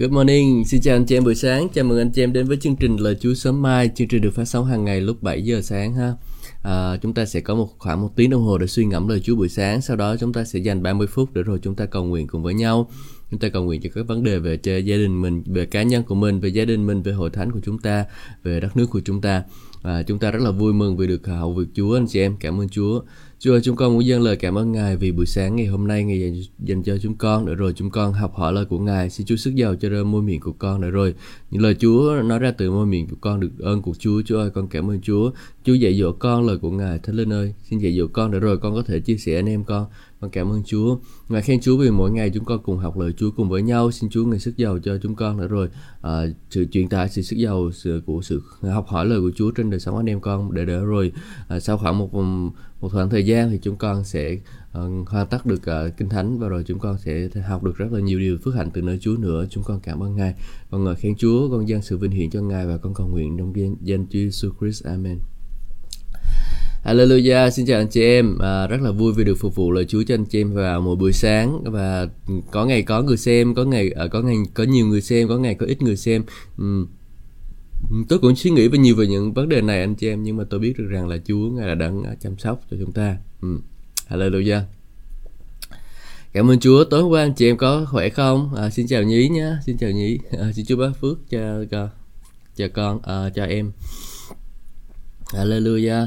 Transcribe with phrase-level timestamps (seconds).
[0.00, 1.68] Good morning, xin chào anh chị em buổi sáng.
[1.68, 3.90] Chào mừng anh chị em đến với chương trình Lời Chúa sớm mai.
[3.94, 6.12] Chương trình được phát sóng hàng ngày lúc 7 giờ sáng ha.
[6.62, 9.20] À, chúng ta sẽ có một khoảng một tiếng đồng hồ để suy ngẫm lời
[9.20, 9.80] Chúa buổi sáng.
[9.80, 12.42] Sau đó chúng ta sẽ dành 30 phút để rồi chúng ta cầu nguyện cùng
[12.42, 12.90] với nhau.
[13.30, 16.02] Chúng ta cầu nguyện cho các vấn đề về gia đình mình, về cá nhân
[16.02, 18.04] của mình, về gia đình mình, về hội thánh của chúng ta,
[18.42, 19.42] về đất nước của chúng ta
[19.82, 22.20] và chúng ta rất là vui mừng vì được à, hậu việc Chúa anh chị
[22.20, 22.36] em.
[22.40, 23.00] Cảm ơn Chúa.
[23.38, 25.86] Chúa ơi, chúng con muốn dâng lời cảm ơn Ngài vì buổi sáng ngày hôm
[25.86, 28.78] nay Ngài dành, dành cho chúng con để rồi chúng con học hỏi lời của
[28.78, 29.10] Ngài.
[29.10, 31.14] Xin Chúa sức giàu cho ra môi miệng của con để rồi
[31.50, 34.22] những lời Chúa nói ra từ môi miệng của con được ơn của Chúa.
[34.22, 35.30] Chúa ơi, con cảm ơn Chúa.
[35.64, 36.98] Chúa dạy dỗ con lời của Ngài.
[36.98, 39.48] Thánh Linh ơi, xin dạy dỗ con để rồi con có thể chia sẻ anh
[39.48, 39.86] em con.
[40.20, 40.98] Con cảm ơn Chúa.
[41.28, 43.90] Ngài khen Chúa vì mỗi ngày chúng con cùng học lời Chúa cùng với nhau.
[43.90, 45.68] Xin Chúa Ngài sức giàu cho chúng con để rồi
[46.02, 49.50] à, sự truyền tải sự sức giàu sự của sự học hỏi lời của Chúa
[49.50, 51.12] trên đời sống anh em con để đỡ rồi
[51.48, 52.14] à, sau khoảng một
[52.80, 54.36] một khoảng thời gian thì chúng con sẽ
[54.78, 57.92] uh, hoàn tất được uh, kinh thánh và rồi chúng con sẽ học được rất
[57.92, 59.46] là nhiều điều phước hạnh từ nơi Chúa nữa.
[59.50, 60.34] Chúng con cảm ơn Ngài.
[60.70, 63.36] Con ngợi khen Chúa, con dâng sự vinh hiển cho Ngài và con cầu nguyện
[63.38, 64.84] trong danh, danh Chúa Jesus Christ.
[64.84, 65.18] Amen.
[66.84, 68.38] Hallelujah, xin chào anh chị em.
[68.38, 70.80] À, rất là vui vì được phục vụ lời Chúa cho anh chị em vào
[70.80, 74.36] mỗi buổi sáng và ừ, có ngày có người xem, có ngày ờ, có ngày
[74.54, 76.22] có nhiều người xem, có ngày có ít người xem.
[76.62, 76.86] Uhm
[78.08, 80.36] tôi cũng suy nghĩ về nhiều về những vấn đề này anh chị em nhưng
[80.36, 82.92] mà tôi biết được rằng là Chúa ngài là đang à, chăm sóc cho chúng
[82.92, 83.16] ta.
[83.42, 83.58] Ừ.
[84.08, 84.60] Hallelujah.
[86.32, 86.84] Cảm ơn Chúa.
[86.84, 88.54] Tối hôm qua anh chị em có khỏe không?
[88.54, 89.52] À, xin chào Nhí nhé.
[89.66, 90.18] Xin chào Nhí.
[90.38, 91.88] À, xin Chúa bác phước cho cho,
[92.56, 93.72] cho con, à, cho em.
[95.24, 96.06] Hallelujah.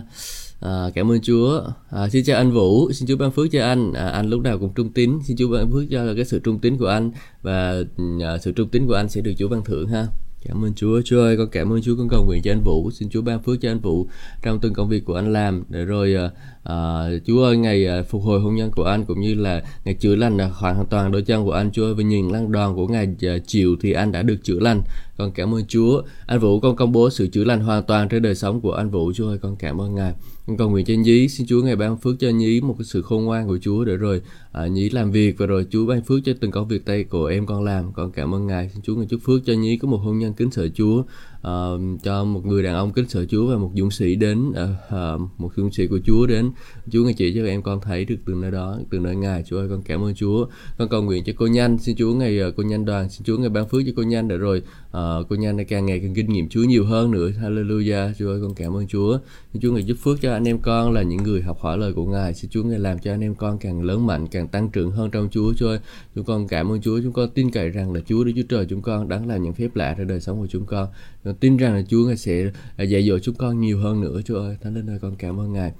[0.60, 1.62] À, cảm ơn Chúa.
[1.90, 3.94] À, xin chào anh Vũ, xin Chúa ban phước cho anh.
[3.94, 6.60] À, anh lúc nào cũng trung tín, xin Chúa ban phước cho cái sự trung
[6.60, 7.76] tín của anh và
[8.22, 10.08] à, sự trung tín của anh sẽ được Chúa ban thưởng ha.
[10.46, 11.02] Cảm ơn Chúa.
[11.06, 12.92] Chúa ơi, con cảm ơn Chúa con cầu nguyện cho anh Vũ.
[12.92, 14.08] Xin Chúa ban phước cho anh Vũ
[14.42, 15.64] trong từng công việc của anh làm.
[15.70, 16.32] Để rồi uh,
[16.64, 19.94] Ờ, Chúa ơi, ngày ờ, phục hồi hôn nhân của anh cũng như là ngày
[19.94, 21.72] chữa lành ờ, hoàn toàn đôi chân của anh.
[21.72, 23.16] Chúa ơi, với nhìn lăng đoàn của ngày
[23.48, 24.82] chiều thì anh đã được chữa lành.
[25.18, 26.02] Con cảm ơn Chúa.
[26.26, 28.90] Anh Vũ con công bố sự chữa lành hoàn toàn trên đời sống của anh
[28.90, 29.14] Vũ.
[29.16, 30.14] Chúa ơi, con cảm ơn Ngài.
[30.48, 33.02] Con cầu nguyện cho Nhí, xin Chúa ngày ban phước cho Nhí một cái sự
[33.02, 34.22] khôn ngoan của Chúa để rồi
[34.52, 37.26] à, Nhí làm việc và rồi Chúa ban phước cho từng công việc tay của
[37.26, 37.94] em con làm.
[37.94, 38.70] Con cảm ơn Ngài.
[38.70, 41.04] Xin Chúa ngày chúc phước cho Nhí có một hôn nhân kính sợ Chúa,
[41.48, 45.22] uh, cho một người đàn ông kính sợ Chúa và một dũng sĩ đến uh,
[45.38, 46.52] một dũng sĩ của Chúa đến.
[46.92, 49.44] Chúa ngài chỉ cho em con thấy được từ nơi đó, từ nơi Ngài.
[49.44, 50.46] Chúa ơi, con cảm ơn Chúa.
[50.78, 53.50] Con cầu nguyện cho cô Nhanh, xin Chúa ngày cô Nhanh đoàn, xin Chúa ngày
[53.50, 56.50] ban phước cho cô Nhanh để rồi uh, cô Nhanh càng ngày càng kinh nghiệm
[56.50, 57.30] Chúa nhiều hơn nữa.
[57.30, 58.14] Hallelujah.
[58.20, 59.18] Chúa ơi, con cảm ơn Chúa.
[59.54, 61.94] Xin Chúa ngày giúp phước cho anh em con là những người học hỏi lời
[61.94, 62.34] của Ngài.
[62.34, 65.12] Xin Chúa ngày làm cho anh em con càng lớn mạnh, càng tăng trưởng hơn
[65.12, 65.54] trong Chúa.
[65.54, 65.80] Chúa ơi,
[66.16, 67.00] chúng con cảm ơn Chúa.
[67.04, 69.54] Chúng con tin cậy rằng là Chúa Đức Chúa Trời chúng con đáng làm những
[69.54, 70.88] phép lạ trong đời sống của chúng con.
[71.24, 74.22] Con tin rằng là Chúa Ngài sẽ à, dạy dỗ chúng con nhiều hơn nữa.
[74.26, 75.72] Chúa ơi, Thánh Linh ơi, con cảm ơn Ngài.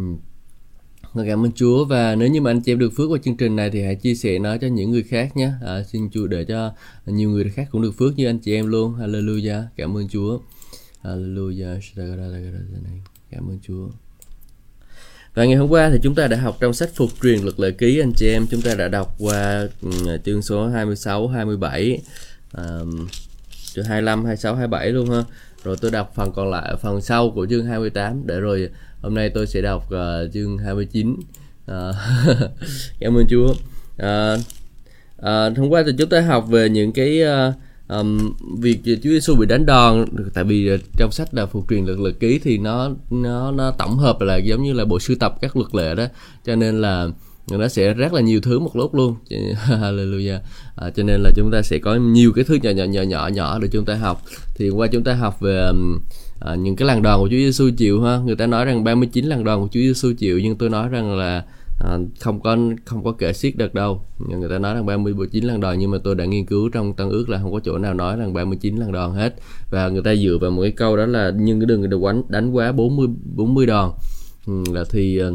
[0.00, 0.16] Uhm.
[1.14, 3.36] Con cảm ơn Chúa và nếu như mà anh chị em được phước qua chương
[3.36, 5.52] trình này thì hãy chia sẻ nó cho những người khác nhé.
[5.66, 6.72] À, xin Chúa để cho
[7.06, 8.94] nhiều người khác cũng được phước như anh chị em luôn.
[8.94, 9.62] Hallelujah.
[9.76, 10.38] Cảm ơn Chúa.
[11.02, 11.80] Hallelujah.
[13.30, 13.88] Cảm ơn Chúa.
[15.34, 17.70] Và ngày hôm qua thì chúng ta đã học trong sách Phục truyền luật lệ
[17.70, 18.46] ký anh chị em.
[18.50, 19.68] Chúng ta đã đọc qua
[20.24, 22.02] chương số 26, 27,
[22.56, 23.06] um,
[23.74, 25.24] chương 25, 26, 27 luôn ha.
[25.64, 28.68] Rồi tôi đọc phần còn lại, phần sau của chương 28 để rồi
[29.02, 31.16] hôm nay tôi sẽ đọc uh, chương 29
[31.66, 31.94] ờ,
[32.30, 32.36] uh,
[33.00, 33.48] cảm ơn Chúa.
[34.02, 34.40] Uh,
[35.18, 37.54] uh, hôm qua thì chúng ta học về những cái uh,
[37.88, 40.04] um, việc Chúa Giêsu bị đánh đòn.
[40.34, 43.96] Tại vì trong sách là phục truyền luật lệ ký thì nó nó nó tổng
[43.96, 46.06] hợp là giống như là bộ sưu tập các luật lệ đó.
[46.44, 47.08] Cho nên là
[47.50, 49.16] nó sẽ rất là nhiều thứ một lúc luôn.
[49.66, 50.38] Hallelujah.
[50.76, 53.28] À, cho nên là chúng ta sẽ có nhiều cái thứ nhỏ nhỏ nhỏ nhỏ
[53.28, 54.22] nhỏ để chúng ta học.
[54.54, 55.98] Thì qua chúng ta học về um,
[56.40, 58.18] à, những cái làng đòn của Chúa Giêsu chịu ha.
[58.18, 61.18] Người ta nói rằng 39 làng đòn của Chúa Giêsu chịu nhưng tôi nói rằng
[61.18, 61.44] là
[61.80, 64.02] à, không có không có kể xiết được đâu.
[64.18, 67.08] Người ta nói rằng 39 lần đòn nhưng mà tôi đã nghiên cứu trong tân
[67.10, 69.34] ước là không có chỗ nào nói rằng 39 lần đòn hết.
[69.70, 72.50] Và người ta dựa vào một cái câu đó là nhưng cái đừng đánh đánh
[72.50, 73.06] quá 40
[73.36, 73.90] 40 đòn
[74.46, 75.32] ừ, là thì ờ,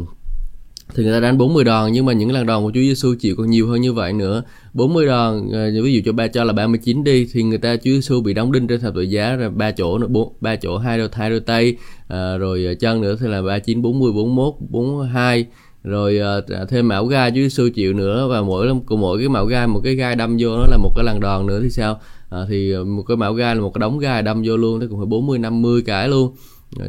[0.94, 3.36] thì người ta đánh 40 đòn nhưng mà những lần đòn của Chúa Giêsu chịu
[3.36, 4.42] còn nhiều hơn như vậy nữa.
[4.72, 7.90] 40 đòn ờ, ví dụ cho ba cho là 39 đi thì người ta Chúa
[7.90, 10.78] Giêsu bị đóng đinh trên thập tự giá rồi ba chỗ nữa bốn ba chỗ
[10.78, 11.76] hai đôi hai đôi tay
[12.08, 15.46] à, rồi ờ, chân nữa thì là 39 40 41 42
[15.84, 16.20] rồi
[16.68, 19.94] thêm mão gai Chúa Giêsu chịu nữa và mỗi mỗi cái mão gai một cái
[19.94, 22.00] gai đâm vô nó là một cái lần đòn nữa thì sao?
[22.30, 24.86] À, thì một cái mão gai là một cái đống gai đâm vô luôn nó
[24.90, 26.34] cũng phải 40 50 cái luôn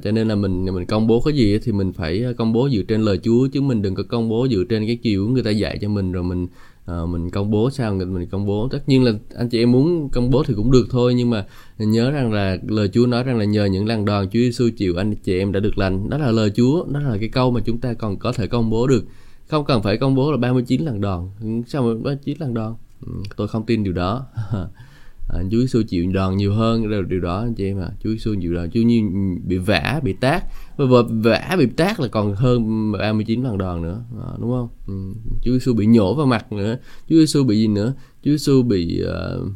[0.04, 2.70] cho nên là mình mình công bố cái gì thì mình phải ờ, công bố
[2.70, 5.44] dựa trên lời Chúa chứ mình đừng có công bố dựa trên cái chiều người
[5.44, 6.48] ta dạy cho mình rồi mình
[6.92, 8.68] uh, mình công bố sao mình công bố.
[8.72, 11.46] Tất nhiên là anh chị em muốn công bố thì cũng được thôi nhưng mà
[11.78, 14.96] nhớ rằng là lời Chúa nói rằng là nhờ những lần đòn Chúa Giêsu chịu
[14.98, 16.10] anh chị em đã được lành.
[16.10, 18.70] Đó là lời Chúa đó là cái câu mà chúng ta còn có thể công
[18.70, 19.06] bố được.
[19.48, 21.30] Không cần phải công bố là 39 lần đòn
[21.68, 22.76] sao mà 39 lần đòn
[23.06, 24.26] ừ, tôi không tin điều đó.
[25.32, 27.86] Ờ, à, Chúa Giêsu chịu đòn nhiều hơn điều, điều đó anh chị em ạ
[27.86, 27.96] à.
[28.04, 29.02] Chúa Giêsu chịu đòn Chúa như
[29.44, 30.44] bị vả bị tát
[30.78, 34.94] và vả bị tát là còn hơn 39 lần đòn nữa à, đúng không ừ.
[35.44, 36.78] Chúa Giêsu bị nhổ vào mặt nữa
[37.10, 37.94] Chúa Giêsu bị gì nữa
[38.24, 39.48] Chúa Giêsu bị uh,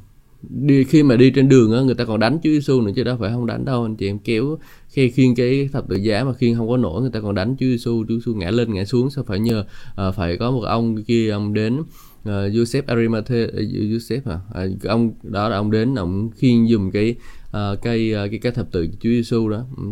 [0.50, 3.04] đi khi mà đi trên đường á người ta còn đánh Chúa Giêsu nữa chứ
[3.04, 4.58] đâu phải không đánh đâu anh chị em kéo
[4.90, 7.56] khi khiên cái thập tự giá mà khiên không có nổi người ta còn đánh
[7.60, 9.66] Chúa Giêsu Chúa Giêsu ngã lên ngã xuống sao phải nhờ
[10.08, 11.82] uh, phải có một ông kia ông đến
[12.30, 14.40] uh, Joseph Arimathea uh, Joseph à?
[14.54, 17.16] à ông đó là ông đến ông khiêng dùng cái
[17.48, 19.66] uh, cây uh, cái cái thập tự Chúa Giêsu đó.
[19.78, 19.84] Ừ.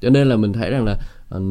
[0.00, 0.98] Cho nên là mình thấy rằng là
[1.36, 1.42] uh,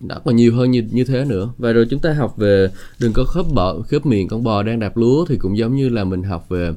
[0.00, 1.52] đã còn nhiều hơn như như thế nữa.
[1.58, 2.68] Và rồi chúng ta học về
[3.00, 5.88] đừng có khớp bọ khớp miệng con bò đang đạp lúa thì cũng giống như
[5.88, 6.72] là mình học về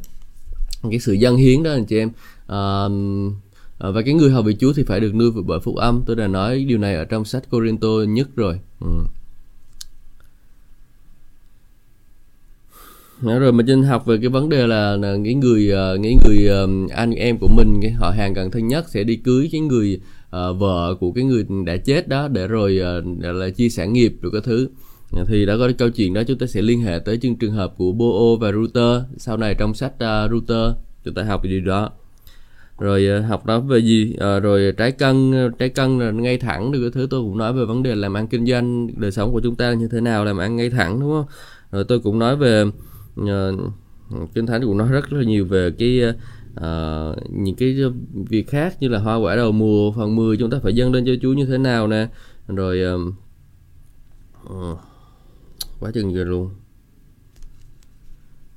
[0.89, 2.09] cái sự dân hiến đó anh chị em.
[2.45, 3.33] Uh,
[3.93, 6.03] và cái người hầu vị Chúa thì phải được nuôi bởi phúc âm.
[6.05, 8.59] Tôi đã nói điều này ở trong sách Corinto nhất rồi.
[8.79, 8.87] Ừ.
[13.23, 16.17] Dạ, rồi mình trên học về cái vấn đề là, là những người ờ, những
[16.27, 19.49] người ờ, anh em của mình cái họ hàng gần thân nhất sẽ đi cưới
[19.51, 23.69] cái người uh, vợ của cái người đã chết đó để rồi uh, là chia
[23.69, 24.69] sẻ nghiệp rồi cái thứ.
[25.11, 27.35] Dạ, thì đã có cái câu chuyện đó chúng ta sẽ liên hệ tới chương
[27.35, 30.73] trường hợp của Bo và Router sau này trong sách uh, Router
[31.05, 31.89] chúng ta học gì đó.
[32.79, 34.13] Rồi uh, học đó về gì?
[34.15, 37.07] Uh, rồi trái cân trái cân là ngay thẳng được cái thứ.
[37.09, 39.73] Tôi cũng nói về vấn đề làm ăn kinh doanh đời sống của chúng ta
[39.73, 41.25] như thế nào làm ăn ngay thẳng đúng không?
[41.71, 42.63] Rồi tôi cũng nói về
[43.21, 46.01] uh, kinh thánh cũng nói rất là nhiều về cái
[46.53, 47.75] uh, những cái
[48.13, 51.05] việc khác như là hoa quả đầu mùa phần 10 chúng ta phải dâng lên
[51.05, 52.07] cho Chúa như thế nào nè.
[52.47, 53.13] Rồi uh,
[54.53, 54.79] uh,
[55.79, 56.49] quá chừng rồi luôn.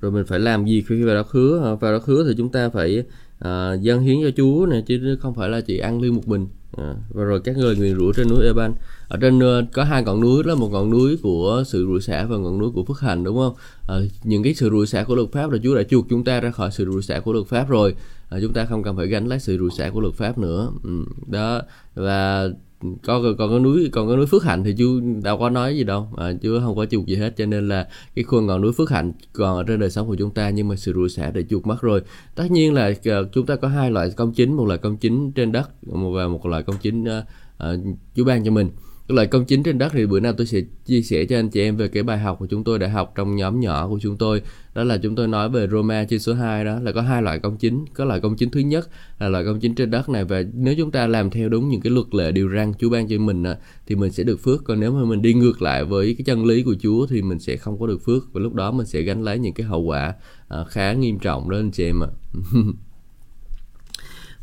[0.01, 1.77] Rồi mình phải làm gì khi vào đó khứa?
[1.81, 3.03] Vào đó khứa thì chúng ta phải
[3.45, 6.47] à, dâng hiến cho Chúa này chứ không phải là chỉ ăn riêng một mình.
[6.77, 8.73] À, và rồi các người nguyền rủa trên núi Eban.
[9.07, 12.25] Ở trên uh, có hai ngọn núi đó một ngọn núi của sự rủa xả
[12.25, 13.53] và ngọn núi của phước hạnh đúng không?
[13.87, 16.39] À, những cái sự rủa xả của luật pháp là Chúa đã chuộc chúng ta
[16.39, 17.95] ra khỏi sự rủa xả của luật pháp rồi.
[18.29, 20.71] À, chúng ta không cần phải gánh lấy sự rủa xả của luật pháp nữa.
[20.83, 21.61] Ừ, đó
[21.95, 22.49] và
[22.81, 25.83] còn còn cái núi còn cái núi phước hạnh thì chú đâu có nói gì
[25.83, 26.07] đâu.
[26.17, 27.33] À, chú không có chuột gì hết.
[27.37, 30.15] Cho nên là cái khuôn ngọn núi phước hạnh còn ở trên đời sống của
[30.15, 32.01] chúng ta nhưng mà sự rủa xả để chuột mất rồi.
[32.35, 35.31] Tất nhiên là uh, chúng ta có hai loại công chính một là công chính
[35.31, 37.23] trên đất và một loại công chính ờ,
[37.57, 38.69] ờ, uh, uh, chú ban cho mình
[39.07, 41.61] loại công chính trên đất thì bữa nào tôi sẽ chia sẻ cho anh chị
[41.61, 44.17] em về cái bài học của chúng tôi đã học trong nhóm nhỏ của chúng
[44.17, 44.41] tôi.
[44.75, 47.39] Đó là chúng tôi nói về Roma trên số 2 đó, là có hai loại
[47.39, 47.85] công chính.
[47.93, 50.75] Có loại công chính thứ nhất là loại công chính trên đất này, và nếu
[50.77, 53.43] chúng ta làm theo đúng những cái luật lệ điều răn Chúa ban cho mình
[53.87, 54.63] thì mình sẽ được phước.
[54.63, 57.39] Còn nếu mà mình đi ngược lại với cái chân lý của Chúa thì mình
[57.39, 59.81] sẽ không có được phước, và lúc đó mình sẽ gánh lấy những cái hậu
[59.81, 60.13] quả
[60.47, 62.09] à, khá nghiêm trọng đó anh chị em ạ.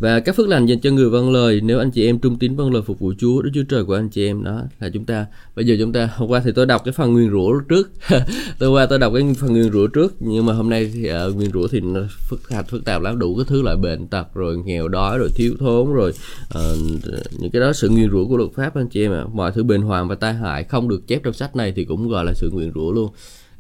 [0.03, 2.57] và các phước lành dành cho người vâng lời nếu anh chị em trung tín
[2.57, 5.05] vâng lời phục vụ Chúa Đức Chúa Trời của anh chị em đó là chúng
[5.05, 5.27] ta.
[5.57, 7.91] Bây giờ chúng ta hôm qua thì tôi đọc cái phần nguyên rủa trước.
[8.59, 11.27] Tôi qua tôi đọc cái phần nguyên rủa trước nhưng mà hôm nay thì ờ,
[11.27, 14.07] uh, nguyên rủa thì nó phức tạp phức tạp lắm đủ cái thứ loại bệnh
[14.07, 16.13] tật rồi nghèo đói rồi thiếu thốn rồi
[16.59, 16.79] uh,
[17.39, 19.19] những cái đó sự nguyên rủa của luật pháp anh chị em ạ.
[19.19, 19.31] À.
[19.33, 22.09] mọi thứ bệnh hoạn và tai hại không được chép trong sách này thì cũng
[22.09, 23.11] gọi là sự nguyên rủa luôn.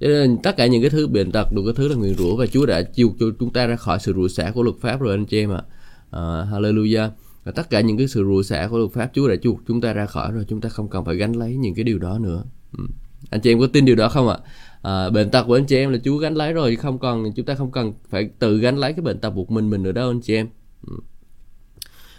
[0.00, 2.36] Cho nên tất cả những cái thứ bệnh tật đủ cái thứ là nguyên rủa
[2.36, 5.00] và Chúa đã chiêu cho chúng ta ra khỏi sự rủa xả của luật pháp
[5.00, 5.62] rồi anh chị em ạ.
[5.68, 5.81] à
[6.16, 7.10] uh, hallelujah
[7.44, 9.80] và tất cả những cái sự rủa xả của luật pháp Chúa đã chuộc chúng
[9.80, 12.18] ta ra khỏi rồi chúng ta không cần phải gánh lấy những cái điều đó
[12.18, 12.44] nữa
[12.78, 12.84] ừ.
[13.30, 14.38] anh chị em có tin điều đó không ạ
[14.82, 17.46] à, bệnh tật của anh chị em là Chúa gánh lấy rồi không còn chúng
[17.46, 20.10] ta không cần phải tự gánh lấy cái bệnh tật buộc mình mình nữa đâu
[20.10, 20.48] anh chị em
[20.86, 20.96] ừ.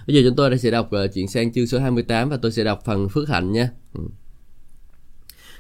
[0.07, 2.63] bây giờ chúng tôi sẽ đọc uh, chuyện sang chương số 28 và tôi sẽ
[2.63, 4.01] đọc phần phước hạnh nha ừ.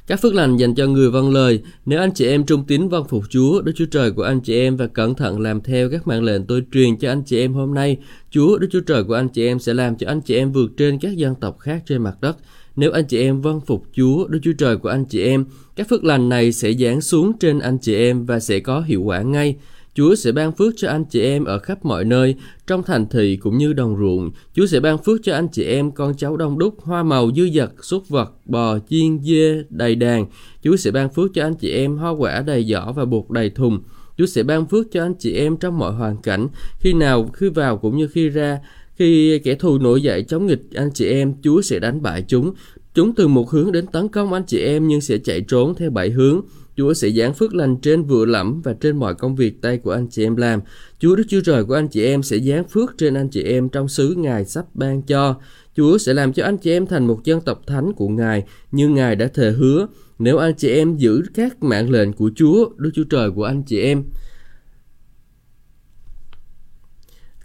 [0.07, 3.07] Các phước lành dành cho người vâng lời, nếu anh chị em trung tín vâng
[3.07, 6.07] phục Chúa, Đức Chúa Trời của anh chị em và cẩn thận làm theo các
[6.07, 7.97] mạng lệnh tôi truyền cho anh chị em hôm nay,
[8.31, 10.71] Chúa, Đức Chúa Trời của anh chị em sẽ làm cho anh chị em vượt
[10.77, 12.37] trên các dân tộc khác trên mặt đất.
[12.75, 15.45] Nếu anh chị em vâng phục Chúa, Đức Chúa Trời của anh chị em,
[15.75, 19.01] các phước lành này sẽ giáng xuống trên anh chị em và sẽ có hiệu
[19.01, 19.55] quả ngay.
[19.95, 22.35] Chúa sẽ ban phước cho anh chị em ở khắp mọi nơi,
[22.67, 24.31] trong thành thị cũng như đồng ruộng.
[24.53, 27.49] Chúa sẽ ban phước cho anh chị em con cháu đông đúc, hoa màu dư
[27.49, 30.25] dật, súc vật, bò, chiên, dê, đầy đàn.
[30.63, 33.49] Chúa sẽ ban phước cho anh chị em hoa quả đầy giỏ và bột đầy
[33.49, 33.79] thùng.
[34.17, 36.47] Chúa sẽ ban phước cho anh chị em trong mọi hoàn cảnh,
[36.79, 38.59] khi nào, khi vào cũng như khi ra.
[38.95, 42.53] Khi kẻ thù nổi dậy chống nghịch anh chị em, Chúa sẽ đánh bại chúng.
[42.93, 45.89] Chúng từ một hướng đến tấn công anh chị em nhưng sẽ chạy trốn theo
[45.89, 46.41] bảy hướng.
[46.77, 49.91] Chúa sẽ giáng phước lành trên vừa lẫm và trên mọi công việc tay của
[49.91, 50.59] anh chị em làm.
[50.99, 53.69] Chúa Đức Chúa Trời của anh chị em sẽ giáng phước trên anh chị em
[53.69, 55.35] trong xứ Ngài sắp ban cho.
[55.75, 58.89] Chúa sẽ làm cho anh chị em thành một dân tộc thánh của Ngài như
[58.89, 59.87] Ngài đã thề hứa.
[60.19, 63.63] Nếu anh chị em giữ các mạng lệnh của Chúa, Đức Chúa Trời của anh
[63.63, 64.03] chị em,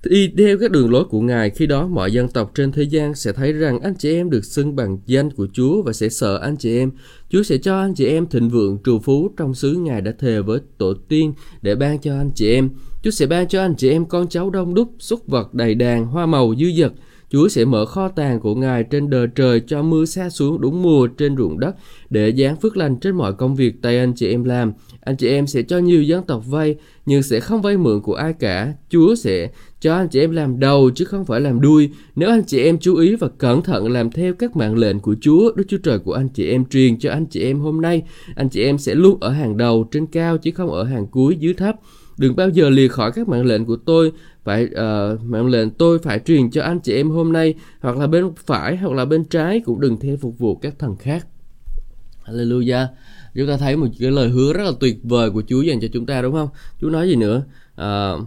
[0.02, 3.14] Y theo các đường lối của Ngài, khi đó mọi dân tộc trên thế gian
[3.14, 6.38] sẽ thấy rằng anh chị em được xưng bằng danh của Chúa và sẽ sợ
[6.38, 6.90] anh chị em.
[7.30, 10.40] Chúa sẽ cho anh chị em thịnh vượng trù phú trong xứ Ngài đã thề
[10.40, 12.70] với tổ tiên để ban cho anh chị em.
[13.02, 16.06] Chúa sẽ ban cho anh chị em con cháu đông đúc, súc vật đầy đàn,
[16.06, 16.92] hoa màu dư dật.
[17.30, 20.82] Chúa sẽ mở kho tàng của Ngài trên đời trời cho mưa xa xuống đúng
[20.82, 21.76] mùa trên ruộng đất
[22.10, 24.72] để giáng phước lành trên mọi công việc tay anh chị em làm.
[25.00, 28.14] Anh chị em sẽ cho nhiều dân tộc vay nhưng sẽ không vay mượn của
[28.14, 28.72] ai cả.
[28.90, 31.90] Chúa sẽ cho anh chị em làm đầu chứ không phải làm đuôi.
[32.16, 35.14] Nếu anh chị em chú ý và cẩn thận làm theo các mạng lệnh của
[35.20, 38.02] Chúa, Đức Chúa Trời của anh chị em truyền cho anh chị em hôm nay,
[38.36, 41.36] anh chị em sẽ luôn ở hàng đầu trên cao chứ không ở hàng cuối
[41.36, 41.76] dưới thấp.
[42.18, 44.12] Đừng bao giờ lìa khỏi các mạng lệnh của tôi,
[44.48, 48.06] phải uh, mạng lệnh tôi phải truyền cho anh chị em hôm nay, hoặc là
[48.06, 51.26] bên phải hoặc là bên trái cũng đừng theo phục vụ các thần khác.
[52.24, 52.86] Hallelujah.
[53.34, 55.88] Chúng ta thấy một cái lời hứa rất là tuyệt vời của Chúa dành cho
[55.92, 56.48] chúng ta đúng không?
[56.80, 57.42] Chúa nói gì nữa?
[57.72, 58.26] Uh,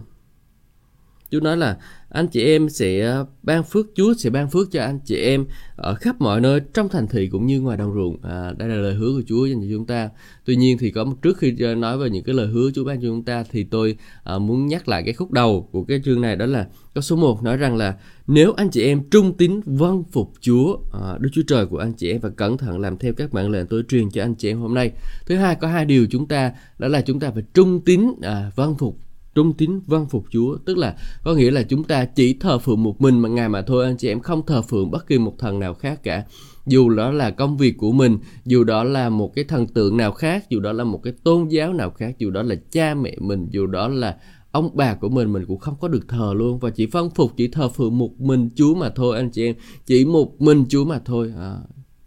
[1.30, 1.78] Chúa nói là
[2.12, 5.94] anh chị em sẽ ban phước Chúa sẽ ban phước cho anh chị em ở
[5.94, 8.16] khắp mọi nơi trong thành thị cũng như ngoài đồng ruộng.
[8.22, 10.10] À, đây là lời hứa của Chúa dành cho chúng ta.
[10.44, 13.00] Tuy nhiên thì có một trước khi nói về những cái lời hứa Chúa ban
[13.00, 16.20] cho chúng ta thì tôi à, muốn nhắc lại cái khúc đầu của cái chương
[16.20, 17.94] này đó là có số 1 nói rằng là
[18.26, 21.92] nếu anh chị em trung tín vâng phục Chúa à, Đức Chúa Trời của anh
[21.92, 24.50] chị em và cẩn thận làm theo các mạng lệnh tôi truyền cho anh chị
[24.50, 24.90] em hôm nay.
[25.26, 28.50] Thứ hai có hai điều chúng ta đó là chúng ta phải trung tín à,
[28.56, 28.98] vâng phục
[29.34, 30.56] trung tín vâng phục Chúa.
[30.56, 33.62] Tức là có nghĩa là chúng ta chỉ thờ phượng một mình mà ngài mà
[33.62, 36.24] thôi anh chị em không thờ phượng bất kỳ một thần nào khác cả.
[36.66, 40.12] Dù đó là công việc của mình dù đó là một cái thần tượng nào
[40.12, 43.16] khác dù đó là một cái tôn giáo nào khác dù đó là cha mẹ
[43.20, 44.16] mình dù đó là
[44.52, 46.58] ông bà của mình mình cũng không có được thờ luôn.
[46.58, 49.54] Và chỉ phân phục chỉ thờ phượng một mình Chúa mà thôi anh chị em.
[49.86, 51.32] Chỉ một mình Chúa mà thôi.
[51.38, 51.56] À,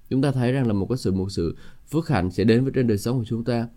[0.10, 1.56] chúng ta thấy rằng là một cái sự một sự
[1.96, 3.68] phước hạnh sẽ đến với trên đời sống của chúng ta.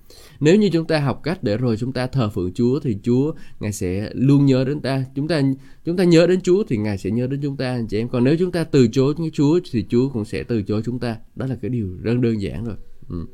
[0.40, 3.32] Nếu như chúng ta học cách để rồi chúng ta thờ phượng Chúa thì Chúa,
[3.60, 5.04] ngài sẽ luôn nhớ đến ta.
[5.14, 5.42] Chúng ta
[5.84, 8.08] chúng ta nhớ đến Chúa thì ngài sẽ nhớ đến chúng ta, anh chị em.
[8.08, 11.16] Còn nếu chúng ta từ chối Chúa thì Chúa cũng sẽ từ chối chúng ta.
[11.36, 12.76] Đó là cái điều rất đơn giản rồi.
[13.08, 13.26] Ừ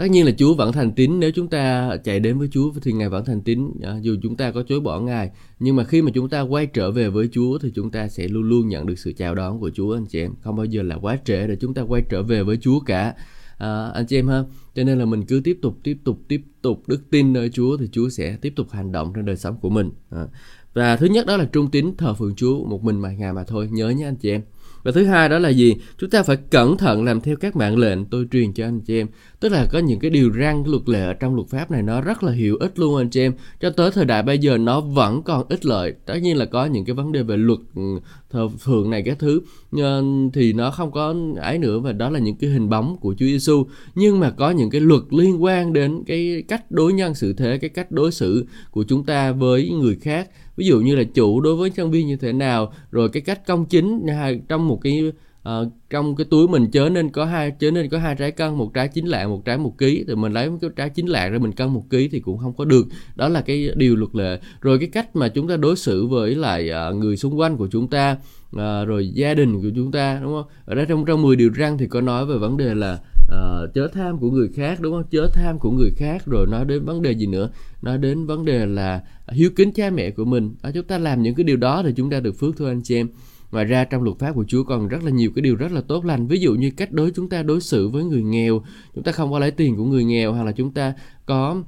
[0.00, 1.20] tất nhiên là Chúa vẫn thành tín.
[1.20, 3.70] Nếu chúng ta chạy đến với Chúa thì Ngài vẫn thành tín.
[3.82, 6.66] À, dù chúng ta có chối bỏ Ngài nhưng mà khi mà chúng ta quay
[6.66, 9.60] trở về với Chúa thì chúng ta sẽ luôn luôn nhận được sự chào đón
[9.60, 10.32] của Chúa anh chị em.
[10.40, 13.14] Không bao giờ là quá trễ để chúng ta quay trở về với Chúa cả.
[13.58, 14.42] À, anh chị em ha
[14.74, 17.76] cho nên là mình cứ tiếp tục tiếp tục tiếp tục đức tin nơi Chúa
[17.76, 19.90] thì Chúa sẽ tiếp tục hành động trong đời sống của mình.
[20.10, 20.26] À.
[20.74, 23.44] và thứ nhất đó là trung tín thờ phượng Chúa một mình mà Ngài mà
[23.44, 23.68] thôi.
[23.72, 24.42] Nhớ nhé anh chị em
[24.82, 25.74] và thứ hai đó là gì?
[25.98, 29.00] Chúng ta phải cẩn thận làm theo các mạng lệnh tôi truyền cho anh chị
[29.00, 29.06] em.
[29.40, 32.00] Tức là có những cái điều răn luật lệ ở trong luật pháp này nó
[32.00, 33.32] rất là hữu ích luôn anh chị em.
[33.60, 35.94] Cho tới thời đại bây giờ nó vẫn còn ích lợi.
[36.06, 37.82] Tất nhiên là có những cái vấn đề về luật ừ,
[38.30, 39.40] thờ phượng này cái thứ.
[39.72, 43.14] Ờ, thì nó không có ấy nữa và đó là những cái hình bóng của
[43.18, 47.14] Chúa Giêsu nhưng mà có những cái luật liên quan đến cái cách đối nhân
[47.14, 50.96] xử thế, cái cách đối xử của chúng ta với người khác ví dụ như
[50.96, 54.30] là chủ đối với nhân viên như thế nào rồi cái cách công chính à,
[54.48, 55.12] trong một cái
[55.48, 58.54] uh, trong cái túi mình chớ nên có hai chớ nên có hai trái cân
[58.54, 61.32] một trái chín lạng một trái một ký thì mình lấy cái trái chín lạng
[61.32, 62.86] ra mình cân một ký thì cũng không có được.
[63.16, 64.40] Đó là cái điều luật lệ.
[64.60, 67.68] Rồi cái cách mà chúng ta đối xử với lại uh, người xung quanh của
[67.70, 68.16] chúng ta
[68.56, 70.52] uh, rồi gia đình của chúng ta đúng không?
[70.64, 72.98] Ở đây trong trong 10 điều răng thì có nói về vấn đề là
[73.30, 75.04] uh, chớ tham của người khác đúng không?
[75.10, 77.50] Chớ tham của người khác rồi nói đến vấn đề gì nữa?
[77.82, 80.54] Nói đến vấn đề là hiếu kính cha mẹ của mình.
[80.62, 82.82] À, chúng ta làm những cái điều đó thì chúng ta được phước thôi anh
[82.84, 83.08] chị em.
[83.50, 85.80] Ngoài ra trong luật pháp của Chúa còn rất là nhiều cái điều rất là
[85.80, 86.26] tốt lành.
[86.26, 88.62] Ví dụ như cách đối chúng ta đối xử với người nghèo.
[88.94, 90.94] Chúng ta không có lấy tiền của người nghèo hoặc là chúng ta
[91.26, 91.62] có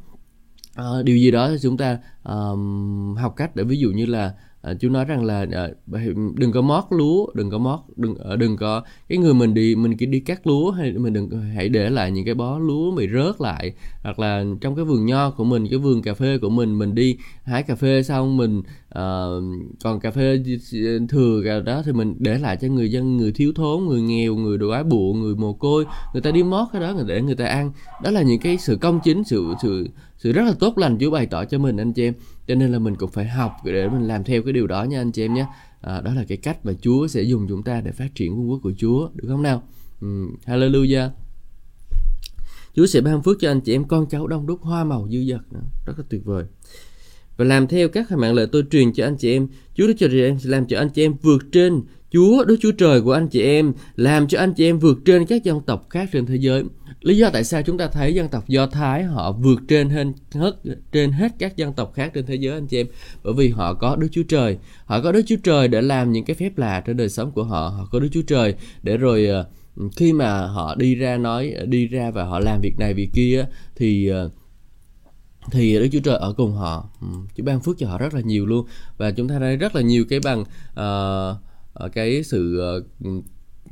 [0.81, 2.59] uh, điều gì đó thì chúng ta uh,
[3.19, 5.69] học cách để ví dụ như là à, chú nói rằng là à,
[6.35, 9.77] đừng có mót lúa đừng có mót đừng ờ, đừng có cái người mình đi
[9.77, 12.91] mình chỉ đi cắt lúa hay mình đừng hãy để lại những cái bó lúa
[12.91, 13.73] bị rớt lại.
[14.03, 16.95] Hoặc là trong cái vườn nho của mình cái vườn cà phê của mình mình
[16.95, 19.25] đi hái cà phê xong mình à,
[19.85, 20.43] còn cà phê
[21.09, 24.35] thừa cả đó thì mình để lại cho người dân người thiếu thốn người nghèo
[24.35, 25.85] người đói bụng người mồ côi.
[26.13, 27.73] Người ta đi mót cái đó người để người ta ăn.
[28.03, 29.89] Đó là những cái sự công chính sự sự
[30.19, 32.15] sự rất là tốt lành Chúa bày tỏ cho mình anh chị em
[32.47, 35.01] cho nên là mình cũng phải học để mình làm theo cái điều đó nha
[35.01, 35.47] anh chị em nhé.
[35.81, 38.51] À, đó là cái cách mà Chúa sẽ dùng chúng ta để phát triển vương
[38.51, 39.63] quốc của Chúa được không nào?
[40.01, 41.09] Ừ, Hallelujah.
[42.75, 45.25] Chúa sẽ ban phước cho anh chị em con cháu đông đúc hoa màu dư
[45.31, 45.41] dật
[45.87, 46.45] rất là tuyệt vời.
[47.37, 50.07] Và làm theo các mạng lời tôi truyền cho anh chị em Chúa Đức cho
[50.07, 53.29] em sẽ làm cho anh chị em vượt trên Chúa Đức Chúa Trời của anh
[53.29, 56.37] chị em làm cho anh chị em vượt trên các dân tộc khác trên thế
[56.37, 56.65] giới
[57.03, 60.07] lý do tại sao chúng ta thấy dân tộc do thái họ vượt trên hết
[60.93, 62.87] trên hết các dân tộc khác trên thế giới anh chị em?
[63.23, 64.59] Bởi vì họ có đức chúa trời.
[64.85, 67.45] Họ có đức chúa trời để làm những cái phép lạ trên đời sống của
[67.45, 67.69] họ.
[67.69, 69.47] Họ có đức chúa trời để rồi ờ,
[69.97, 73.45] khi mà họ đi ra nói đi ra và họ làm việc này việc kia
[73.77, 74.31] thì ờ,
[75.51, 76.89] thì Đức Chúa Trời ở cùng họ.
[77.01, 77.07] Ừ,
[77.37, 78.67] chúa ban phước cho họ rất là nhiều luôn.
[78.97, 80.41] Và chúng ta thấy rất là nhiều cái bằng
[80.73, 83.15] uh, cái sự uh,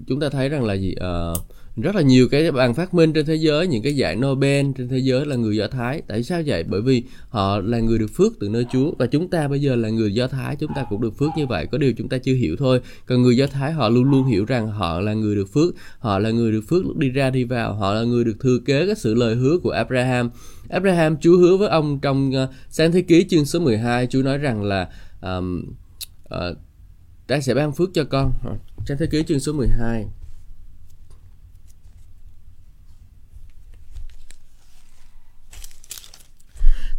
[0.06, 0.94] chúng ta thấy rằng là gì?
[0.94, 1.38] Uh,
[1.76, 4.88] rất là nhiều cái bàn phát minh trên thế giới những cái giải Nobel trên
[4.88, 6.02] thế giới là người Do Thái.
[6.08, 6.64] Tại sao vậy?
[6.64, 8.92] Bởi vì họ là người được phước từ nơi Chúa.
[8.98, 11.46] Và chúng ta bây giờ là người Do Thái chúng ta cũng được phước như
[11.46, 11.66] vậy.
[11.72, 12.80] Có điều chúng ta chưa hiểu thôi.
[13.06, 15.74] Còn người Do Thái họ luôn luôn hiểu rằng họ là người được phước.
[15.98, 17.74] Họ là người được phước lúc đi ra đi vào.
[17.74, 20.30] Họ là người được thừa kế cái sự lời hứa của Abraham.
[20.68, 24.38] Abraham Chúa hứa với ông trong uh, sáng thế ký chương số 12 Chúa nói
[24.38, 24.88] rằng là
[25.20, 25.64] um,
[26.34, 26.56] uh,
[27.26, 28.32] ta sẽ ban phước cho con.
[28.44, 30.06] Ờ, sáng thế ký chương số 12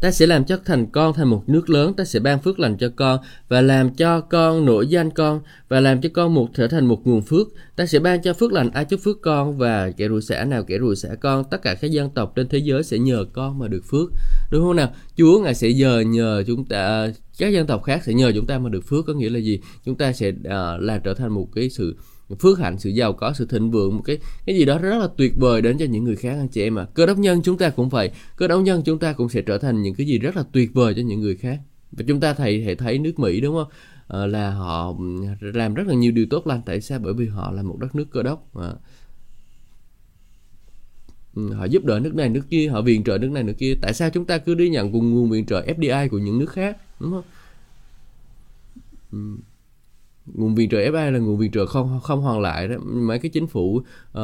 [0.01, 1.93] ta sẽ làm cho thành con thành một nước lớn.
[1.93, 5.79] Ta sẽ ban phước lành cho con và làm cho con nổi danh con và
[5.79, 7.47] làm cho con một trở thành một nguồn phước.
[7.75, 10.63] Ta sẽ ban cho phước lành ai chúc phước con và kẻ rủi xả nào
[10.63, 11.43] kẻ rủi xả con.
[11.51, 14.09] Tất cả các dân tộc trên thế giới sẽ nhờ con mà được phước.
[14.51, 14.93] Đúng không nào?
[15.17, 18.59] Chúa ngài sẽ giờ nhờ chúng ta các dân tộc khác sẽ nhờ chúng ta
[18.59, 19.05] mà được phước.
[19.05, 19.59] Có nghĩa là gì?
[19.85, 21.95] Chúng ta sẽ ờ, uh, là trở thành một cái sự
[22.39, 25.07] phước hạnh sự giàu có sự thịnh vượng một cái cái gì đó rất là
[25.17, 27.57] tuyệt vời đến cho những người khác anh chị em mà cơ đốc nhân chúng
[27.57, 30.19] ta cũng vậy cơ đốc nhân chúng ta cũng sẽ trở thành những cái gì
[30.19, 31.59] rất là tuyệt vời cho những người khác.
[31.91, 33.67] Và chúng ta thấy thể thấy nước Mỹ đúng không?
[34.07, 34.95] À, là họ
[35.39, 36.99] làm rất là nhiều điều tốt lành tại sao?
[36.99, 38.73] Bởi vì họ là một đất nước cơ đốc à.
[41.53, 43.75] họ giúp đỡ nước này nước kia họ viện trợ nước này nước kia.
[43.81, 46.49] Tại sao chúng ta cứ đi nhận cùng nguồn viện trợ FDI của những nước
[46.49, 47.23] khác đúng không?
[50.25, 52.75] Nguồn viện trợ FA là nguồn viện trợ không không hoàn lại đó.
[52.83, 53.81] Mấy cái chính phủ
[54.17, 54.21] uh,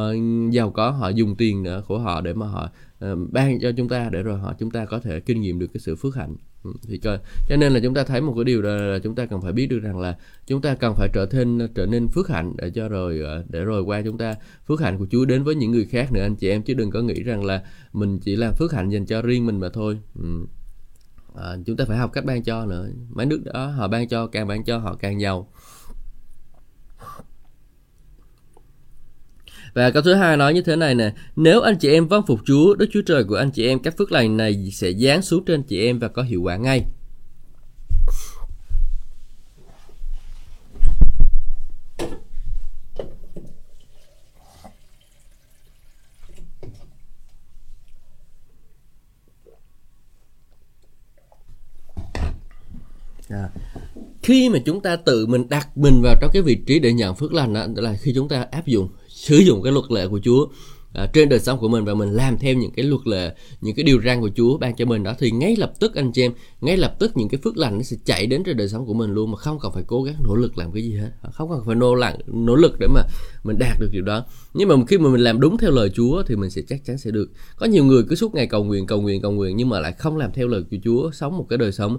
[0.52, 2.70] giàu có họ dùng tiền nữa của họ để mà họ
[3.06, 5.68] uh, ban cho chúng ta để rồi họ chúng ta có thể kinh nghiệm được
[5.74, 6.36] cái sự phước hạnh.
[6.64, 7.18] Ừ, thì cho,
[7.50, 9.52] cho nên là chúng ta thấy một cái điều là, là chúng ta cần phải
[9.52, 12.70] biết được rằng là chúng ta cần phải trở nên trở nên phước hạnh để
[12.70, 14.36] cho rồi ờ, để rồi qua chúng ta
[14.68, 16.22] phước hạnh của Chúa đến với những người khác nữa.
[16.22, 17.64] Anh chị em chứ đừng có nghĩ rằng là
[17.94, 20.00] mình chỉ làm phước hạnh dành cho riêng mình mà thôi.
[20.16, 20.46] Ừ.
[21.36, 22.90] à, chúng ta phải học cách ban cho nữa.
[23.10, 25.50] Mấy nước đó họ ban cho càng ban cho họ càng giàu.
[29.78, 32.40] Và câu thứ hai nói như thế này nè, nếu anh chị em vâng phục
[32.46, 35.46] Chúa, Đức Chúa Trời của anh chị em, các phước lành này sẽ giáng xuống
[35.46, 36.86] trên chị em và có hiệu quả ngay.
[53.30, 53.50] À,
[54.24, 57.16] khi mà chúng ta tự mình đặt mình vào trong cái vị trí để nhận
[57.16, 60.20] phước lành đó, là khi chúng ta áp dụng sử dụng cái luật lệ của
[60.24, 60.48] Chúa
[60.94, 63.76] à, trên đời sống của mình và mình làm theo những cái luật lệ những
[63.76, 66.22] cái điều răn của Chúa ban cho mình đó thì ngay lập tức anh chị
[66.22, 68.86] em ngay lập tức những cái phước lành nó sẽ chạy đến trên đời sống
[68.86, 71.12] của mình luôn mà không cần phải cố gắng nỗ lực làm cái gì hết.
[71.34, 73.02] Không cần phải nỗ lực nỗ lực để mà
[73.44, 74.26] mình đạt được điều đó.
[74.54, 76.98] Nhưng mà khi mà mình làm đúng theo lời Chúa thì mình sẽ chắc chắn
[76.98, 77.30] sẽ được.
[77.56, 79.94] Có nhiều người cứ suốt ngày cầu nguyện cầu nguyện cầu nguyện nhưng mà lại
[79.94, 81.98] không làm theo lời của Chúa sống một cái đời sống.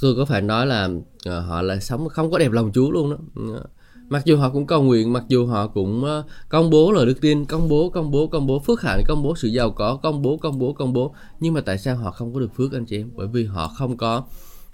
[0.00, 0.88] Tôi có phải nói là
[1.28, 3.16] uh, họ là sống không có đẹp lòng Chúa luôn đó.
[3.54, 3.64] Ờ
[4.08, 7.20] mặc dù họ cũng cầu nguyện mặc dù họ cũng ờ, công bố lời đức
[7.20, 10.22] tin công bố công bố công bố phước hạnh công bố sự giàu có công
[10.22, 11.14] bố công bố công bố.
[11.40, 13.10] Nhưng mà tại sao họ không có được phước anh chị em?
[13.14, 14.16] Bởi vì họ không có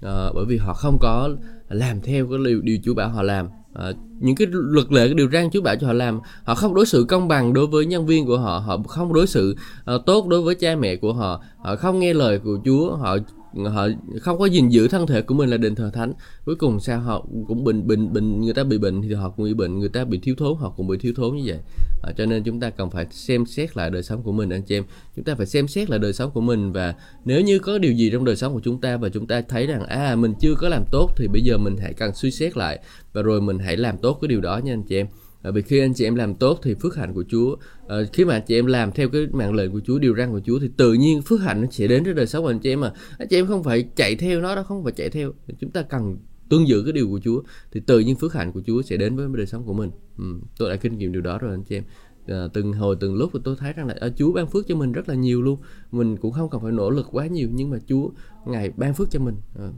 [0.07, 1.31] uh, bởi vì họ không có
[1.69, 3.49] làm theo cái điều, điều Chúa bảo họ làm.
[3.75, 6.75] À, những cái luật lệ cái điều răn Chúa bảo cho họ làm họ không
[6.75, 9.57] đối xử công bằng đối với nhân viên của họ họ không đối xử
[9.95, 11.45] uh, tốt đối với cha mẹ của họ.
[11.59, 13.17] Họ không nghe lời của Chúa họ
[13.55, 13.89] họ
[14.21, 16.13] không có gìn giữ thân thể của mình là đền thờ thánh.
[16.45, 19.47] Cuối cùng sao họ cũng bệnh bệnh bệnh người ta bị bệnh thì họ cũng
[19.47, 21.59] bị bệnh người ta bị thiếu thốn họ cũng bị thiếu thốn như vậy.
[22.03, 24.63] À, cho nên chúng ta cần phải xem xét lại đời sống của mình anh
[24.63, 24.85] chị em.
[25.17, 27.93] Chúng ta phải xem xét lại đời sống của mình và nếu như có điều
[27.93, 30.55] gì trong đời sống của chúng ta và chúng ta thấy rằng à mình chưa
[30.55, 32.79] có làm tốt thì bây giờ mình hãy cần suy xét lại
[33.13, 35.07] và rồi mình hãy làm tốt cái điều đó nha anh chị em.
[35.43, 37.57] Ờ, vì khi anh chị em làm tốt thì phước hạnh của Chúa
[37.89, 40.31] à, khi mà anh chị em làm theo cái mạng lệnh của Chúa điều răn
[40.31, 42.59] của Chúa thì tự nhiên phước hạnh nó sẽ đến với đời sống của anh
[42.59, 42.93] chị em mà.
[43.19, 45.33] Anh chị em không phải chạy theo nó đó không phải chạy theo.
[45.61, 46.17] Chúng ta cần
[46.49, 49.17] tuân giữ cái điều của Chúa thì tự nhiên phước hạnh của Chúa sẽ đến
[49.17, 49.91] với đời sống của mình.
[50.19, 50.25] Ừ,
[50.59, 51.85] tôi đã kinh nghiệm điều đó rồi anh chị em.
[52.27, 54.93] À, từng hồi từng lúc tôi thấy rằng là à, Chúa ban phước cho mình
[54.93, 55.61] rất là nhiều luôn.
[55.93, 58.11] Mình cũng không cần phải nỗ lực quá nhiều nhưng mà Chúa
[58.47, 59.35] ngài ban phước cho mình.
[59.59, 59.69] À,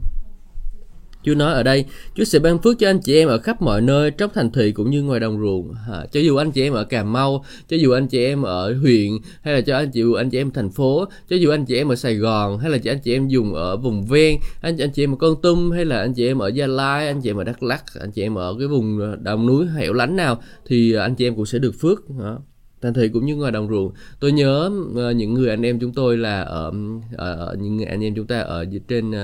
[1.25, 1.85] Chúa nói ở đây,
[2.15, 4.71] Chúa sẽ ban phước cho anh chị em ở khắp mọi nơi, trong thành thị
[4.71, 5.73] cũng như ngoài đồng ruộng.
[5.91, 8.73] À, cho dù anh chị em ở Cà Mau, cho dù anh chị em ở
[8.73, 9.11] huyện,
[9.41, 11.87] hay là cho anh chị anh chị em thành phố, cho dù anh chị em
[11.87, 14.91] ở Sài Gòn, hay là cho anh chị em dùng ở vùng ven, anh anh
[14.91, 17.29] chị em ở Con Tum, hay là anh chị em ở Gia Lai, anh chị
[17.29, 20.41] em ở Đắk Lắk, anh chị em ở cái vùng đồng núi hẻo lánh nào,
[20.65, 22.03] thì anh chị em cũng sẽ được phước.
[22.21, 22.35] À
[22.81, 25.93] thành thị cũng như ngoài đồng ruộng tôi nhớ uh, những người anh em chúng
[25.93, 26.73] tôi là ở,
[27.17, 29.15] ở, ở những người anh em chúng ta ở trên uh,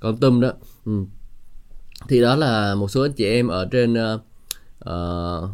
[0.00, 0.52] con tum đó
[0.86, 0.92] ừ
[2.08, 4.20] thì đó là một số anh chị em ở trên uh,
[4.90, 5.50] uh,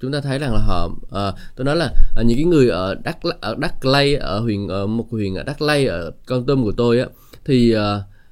[0.00, 2.94] chúng ta thấy rằng là họ uh, tôi nói là uh, những cái người ở
[2.94, 6.62] đắk ở đắk lây ở huyện ở một huyện ở đắk lây ở con tum
[6.62, 7.06] của tôi á
[7.44, 7.80] thì uh,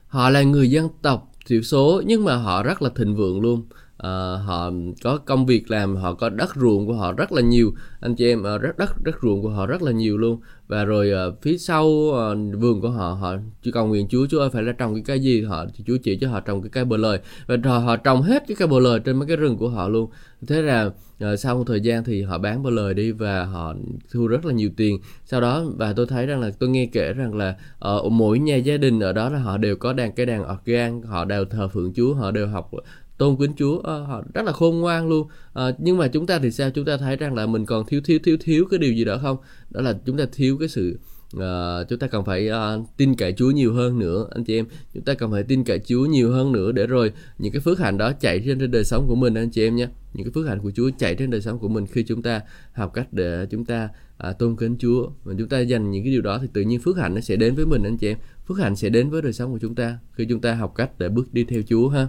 [0.08, 3.62] họ là người dân tộc thiểu số nhưng mà họ rất là thịnh vượng luôn
[3.98, 4.70] uh, họ
[5.02, 7.72] có công việc làm họ có đất ruộng của họ rất là nhiều.
[8.00, 10.40] Anh chị em uh, rất đất đất ruộng của họ rất là nhiều luôn.
[10.68, 14.40] Và rồi uh, phía sau uh, vườn của họ họ chỉ cầu nguyện Chúa Chúa
[14.40, 15.42] ơi phải là trồng cái cây gì?
[15.42, 18.22] Họ thì Chúa chỉ cho họ trồng cái cây bờ lời và họ, họ trồng
[18.22, 20.10] hết cái cây bờ lời trên mấy cái rừng của họ luôn.
[20.46, 23.74] Thế là uh, sau một thời gian thì họ bán bờ lời đi và họ
[24.12, 24.98] thu rất là nhiều tiền.
[25.24, 28.38] Sau đó và tôi thấy rằng là tôi nghe kể rằng là ở uh, mỗi
[28.38, 31.44] nhà gia đình ở đó là họ đều có đàn cái đàn organ họ đều
[31.44, 32.70] thờ phượng Chúa họ đều học
[33.18, 33.80] tôn kính Chúa.
[33.80, 35.28] À, họ rất là khôn ngoan luôn.
[35.54, 36.70] À, nhưng mà chúng ta thì sao?
[36.70, 39.18] Chúng ta thấy rằng là mình còn thiếu thiếu thiếu thiếu cái điều gì đó
[39.22, 39.36] không?
[39.70, 40.98] Đó là chúng ta thiếu cái sự
[41.36, 44.66] uh, chúng ta cần phải uh, tin cậy Chúa nhiều hơn nữa anh chị em.
[44.94, 47.78] Chúng ta cần phải tin cậy Chúa nhiều hơn nữa để rồi những cái phước
[47.78, 49.88] hạnh đó chạy trên, trên đời sống của mình anh chị em nhé.
[50.14, 52.40] Những cái phước hạnh của Chúa chạy trên đời sống của mình khi chúng ta
[52.72, 53.88] học cách để chúng ta
[54.28, 55.08] uh, tôn kính Chúa.
[55.24, 57.36] Và chúng ta dành những cái điều đó thì tự nhiên phước hạnh nó sẽ
[57.36, 58.18] đến với mình anh chị em.
[58.48, 60.98] Phước hạnh sẽ đến với đời sống của chúng ta khi chúng ta học cách
[60.98, 62.06] để bước đi theo Chúa ha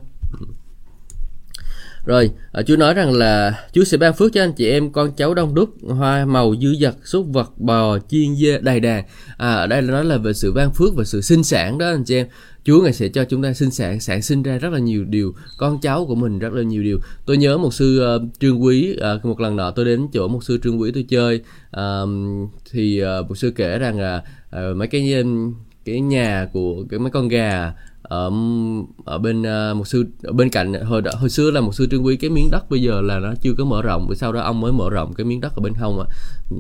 [2.10, 5.12] rồi, à, Chúa nói rằng là Chúa sẽ ban phước cho anh chị em, con
[5.12, 9.04] cháu đông đúc, hoa màu dư dật, súc vật, bò, chiên dê, đầy đàn.
[9.38, 11.88] À, ở đây là nói là về sự ban phước và sự sinh sản đó
[11.88, 12.28] anh chị em.
[12.64, 15.34] Chúa ngài sẽ cho chúng ta sinh sản, sản sinh ra rất là nhiều điều,
[15.58, 17.00] con cháu của mình rất là nhiều điều.
[17.26, 20.44] Tôi nhớ một sư uh, trương quý, uh, một lần nọ tôi đến chỗ một
[20.44, 21.42] sư trương quý tôi chơi,
[21.78, 22.10] uh,
[22.72, 24.24] thì uh, một sư kể rằng là
[24.56, 25.24] uh, mấy cái
[25.86, 27.74] cái nhà của cái mấy con gà
[28.10, 28.32] ở
[29.06, 32.06] ở bên uh, một sư ở bên cạnh hồi hồi xưa là một sư trương
[32.06, 34.16] quý cái miếng đất bây giờ là nó chưa có mở rộng.
[34.16, 36.06] Sau đó ông mới mở rộng cái miếng đất ở bên hông
[36.50, 36.58] ừ.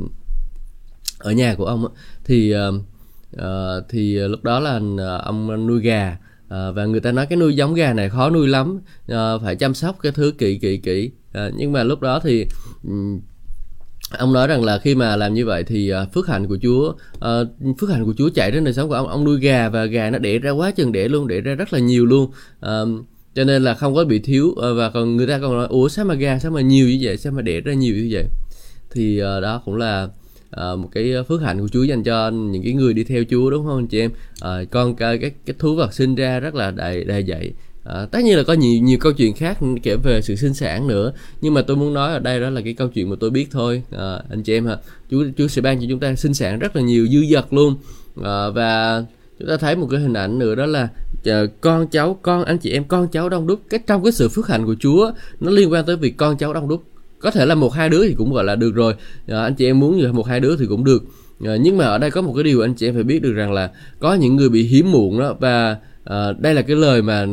[1.19, 1.85] ở nhà của ông
[2.25, 2.75] thì uh,
[3.35, 3.41] uh,
[3.89, 4.79] thì lúc đó là
[5.23, 6.17] ông nuôi gà.
[6.45, 8.79] Uh, và người ta nói cái nuôi giống gà này khó nuôi lắm.
[9.11, 11.11] Uh, phải chăm sóc cái thứ kỹ kỹ kỹ.
[11.37, 12.45] Uh, nhưng mà lúc đó thì
[12.83, 13.19] um,
[14.17, 16.93] ông nói rằng là khi mà làm như vậy thì à, phước hạnh của Chúa
[17.15, 19.07] uh, phước hạnh của Chúa chạy đến đời sống của ông.
[19.07, 21.73] Ông nuôi gà và gà nó đẻ ra quá chừng đẻ luôn đẻ ra rất
[21.73, 22.31] là nhiều luôn.
[22.65, 25.67] Uh, cho nên là không có bị thiếu uh, và còn người ta còn nói
[25.69, 27.17] ủa sao mà gà sao mà nhiều như vậy?
[27.17, 28.25] Sao mà đẻ ra nhiều như vậy?
[28.91, 32.63] Thì uh, đó cũng là uh, một cái phước hạnh của Chúa dành cho những
[32.63, 34.11] cái người đi theo Chúa đúng không anh chị em?
[34.37, 37.51] Uh, con cái cái, cái thú vật sinh ra rất là đầy đầy dạy
[37.83, 40.87] À, tất nhiên là có nhiều nhiều câu chuyện khác kể về sự sinh sản
[40.87, 41.13] nữa.
[41.41, 43.47] Nhưng mà tôi muốn nói ở đây đó là cái câu chuyện mà tôi biết
[43.51, 43.83] thôi.
[43.91, 44.77] À, anh chị em hả?
[45.11, 47.75] Chúa Chúa sẽ ban cho chúng ta sinh sản rất là nhiều dư dật luôn.
[48.23, 49.03] À, và
[49.39, 50.87] chúng ta thấy một cái hình ảnh nữa đó là
[51.25, 53.59] à, con cháu con anh chị em con cháu đông đúc.
[53.69, 56.53] Cái trong cái sự phước hạnh của Chúa nó liên quan tới việc con cháu
[56.53, 56.83] đông đúc.
[57.19, 58.93] Có thể là một hai đứa thì cũng gọi là được rồi.
[59.27, 61.03] À, anh chị em muốn một hai đứa thì cũng được.
[61.45, 63.33] À, nhưng mà ở đây có một cái điều anh chị em phải biết được
[63.33, 65.35] rằng là có những người bị hiếm muộn đó.
[65.39, 67.25] Và à, đây là cái lời mà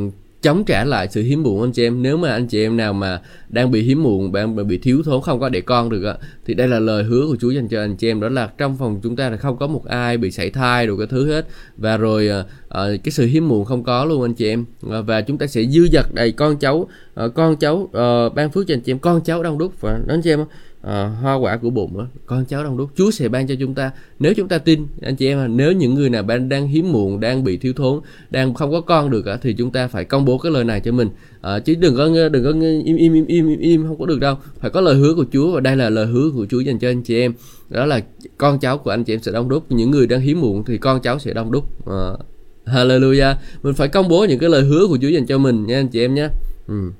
[0.46, 2.02] chống trả lại sự hiếm muộn anh chị em.
[2.02, 5.22] Nếu mà anh chị em nào mà đang bị hiếm muộn, bạn bị thiếu thốn,
[5.22, 7.80] không có để con được á, thì đây là lời hứa của Chúa dành cho
[7.80, 8.20] anh chị em.
[8.20, 10.96] Đó là trong phòng chúng ta là không có một ai bị sảy thai đủ
[10.96, 11.46] cái thứ hết.
[11.76, 14.64] Và rồi ờ, ờ, cái sự hiếm muộn không có luôn anh chị em.
[14.90, 16.88] Ờ, và chúng ta sẽ dư dật đầy con cháu
[17.34, 17.90] con cháu
[18.34, 18.98] ban phước cho anh chị em.
[18.98, 19.80] Con cháu đông đúc.
[19.80, 20.44] Và anh chị em
[20.86, 22.90] uh, hoa quả của bụng đó, con cháu đông đúc.
[22.96, 25.94] Chúa sẽ ban cho chúng ta nếu chúng ta tin anh chị em nếu những
[25.94, 29.24] người nào đang đang hiếm muộn đang bị thiếu thốn đang không có con được
[29.42, 31.08] thì chúng ta phải công bố cái lời này cho mình.
[31.38, 32.50] Uh, chứ đừng có đừng có
[32.84, 34.36] im im im im im im không có được đâu.
[34.60, 36.88] Phải có lời hứa của Chúa và đây là lời hứa của Chúa dành cho
[36.88, 37.32] anh chị em.
[37.70, 38.00] Đó là
[38.38, 39.72] con cháu của anh chị em sẽ đông đúc.
[39.72, 41.64] Những người đang hiếm muộn thì con cháu sẽ đông đúc.
[41.90, 42.20] Uh,
[42.66, 43.34] Hallelujah.
[43.62, 45.88] Mình phải công bố những cái lời hứa của Chúa dành cho mình nha anh
[45.88, 46.28] chị em nhé.
[46.68, 46.90] Ừ.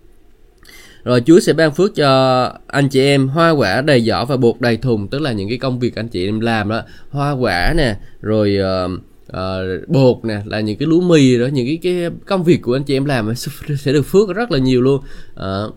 [1.06, 4.60] Rồi Chúa sẽ ban phước cho anh chị em hoa quả đầy giỏ và bột
[4.60, 6.82] đầy thùng Tức là những cái công việc anh chị em làm đó.
[7.10, 8.90] Hoa quả nè Rồi uh,
[9.32, 12.76] uh, bột nè Là những cái lúa mì đó Những cái, cái công việc của
[12.76, 13.34] anh chị em làm
[13.78, 15.00] Sẽ được phước rất là nhiều luôn.
[15.34, 15.74] Uh,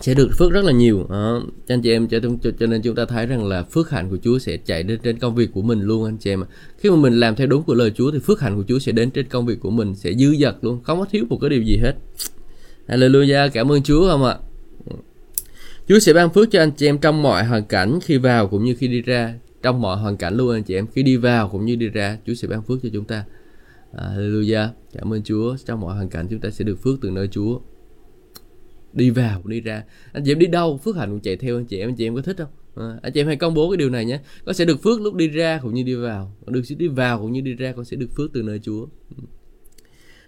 [0.00, 1.06] sẽ được phước rất là nhiều.
[1.10, 1.42] Đó.
[1.68, 4.16] anh chị em cho, cho cho nên chúng ta thấy rằng là phước hạnh của
[4.22, 6.44] Chúa sẽ chạy đến trên công việc của mình luôn anh chị em
[6.78, 8.92] khi mà mình làm theo đúng của lời Chúa thì phước hạnh của Chúa sẽ
[8.92, 11.50] đến trên công việc của mình sẽ dư dật luôn không có thiếu một cái
[11.50, 11.92] điều gì hết.
[12.88, 14.38] Hallelujah, cảm ơn Chúa không ạ?
[15.88, 18.64] Chúa sẽ ban phước cho anh chị em trong mọi hoàn cảnh khi vào cũng
[18.64, 19.34] như khi đi ra.
[19.62, 22.18] Trong mọi hoàn cảnh luôn anh chị em khi đi vào cũng như đi ra
[22.26, 23.24] Chúa sẽ ban phước cho chúng ta.
[23.92, 25.56] À, Hallelujah cảm ơn Chúa.
[25.66, 27.60] Trong mọi hoàn cảnh chúng ta sẽ được phước từ nơi Chúa.
[28.92, 29.82] Đi vào đi ra.
[30.12, 31.88] Anh chị em đi đâu phước hạnh cũng chạy theo anh chị em.
[31.88, 32.48] Anh chị em có thích không?
[32.74, 34.20] À, anh chị em hãy công bố cái điều này nhé.
[34.44, 36.36] Con sẽ được phước lúc đi ra cũng như đi vào.
[36.46, 38.86] Được đi vào cũng như đi ra con sẽ được phước từ nơi Chúa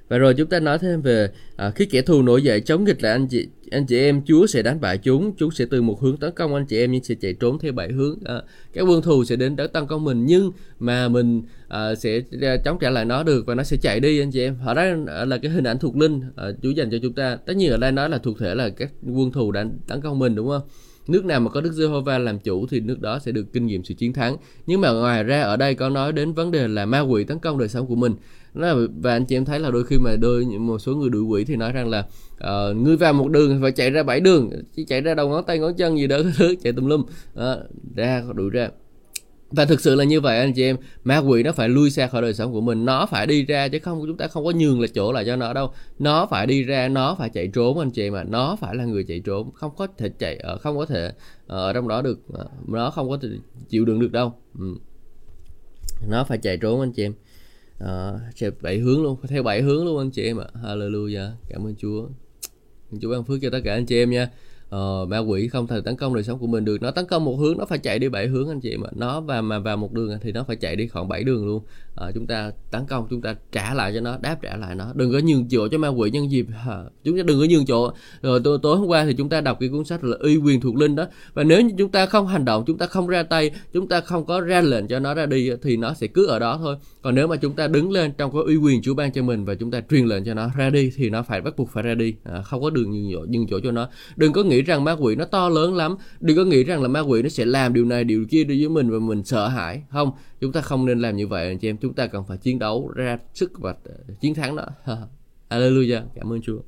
[0.09, 3.03] và rồi chúng ta nói thêm về à, khi kẻ thù nổi dậy chống nghịch
[3.03, 5.33] lại anh chị anh chị em Chúa sẽ đánh bại chúng.
[5.37, 7.73] Chúng sẽ từ một hướng tấn công anh chị em nhưng sẽ chạy trốn theo
[7.73, 8.19] bảy hướng.
[8.25, 8.43] À,
[8.73, 12.21] các quân thù sẽ đến để tấn công mình nhưng mà mình à, sẽ
[12.65, 14.57] chống trả lại nó được và nó sẽ chạy đi anh chị em.
[14.65, 14.85] Ở đó
[15.25, 17.37] là cái hình ảnh thuộc linh à, Chúa dành cho chúng ta.
[17.37, 20.19] Tất nhiên ở đây nói là thuộc thể là các quân thù đã tấn công
[20.19, 20.63] mình đúng không?
[21.09, 23.85] Nước nào mà có Đức Giê-hô-va làm chủ thì nước đó sẽ được kinh nghiệm
[23.85, 24.37] sự chiến thắng.
[24.67, 27.39] Nhưng mà ngoài ra ở đây có nói đến vấn đề là ma quỷ tấn
[27.39, 28.15] công đời sống của mình.
[29.03, 31.45] Và anh chị em thấy là đôi khi mà đôi một số người đuổi quỷ
[31.45, 34.85] thì nói rằng là uh, ngươi vào một đường phải chạy ra bảy đường chỉ
[34.85, 37.01] chạy ra đầu ngón tay ngón chân gì đó thứ chạy tùm lum.
[37.01, 37.43] Uh,
[37.97, 38.69] ra đuổi ra
[39.57, 40.77] và thực sự là như vậy anh chị em.
[41.05, 42.85] Ma quỷ nó phải lui xa khỏi đời sống của mình.
[42.85, 45.37] Nó phải đi ra chứ không chúng ta không có nhường là chỗ lại cho
[45.37, 45.73] nó đâu.
[45.99, 48.85] Nó phải đi ra nó phải chạy trốn anh chị em mà nó phải là
[48.85, 51.13] người chạy trốn không có thể chạy ở không có thể
[51.47, 53.29] ờ, ở trong đó được ờ, nó không có thể
[53.69, 54.35] chịu đựng được đâu.
[54.59, 54.75] Ừ.
[56.09, 57.15] nó phải chạy trốn anh chị em.
[57.79, 58.13] À,
[58.61, 60.47] bảy hướng luôn theo bảy hướng luôn anh chị em ạ.
[60.63, 61.31] Hallelujah.
[61.49, 62.09] Cảm ơn chúa.
[63.01, 64.31] Chúa ban phước cho tất cả anh chị em nha
[64.75, 66.83] uh, ma quỷ không thể tấn công đời sống của mình được.
[66.83, 68.89] Nó tấn công một hướng nó phải chạy đi bảy hướng anh chị mà.
[68.97, 71.63] Nó và mà vào một đường thì nó phải chạy đi khoảng bảy đường luôn.
[72.09, 74.93] Uh, chúng ta tấn công chúng ta trả lại cho nó đáp trả lại nó.
[74.95, 76.47] Đừng có nhường chỗ cho ma quỷ nhân dịp.
[76.49, 77.87] Uh, chúng ta đừng có nhường chỗ.
[77.87, 80.37] Ờ, Rồi tối, tối hôm qua thì chúng ta đọc cái cuốn sách là uy
[80.37, 81.07] quyền thuộc linh đó.
[81.35, 84.01] Và nếu như chúng ta không hành động chúng ta không ra tay chúng ta
[84.01, 86.77] không có ra lệnh cho nó ra đi thì nó sẽ cứ ở đó thôi.
[87.03, 89.45] Còn nếu mà chúng ta đứng lên trong cái uy quyền Chúa ban cho mình
[89.45, 91.83] và chúng ta truyền lệnh cho nó ra đi thì nó phải bắt buộc phải
[91.83, 92.15] ra đi.
[92.25, 93.89] À, không có đường nhường chỗ, nhường chỗ cho nó.
[94.17, 96.83] Đừng có nghĩ nghĩ rằng ma quỷ nó to lớn lắm đừng có nghĩ rằng
[96.83, 99.25] là ma quỷ nó sẽ làm điều này điều kia đối với mình và mình
[99.25, 102.07] sợ hãi không chúng ta không nên làm như vậy anh chị em chúng ta
[102.07, 104.67] cần phải chiến đấu ra sức và ờ, chiến thắng đó
[105.51, 106.59] Hallelujah cảm ơn Chúa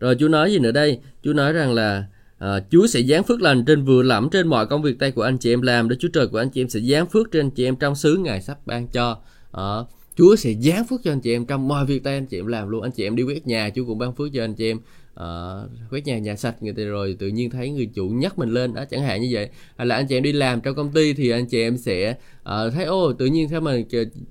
[0.00, 2.06] rồi Chúa nói gì nữa đây Chúa nói rằng là
[2.38, 5.22] À, Chúa sẽ giáng phước lành trên vừa lẫm trên mọi công việc tay của
[5.22, 5.88] anh chị em làm.
[5.88, 7.94] để Chúa Trời của anh chị em sẽ giáng phước trên anh chị em trong
[7.94, 9.18] xứ Ngài sắp ban cho.
[9.52, 9.62] À,
[10.16, 12.46] Chúa sẽ giáng phước cho anh chị em trong mọi việc tay anh chị em
[12.46, 12.82] làm luôn.
[12.82, 14.78] Anh chị em đi quét nhà, Chúa cũng ban phước cho anh chị em.
[15.18, 18.48] Ờ, quét nhà nhà sạch người ta rồi tự nhiên thấy người chủ nhắc mình
[18.48, 19.48] lên đó chẳng hạn như vậy.
[19.76, 22.16] Hay là anh chị em đi làm trong công ty thì anh chị em sẽ
[22.40, 23.76] uh, thấy ô tự nhiên sao mà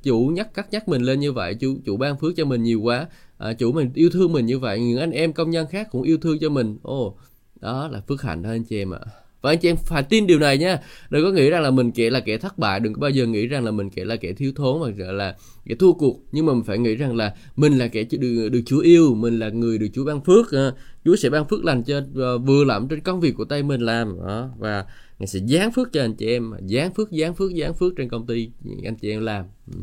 [0.04, 2.82] chủ nhắc cắt nhắc mình lên như vậy chủ chủ ban phước cho mình nhiều
[2.82, 3.08] quá.
[3.50, 6.02] Uh, chủ mình yêu thương mình như vậy những anh em công nhân khác cũng
[6.02, 6.78] yêu thương cho mình.
[6.82, 7.18] Ô
[7.60, 9.00] đó là phước hạnh thôi anh chị em ạ
[9.42, 10.80] và anh chị em phải tin điều này nha.
[11.10, 12.80] Đừng có nghĩ rằng là mình kẻ là kẻ thất bại.
[12.80, 15.12] Đừng có bao giờ nghĩ rằng là mình kẻ là kẻ thiếu thốn hoặc 者
[15.12, 16.20] là kẻ thua cuộc.
[16.32, 19.16] Nhưng mà mình phải nghĩ rằng là mình là kẻ được, được Chúa yêu.
[19.16, 20.72] Mình là người được Chúa ban phước à.
[21.06, 23.82] Chúa sẽ ban phước lành cho à, vừa làm trên công việc của tay mình
[23.82, 24.50] làm đó.
[24.60, 24.86] và
[25.20, 26.52] Ngài sẽ giáng phước cho anh chị em.
[26.70, 28.50] Giáng phước giáng phước giáng phước trên công ty
[28.84, 29.46] anh chị em làm.
[29.74, 29.80] Ừ.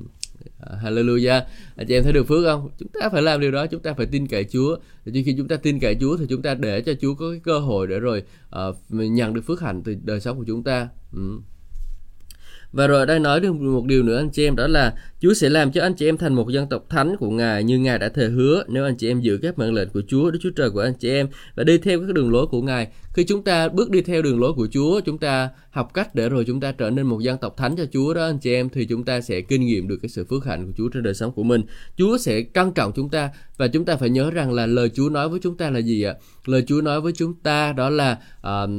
[0.60, 1.42] À, hallelujah.
[1.76, 2.70] Anh chị em thấy được phước không?
[2.78, 4.76] Chúng ta phải làm điều đó chúng ta phải tin cậy Chúa.
[5.04, 7.40] Thì khi chúng ta tin cậy Chúa thì chúng ta để cho Chúa có cái
[7.44, 8.22] cơ hội để rồi
[8.68, 10.88] uh, nhận được phước hạnh từ đời sống của chúng ta.
[11.12, 11.38] Ừ.
[12.74, 15.48] Và rồi đây nói được một điều nữa anh chị em đó là Chúa sẽ
[15.48, 18.08] làm cho anh chị em thành một dân tộc thánh của Ngài như Ngài đã
[18.08, 20.70] thề hứa nếu anh chị em giữ các mệnh lệnh của Chúa, Đức Chúa Trời
[20.70, 22.88] của anh chị em và đi theo các đường lối của Ngài.
[23.14, 26.28] Khi chúng ta bước đi theo đường lối của Chúa, chúng ta học cách để
[26.28, 28.68] rồi chúng ta trở nên một dân tộc thánh cho Chúa đó anh chị em
[28.68, 31.14] thì chúng ta sẽ kinh nghiệm được cái sự phước hạnh của Chúa trên đời
[31.14, 31.62] sống của mình.
[31.96, 35.08] Chúa sẽ căn trọng chúng ta và chúng ta phải nhớ rằng là lời Chúa
[35.08, 36.14] nói với chúng ta là gì ạ?
[36.46, 38.70] Lời Chúa nói với chúng ta đó là uh,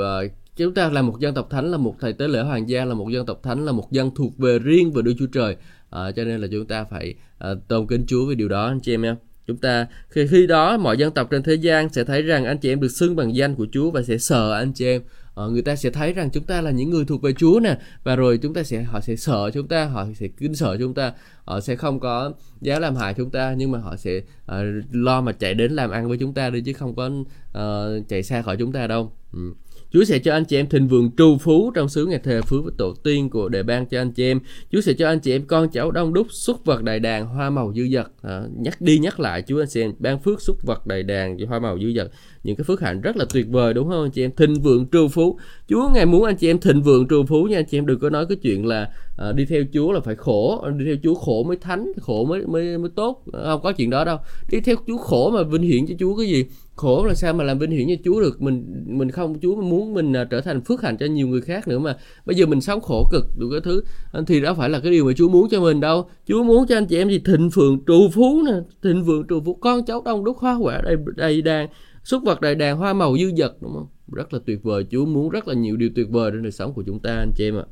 [0.00, 2.84] uh, chúng ta là một dân tộc thánh là một thầy tế lễ hoàng gia
[2.84, 5.56] là một dân tộc thánh là một dân thuộc về riêng về Đức Chúa Trời.
[5.90, 8.80] À, cho nên là chúng ta phải à, tôn kính Chúa về điều đó anh
[8.80, 9.16] chị em em
[9.46, 12.58] chúng ta khi khi đó mọi dân tộc trên thế gian sẽ thấy rằng anh
[12.58, 15.02] chị em được xưng bằng danh của Chúa và sẽ sợ anh chị em.
[15.34, 17.78] À, người ta sẽ thấy rằng chúng ta là những người thuộc về Chúa nè
[18.04, 20.94] và rồi chúng ta sẽ họ sẽ sợ chúng ta họ sẽ kính sợ chúng
[20.94, 21.12] ta.
[21.44, 25.20] Họ sẽ không có dám làm hại chúng ta nhưng mà họ sẽ à, lo
[25.20, 27.10] mà chạy đến làm ăn với chúng ta đi chứ không có
[27.52, 29.12] à, chạy xa khỏi chúng ta đâu.
[29.32, 29.52] Ừ.
[29.92, 32.64] Chúa sẽ cho anh chị em thịnh vượng trù phú trong xứ ngày thề phước
[32.64, 34.40] với tổ tiên của đề ban cho anh chị em.
[34.72, 37.50] Chúa sẽ cho anh chị em con cháu đông đúc, xuất vật đầy đàn, hoa
[37.50, 38.06] màu dư dật.
[38.22, 41.38] À, nhắc đi nhắc lại Chúa anh chị em ban phước xuất vật đầy đàn,
[41.38, 42.10] hoa màu dư dật.
[42.42, 44.30] Những cái phước hạnh rất là tuyệt vời đúng không anh chị em?
[44.36, 45.38] Thịnh vượng trù phú.
[45.68, 47.98] Chúa ngài muốn anh chị em thịnh vượng trù phú nha anh chị em đừng
[47.98, 51.14] có nói cái chuyện là à, đi theo Chúa là phải khổ, đi theo Chúa
[51.14, 53.24] khổ mới thánh, khổ mới mới mới tốt.
[53.32, 54.18] Không có chuyện đó đâu.
[54.50, 56.44] Đi theo Chúa khổ mà vinh hiển cho Chúa cái gì?
[56.76, 59.94] khổ là sao mà làm vinh hiển cho Chúa được mình mình không Chúa muốn
[59.94, 62.60] mình à, trở thành phước hạnh cho nhiều người khác nữa mà bây giờ mình
[62.60, 63.82] sống khổ cực đủ cái thứ
[64.26, 66.76] thì đó phải là cái điều mà Chúa muốn cho mình đâu Chúa muốn cho
[66.76, 68.52] anh chị em gì thịnh vượng trù phú nè
[68.82, 71.68] thịnh vượng trù phú con cháu đông đúc hoa quả đầy đầy đàn
[72.04, 75.06] súc vật đầy đàn hoa màu dư dật đúng không rất là tuyệt vời Chúa
[75.06, 77.44] muốn rất là nhiều điều tuyệt vời trong đời sống của chúng ta anh chị
[77.44, 77.64] em ạ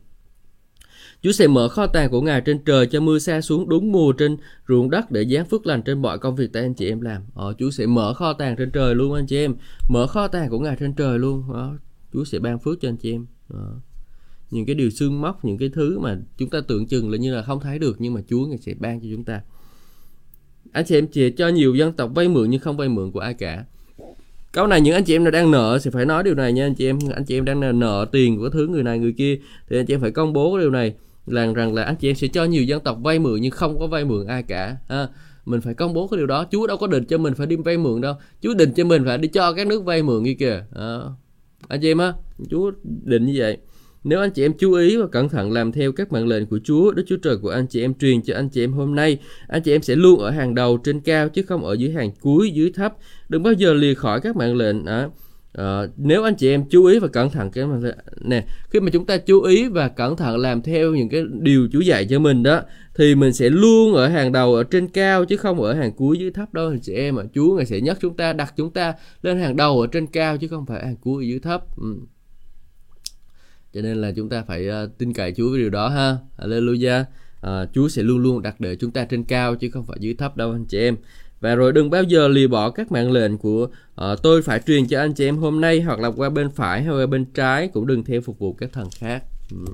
[1.25, 4.13] Chúa sẽ mở kho tàng của Ngài trên trời cho mưa xa xuống đúng mùa
[4.13, 4.37] trên
[4.69, 7.23] ruộng đất để giáng phước lành trên mọi công việc tay anh chị em làm.
[7.35, 9.55] Ờ, Chúa sẽ mở kho tàng trên trời luôn anh chị em.
[9.89, 11.45] Mở kho tàng của Ngài trên trời luôn.
[11.53, 11.77] Đó.
[12.13, 13.27] Chúa sẽ ban phước cho anh chị em.
[13.49, 13.81] Đó.
[14.51, 17.35] Những cái điều xương móc, những cái thứ mà chúng ta tưởng chừng là như
[17.35, 19.41] là không thấy được nhưng mà Chúa Ngài sẽ ban cho chúng ta.
[20.73, 23.21] Anh chị em chỉ cho nhiều dân tộc vay mượn nhưng không vay mượn của
[23.21, 23.65] ai cả.
[24.55, 26.67] Câu này những anh chị em nào đang nợ sẽ phải nói điều này nha
[26.67, 26.99] anh chị em.
[27.15, 29.39] Anh chị em đang nợ tiền của thứ người này người kia
[29.69, 30.95] thì anh chị em phải công bố điều này
[31.27, 33.79] là rằng là anh chị em sẽ cho nhiều dân tộc vay mượn nhưng không
[33.79, 35.09] có vay mượn ai cả ha.
[35.45, 37.57] mình phải công bố cái điều đó Chúa đâu có định cho mình phải đi
[37.57, 40.35] vay mượn đâu Chúa định cho mình phải đi cho các nước vay mượn như
[40.39, 40.99] kìa à,
[41.69, 42.13] anh chị em á
[42.51, 42.71] Chúa
[43.05, 43.59] định như vậy
[44.05, 46.59] nếu anh chị em chú ý và cẩn thận làm theo các mệnh lệnh của
[46.65, 49.19] Chúa, Đức Chúa Trời của anh chị em truyền cho anh chị em hôm nay,
[49.49, 52.11] anh chị em sẽ luôn ở hàng đầu trên cao chứ không ở dưới hàng
[52.21, 52.95] cuối dưới thấp.
[53.29, 54.85] Đừng bao giờ lìa khỏi các mệnh lệnh.
[54.87, 55.09] À,
[55.59, 57.77] À, nếu anh chị em chú ý và cẩn thận cái mà
[58.21, 61.69] nè khi mà chúng ta chú ý và cẩn thận làm theo những cái điều
[61.73, 62.61] Chúa dạy cho mình đó
[62.95, 66.19] thì mình sẽ luôn ở hàng đầu ở trên cao chứ không ở hàng cuối
[66.19, 68.71] dưới thấp đâu anh chị em ạ Chúa ngài sẽ nhắc chúng ta đặt chúng
[68.71, 71.97] ta lên hàng đầu ở trên cao chứ không phải hàng cuối dưới thấp ừ
[73.75, 76.17] cho nên là chúng ta phải uh, tin cậy Chúa với điều đó ha.
[76.39, 77.05] Hallelujah.
[77.47, 80.15] Uh, Chúa sẽ luôn luôn đặt để chúng ta trên cao chứ không phải dưới
[80.15, 80.97] thấp đâu anh chị em.
[81.41, 84.87] Và rồi đừng bao giờ lìa bỏ các mạng lệnh của uh, tôi phải truyền
[84.87, 87.69] cho anh chị em hôm nay hoặc là qua bên phải hay qua bên trái
[87.69, 89.25] cũng đừng theo phục vụ các thần khác.
[89.51, 89.65] Ừ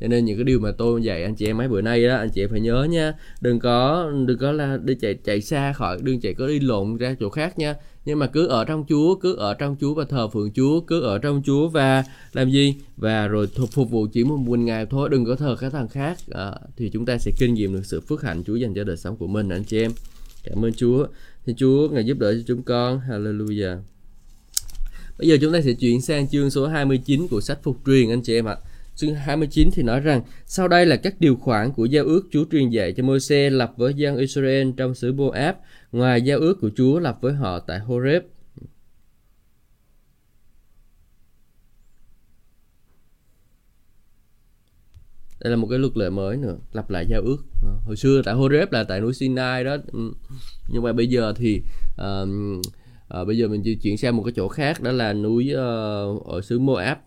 [0.00, 2.16] cho nên những cái điều mà tôi dạy anh chị em mấy bữa nay đó
[2.16, 5.72] anh chị em phải nhớ nha đừng có đừng có là đi chạy chạy xa
[5.72, 8.84] khỏi đừng chạy có đi lộn ra chỗ khác nha nhưng mà cứ ở trong
[8.88, 12.50] Chúa cứ ở trong Chúa và thờ phượng Chúa cứ ở trong Chúa và làm
[12.50, 15.72] gì và rồi phục, phục vụ chỉ một mình ngài thôi đừng có thờ các
[15.72, 18.74] thằng khác à, thì chúng ta sẽ kinh nghiệm được sự phước hạnh Chúa dành
[18.74, 19.90] cho đời sống của mình anh chị em
[20.46, 21.06] Cảm ơn Chúa.
[21.46, 23.00] Thì Chúa ngài giúp đỡ cho chúng con.
[23.08, 23.78] Hallelujah.
[25.18, 28.22] Bây giờ chúng ta sẽ chuyển sang chương số 29 của sách Phục truyền anh
[28.22, 28.56] chị em ạ.
[28.96, 32.44] Chương 29 thì nói rằng sau đây là các điều khoản của giao ước Chúa
[32.50, 35.54] truyền dạy cho Môi-se lập với dân Israel trong xứ Moab,
[35.92, 38.22] ngoài giao ước của Chúa lập với họ tại Horeb.
[45.40, 47.44] Đây là một cái luật lệ mới nữa lặp lại giao ước.
[47.62, 49.76] Ờ, hồi xưa tại Horeb là tại núi Sinai đó.
[49.92, 50.12] Ừ,
[50.68, 51.62] nhưng mà bây giờ thì
[52.02, 52.28] uh,
[53.20, 56.40] uh, bây giờ mình chuyển sang một cái chỗ khác đó là núi uh, ở
[56.42, 56.98] xứ Moab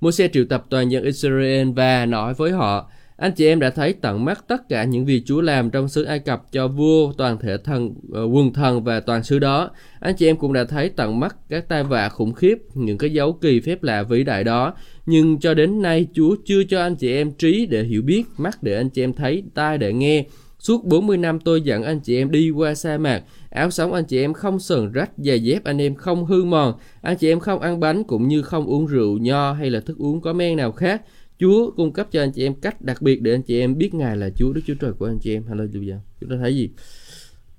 [0.00, 3.92] Môi-se triệu tập toàn dân Israel và nói với họ anh chị em đã thấy
[3.92, 7.38] tận mắt tất cả những gì Chúa làm trong xứ Ai Cập cho vua, toàn
[7.38, 9.70] thể thần, ờ, quần quân thần và toàn xứ đó.
[10.00, 13.10] Anh chị em cũng đã thấy tận mắt các tai vạ khủng khiếp, những cái
[13.10, 14.74] dấu kỳ phép lạ vĩ đại đó.
[15.06, 18.62] Nhưng cho đến nay Chúa chưa cho anh chị em trí để hiểu biết, mắt
[18.62, 20.24] để anh chị em thấy, tai để nghe.
[20.58, 23.22] Suốt 40 năm tôi dẫn anh chị em đi qua sa mạc,
[23.56, 26.74] áo sống anh chị em không sờn rách, giày dép anh em không hư mòn,
[27.02, 29.98] anh chị em không ăn bánh cũng như không uống rượu, nho hay là thức
[29.98, 31.02] uống có men nào khác
[31.38, 33.94] Chúa cung cấp cho anh chị em cách đặc biệt để anh chị em biết
[33.94, 35.44] Ngài là Chúa Đức Chúa Trời của anh chị em.
[35.50, 35.98] Hallelujah.
[36.20, 36.70] Chúng ta thấy gì?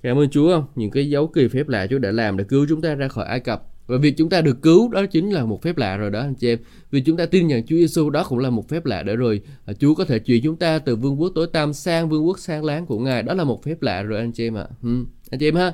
[0.02, 0.66] Cảm ơn Chúa không?
[0.76, 3.26] Những cái dấu kỳ phép lạ Chúa đã làm để cứu chúng ta ra khỏi
[3.26, 3.64] Ai Cập.
[3.88, 6.36] Và việc chúng ta được cứu đó chính là một phép lạ rồi đó anh
[6.36, 6.60] chị em.
[6.92, 9.42] Vì chúng ta tin nhận Chúa Giêsu đó cũng là một phép lạ để rồi
[9.66, 12.40] à, Chúa có thể chuyển chúng ta từ vương quốc tối tăm sang vương quốc
[12.40, 13.24] sáng láng của Ngài.
[13.24, 14.68] Đó là một phép lạ rồi anh chị em ạ.
[14.70, 14.76] À.
[14.84, 15.06] Ừ.
[15.30, 15.74] Anh chị em ha.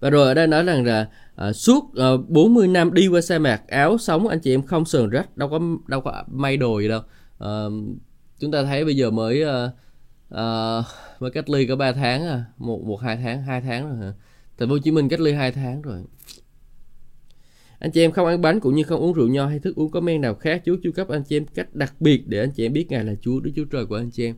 [0.00, 3.20] Và rồi ở đây nói rằng là à, suốt ờ, à, 40 năm đi qua
[3.20, 6.56] sa mạc áo sống anh chị em không sờn rách đâu có đâu có may
[6.56, 7.00] đồ gì đâu.
[7.38, 7.64] À,
[8.38, 9.70] chúng ta thấy bây giờ mới à,
[10.30, 10.44] à,
[11.20, 14.12] mới cách ly có 3 tháng à một một hai tháng hai tháng rồi hả?
[14.58, 16.04] Thành phố Hồ Chí Minh cách ly 2 tháng rồi.
[17.78, 19.90] Anh chị em không ăn bánh cũng như không uống rượu nho hay thức uống
[19.90, 22.50] có men nào khác Chúa chu cấp anh chị em cách đặc biệt để anh
[22.50, 24.34] chị em biết Ngài là Chúa Đức Chúa Trời của anh chị em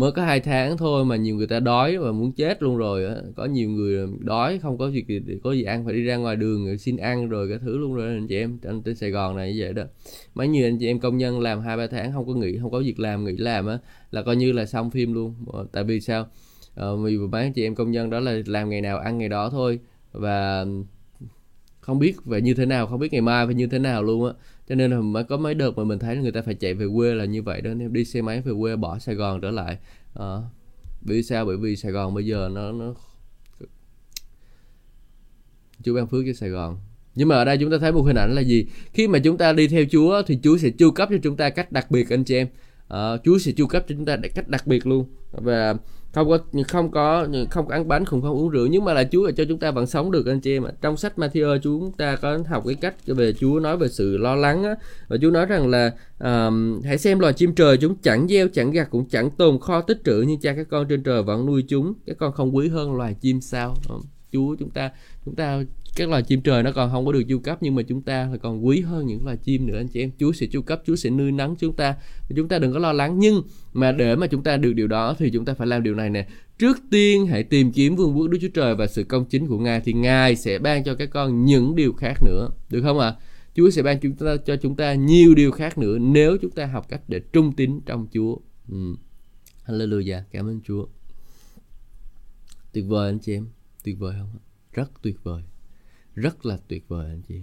[0.00, 3.06] mới có hai tháng thôi mà nhiều người ta đói và muốn chết luôn rồi
[3.06, 3.14] á.
[3.36, 6.36] Có nhiều người đói không có việc gì có gì ăn phải đi ra ngoài
[6.36, 8.58] đường xin ăn rồi cái thứ luôn rồi anh chị em.
[8.62, 9.82] Anh trên Sài Gòn này như vậy đó.
[10.34, 12.70] Mấy nhiều anh chị em công nhân làm hai ba tháng không có nghỉ không
[12.70, 13.78] có việc làm nghỉ làm á
[14.10, 15.34] là coi như là xong phim luôn.
[15.52, 16.26] Ờ, tại vì sao?
[16.74, 19.28] À, vì mấy anh chị em công nhân đó là làm ngày nào ăn ngày
[19.28, 19.80] đó thôi
[20.12, 20.66] và
[21.80, 24.26] không biết về như thế nào không biết ngày mai phải như thế nào luôn
[24.26, 24.32] á
[24.70, 26.86] cho nên là mới có mấy đợt mà mình thấy người ta phải chạy về
[26.94, 27.74] quê là như vậy đó.
[27.74, 29.78] Nên đi xe máy về quê bỏ Sài Gòn trở lại
[30.14, 30.48] ờ, à,
[31.02, 31.44] vì sao?
[31.44, 32.94] Bởi vì Sài Gòn bây giờ nó nó
[35.84, 36.78] Chúa ban phước cho Sài Gòn.
[37.14, 38.66] Nhưng mà ở đây chúng ta thấy một hình ảnh là gì?
[38.92, 41.50] Khi mà chúng ta đi theo Chúa thì Chúa sẽ chu cấp cho chúng ta
[41.50, 42.48] cách đặc biệt anh chị em.
[42.88, 45.04] À, Chúa sẽ chu cấp cho chúng ta cách đặc biệt luôn.
[45.32, 45.74] Và
[46.12, 48.66] không có không có không có ăn bánh cũng không uống rượu.
[48.66, 50.72] Nhưng mà là Chúa là cho chúng ta vẫn sống được anh chị em ạ.
[50.80, 54.36] Trong sách Matthew chúng ta có học cái cách về Chúa nói về sự lo
[54.36, 54.74] lắng á.
[55.08, 58.70] Và Chúa nói rằng là um, hãy xem loài chim trời chúng chẳng gieo chẳng
[58.70, 61.64] gặt cũng chẳng tồn kho tích trữ nhưng cha các con trên trời vẫn nuôi
[61.68, 61.92] chúng.
[62.06, 63.76] Các con không quý hơn loài chim sao?
[64.32, 64.90] Chúa chúng ta
[65.24, 65.62] chúng ta
[65.96, 68.28] các loài chim trời nó còn không có được chu cấp, nhưng mà chúng ta
[68.32, 70.10] là còn quý hơn những loài chim nữa, anh chị em.
[70.18, 71.96] Chúa sẽ chu cấp, Chúa sẽ nuôi nắng chúng ta.
[72.36, 75.14] Chúng ta đừng có lo lắng, nhưng mà để mà chúng ta được điều đó
[75.18, 76.28] thì chúng ta phải làm điều này nè.
[76.58, 79.58] Trước tiên, hãy tìm kiếm vương quốc Đức Chúa Trời và sự công chính của
[79.58, 82.48] Ngài, thì Ngài sẽ ban cho các con những điều khác nữa.
[82.70, 83.08] Được không ạ?
[83.08, 83.16] À?
[83.54, 86.66] Chúa sẽ ban chúng ta, cho chúng ta nhiều điều khác nữa nếu chúng ta
[86.66, 88.36] học cách để trung tín trong Chúa.
[88.68, 88.94] Ừ.
[89.66, 90.22] Hallelujah.
[90.30, 90.86] Cảm ơn Chúa.
[92.72, 93.46] Tuyệt vời, anh chị em.
[93.84, 94.28] Tuyệt vời không
[94.72, 95.42] rất tuyệt vời
[96.20, 97.40] rất là tuyệt vời anh chị.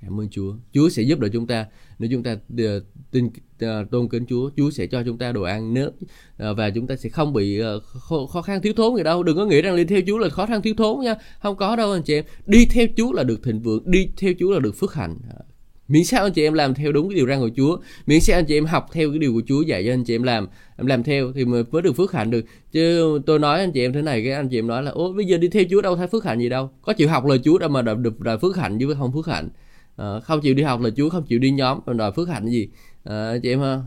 [0.00, 0.54] Cảm ơn Chúa.
[0.72, 1.66] Chúa sẽ giúp đỡ chúng ta.
[1.98, 3.30] Nếu chúng ta ờ, tin
[3.60, 5.74] ờ, tôn kính Chúa Chúa sẽ cho chúng ta đồ ăn.
[5.74, 5.92] Nước
[6.38, 9.22] ờ, và chúng ta sẽ không bị khó, khó khăn thiếu thốn gì đâu.
[9.22, 11.14] Đừng có nghĩ rằng đi theo Chúa là khó khăn thiếu thốn nha.
[11.42, 12.24] Không có đâu anh chị em.
[12.46, 15.18] Đi theo Chúa là được thịnh vượng đi theo Chúa là được phước hạnh
[15.88, 17.76] miễn sao anh chị em làm theo đúng cái điều răn của Chúa.
[18.06, 20.14] Miễn sao anh chị em học theo cái điều của Chúa dạy cho anh chị
[20.14, 22.44] em làm em làm theo thì mới được phước hạnh được.
[22.72, 25.12] Chứ tôi nói anh chị em thế này cái anh chị em nói là ôi
[25.12, 26.70] bây giờ đi theo Chúa đâu thấy phước hạnh gì đâu.
[26.82, 29.48] Có chịu học lời Chúa đâu mà được đòi phước hạnh chứ không phước hạnh.
[29.96, 32.68] À, không chịu đi học lời Chúa không chịu đi nhóm đòi phước hạnh gì?
[33.04, 33.80] À, chị em ha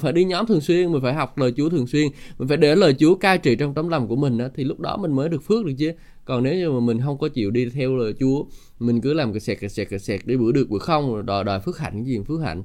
[0.00, 2.08] phải đi nhóm thường xuyên mình phải học lời Chúa thường xuyên.
[2.38, 4.80] Mình phải để lời Chúa cai trị trong tấm lòng của mình đó, thì lúc
[4.80, 5.92] đó mình mới được phước được chứ.
[6.24, 8.44] Còn nếu như mà mình không có chịu đi theo lời Chúa
[8.82, 11.22] mình cứ làm cái sẹt cái sẹt cái sẹt đi bữa được bữa không rồi
[11.22, 12.62] đòi đòi phước hạnh cái gì phước hạnh.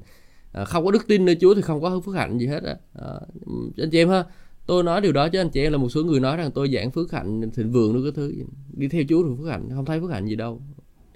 [0.52, 2.76] À, không có đức tin nơi Chúa thì không có phước hạnh gì hết á.
[2.94, 3.12] À,
[3.46, 4.24] ừ, anh chị em ha
[4.66, 6.70] tôi nói điều đó chứ anh chị em là một số người nói rằng tôi
[6.74, 8.34] giảng phước hạnh thịnh vượng nữa cái thứ
[8.76, 10.62] đi theo Chúa thì phước hạnh không thấy phước hạnh gì đâu.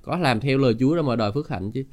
[0.02, 1.84] Có làm theo lời Chúa đâu mà đòi phước hạnh chứ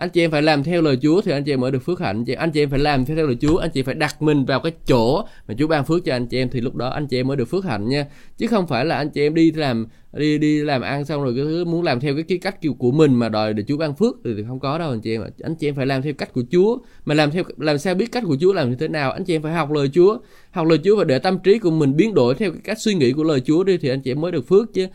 [0.00, 2.00] anh chị em phải làm theo lời Chúa thì anh chị em mới được phước
[2.00, 4.44] hạnh chị anh chị em phải làm theo lời Chúa anh chị phải đặt mình
[4.44, 7.06] vào cái chỗ mà Chúa ban phước cho anh chị em thì lúc đó anh
[7.06, 9.52] chị em mới được phước hạnh nha chứ không phải là anh chị em đi
[9.52, 12.60] làm đi đi làm ăn xong rồi cái thứ muốn làm theo cái, cái cách
[12.60, 15.00] kiểu của mình mà đòi để Chúa ban phước thì, thì không có đâu anh
[15.00, 17.78] chị em anh chị em phải làm theo cách của Chúa mà làm theo làm
[17.78, 19.90] sao biết cách của Chúa làm như thế nào anh chị em phải học lời
[19.94, 20.18] Chúa
[20.50, 22.94] học lời Chúa và để tâm trí của mình biến đổi theo cái cách suy
[22.94, 24.86] nghĩ của lời Chúa đi thì anh chị em mới được phước chứ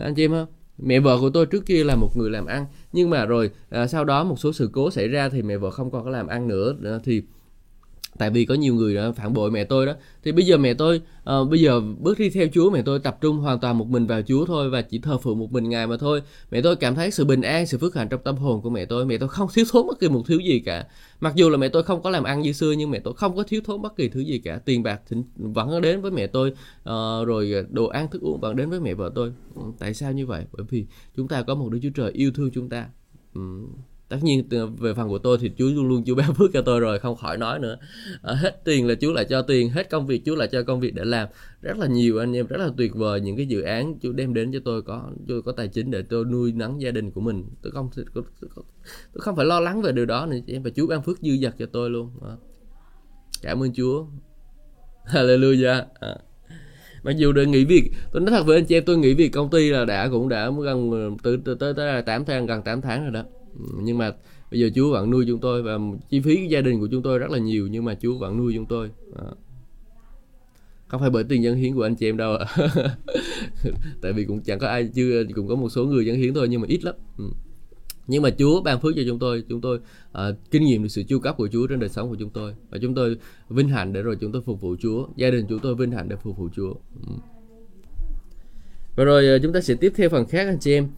[0.00, 0.46] anh chị em không
[0.78, 2.66] mẹ vợ của tôi trước kia là một người làm ăn.
[2.92, 5.70] Nhưng mà rồi à, sau đó một số sự cố xảy ra thì mẹ vợ
[5.70, 6.74] không còn có làm ăn nữa.
[6.84, 7.22] À, thì
[8.18, 9.92] tại vì có nhiều người phản bội mẹ tôi đó.
[10.24, 11.00] Thì bây giờ mẹ tôi
[11.40, 14.06] uh, bây giờ bước đi theo Chúa mẹ tôi tập trung hoàn toàn một mình
[14.06, 16.22] vào Chúa thôi và chỉ thờ phượng một mình ngài mà thôi.
[16.50, 18.84] Mẹ tôi cảm thấy sự bình an sự phước hạnh trong tâm hồn của mẹ
[18.84, 19.06] tôi.
[19.06, 20.86] Mẹ tôi không thiếu thốn bất kỳ một thứ gì cả.
[21.20, 23.36] Mặc dù là mẹ tôi không có làm ăn như xưa nhưng mẹ tôi không
[23.36, 24.58] có thiếu thốn bất kỳ thứ gì cả.
[24.64, 28.56] Tiền bạc thì vẫn đến với mẹ tôi uh, rồi đồ ăn thức uống vẫn
[28.56, 29.32] đến với mẹ vợ tôi.
[29.54, 30.44] Ừ, tại sao như vậy?
[30.52, 30.86] Bởi vì
[31.16, 32.88] chúng ta có một đứa Chúa Trời yêu thương chúng ta.
[33.34, 33.66] Um,
[34.08, 34.48] tất nhiên
[34.78, 37.16] về phần của tôi thì Chúa luôn luôn Chúa ban phước cho tôi rồi không
[37.16, 37.78] khỏi nói nữa.
[38.22, 40.80] À, hết tiền là Chúa lại cho tiền hết công việc Chúa lại cho công
[40.80, 41.28] việc để làm.
[41.60, 44.34] Rất là nhiều anh em rất là tuyệt vời những cái dự án Chúa đem
[44.34, 47.20] đến cho tôi có tôi có tài chính để tôi nuôi nắng gia đình của
[47.20, 47.44] mình.
[47.62, 48.24] Tôi không tôi, tôi,
[49.14, 51.36] tôi không phải lo lắng về điều đó nữa em và Chúa ban phước dư
[51.42, 52.10] dật cho tôi luôn.
[52.22, 52.34] À.
[53.42, 54.06] cảm ơn Chúa.
[55.06, 55.84] Hallelujah.
[56.00, 56.16] À
[57.04, 59.28] mặc dù để nghỉ việc tôi nói thật với anh chị em tôi nghỉ việc
[59.28, 63.02] công ty là đã cũng đã gần từ tới tới tám tháng gần 8 tháng
[63.02, 63.24] rồi đó
[63.82, 64.12] nhưng mà
[64.50, 65.78] bây giờ Chúa vẫn nuôi chúng tôi và
[66.10, 68.52] chi phí gia đình của chúng tôi rất là nhiều nhưng mà Chúa vẫn nuôi
[68.56, 68.90] chúng tôi.
[69.16, 69.24] À.
[70.86, 72.38] không phải bởi tiền dân hiến của anh chị em đâu
[74.02, 76.48] tại vì cũng chẳng có ai chưa cũng có một số người dân hiến thôi
[76.50, 76.94] nhưng mà ít lắm.
[77.18, 77.24] Ừ.
[78.06, 79.78] nhưng mà Chúa ban phước cho chúng tôi chúng tôi
[80.12, 82.54] à, kinh nghiệm được sự chu cấp của Chúa trên đời sống của chúng tôi.
[82.70, 83.16] Và chúng tôi
[83.48, 85.06] vinh hạnh để rồi chúng tôi phục vụ Chúa.
[85.16, 86.74] Gia đình chúng tôi vinh hạnh để phục vụ Chúa.
[87.06, 87.12] Ừ.
[88.96, 90.88] và rồi ờ, chúng ta sẽ tiếp theo phần khác anh chị em.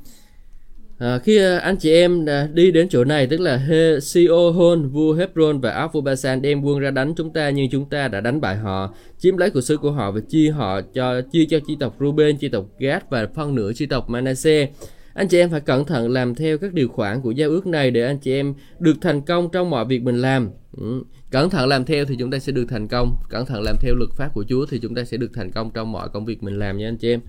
[0.98, 4.88] À, khi ờ, anh chị em ờ, đi đến chỗ này tức là He, Siohon,
[4.88, 8.40] vua Hebron và Afubasan đem quân ra đánh chúng ta nhưng chúng ta đã đánh
[8.40, 11.76] bại họ, chiếm lấy của xứ của họ và chia họ cho chia cho chi
[11.80, 14.70] tộc Ruben, chi tộc Gad và phân nửa chi tộc Manasseh.
[15.14, 17.90] Anh chị em phải cẩn thận làm theo các điều khoản của giao ước này
[17.90, 20.50] để anh chị em được thành công trong mọi việc mình làm.
[20.76, 21.02] Ừ.
[21.30, 23.16] Cẩn thận làm theo thì chúng ta sẽ được thành công.
[23.28, 25.70] Cẩn thận làm theo luật pháp của Chúa thì chúng ta sẽ được thành công
[25.70, 27.20] trong mọi công việc mình làm nha anh chị em.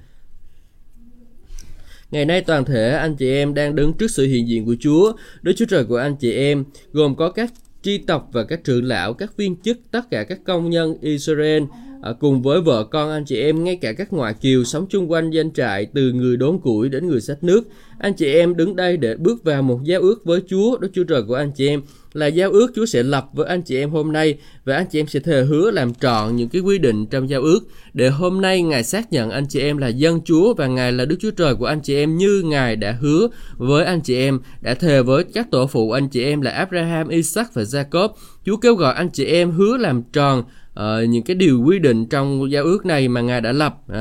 [2.12, 5.14] Ngày nay toàn thể anh chị em đang đứng trước sự hiện diện của Chúa,
[5.42, 8.86] Đức Chúa Trời của anh chị em, gồm có các tri tộc và các trưởng
[8.86, 11.64] lão, các viên chức, tất cả các công nhân Israel,
[12.02, 15.12] à, cùng với vợ con anh chị em, ngay cả các ngoại kiều sống chung
[15.12, 17.68] quanh danh trại từ người đốn củi đến người sách nước.
[18.00, 21.04] Anh chị em đứng đây để bước vào một giao ước với Chúa, Đức Chúa
[21.04, 21.82] Trời của anh chị em
[22.14, 25.00] là giao ước Chúa sẽ lập với anh chị em hôm nay và anh chị
[25.00, 27.60] em sẽ thề hứa làm trọn những cái quy định trong giao ước
[27.94, 31.06] để hôm nay Ngài xác nhận anh chị em là dân Chúa và Ngài là
[31.06, 33.28] Đức Chúa Trời của anh chị em như Ngài đã hứa
[33.58, 37.08] với anh chị em, đã thề với các tổ phụ anh chị em là Abraham,
[37.08, 38.10] Isaac và Jacob.
[38.46, 40.44] Chúa kêu gọi anh chị em hứa làm tròn
[40.78, 43.78] uh, những cái điều quy định trong giao ước này mà Ngài đã lập.
[43.92, 43.96] Uh,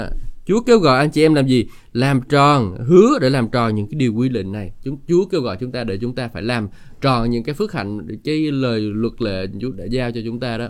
[0.46, 1.66] Chúa kêu gọi anh chị em làm gì?
[1.92, 4.72] Làm tròn, hứa để làm tròn những cái điều quy định này.
[4.84, 6.68] Chúng Chúa kêu gọi chúng ta để chúng ta phải làm
[7.00, 10.58] tròn những cái phước hạnh, cái lời luật lệ Chúa đã giao cho chúng ta
[10.58, 10.68] đó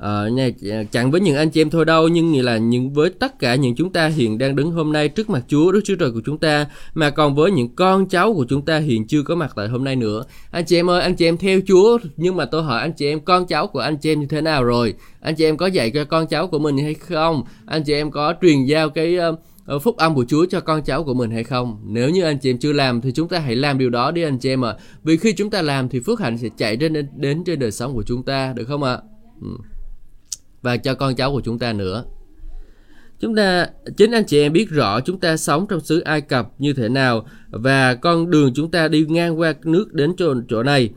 [0.00, 2.92] Ờ, uh, nha, ờ, chẳng với những anh chị em thôi đâu nhưng là những
[2.92, 5.80] với tất cả những chúng ta hiện đang đứng hôm nay trước mặt Chúa Đức
[5.84, 9.06] Chúa Trời của chúng ta mà còn với những con cháu của chúng ta hiện
[9.06, 10.24] chưa có mặt tại hôm nay nữa.
[10.50, 13.08] Anh chị em ơi anh chị em theo Chúa nhưng mà tôi hỏi anh chị
[13.08, 14.94] em con cháu của anh chị em như thế nào rồi?
[15.20, 17.44] Anh chị em có dạy cho con cháu của mình hay không?
[17.66, 19.18] Anh chị em có truyền giao cái
[19.74, 21.78] uh, phúc âm của Chúa cho con cháu của mình hay không?
[21.86, 24.22] Nếu như anh chị em chưa làm thì chúng ta hãy làm điều đó đi
[24.22, 24.70] anh chị em ạ.
[24.70, 24.78] À.
[25.04, 27.94] vì khi chúng ta làm thì phước hạnh sẽ chạy đến đến trên đời sống
[27.94, 28.92] của chúng ta được không ạ?
[28.92, 29.00] À?
[29.42, 29.48] ừ
[30.62, 32.04] và cho con cháu của chúng ta nữa.
[33.20, 36.50] Chúng ta, chính anh chị em biết rõ chúng ta sống trong xứ Ai Cập
[36.58, 40.62] như thế nào và con đường chúng ta đi ngang qua nước đến chỗ chỗ
[40.62, 40.90] này.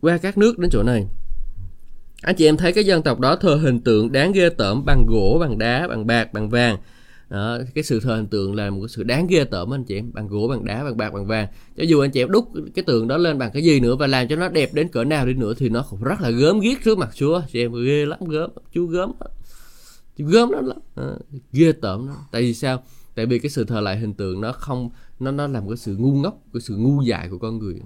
[0.00, 1.06] Qua các nước đến chỗ này.
[2.22, 5.06] Anh chị em thấy cái dân tộc đó thờ hình tượng đáng ghê tởm bằng
[5.08, 6.78] gỗ, bằng đá, bằng bạc, bằng vàng
[7.28, 9.94] đó, cái sự thờ hình tượng là một cái sự đáng ghê tởm anh chị
[9.94, 10.12] em.
[10.12, 11.48] Bằng gỗ bằng đá bằng bạc bằng vàng.
[11.76, 14.06] Cho dù anh chị em đúc cái tượng đó lên bằng cái gì nữa và
[14.06, 16.60] làm cho nó đẹp đến cỡ nào đi nữa thì nó cũng rất là gớm
[16.60, 17.42] ghiếc trước mặt chúa.
[17.52, 19.12] Chị em ghê lắm gớm chú gớm
[20.16, 20.78] chú gớm lắm lắm.
[20.94, 21.10] À,
[21.52, 22.16] ghê tởm lắm.
[22.32, 22.82] Tại vì sao?
[23.14, 25.96] Tại vì cái sự thờ lại hình tượng nó không nó nó làm cái sự
[25.96, 27.80] ngu ngốc cái sự ngu dại của con người.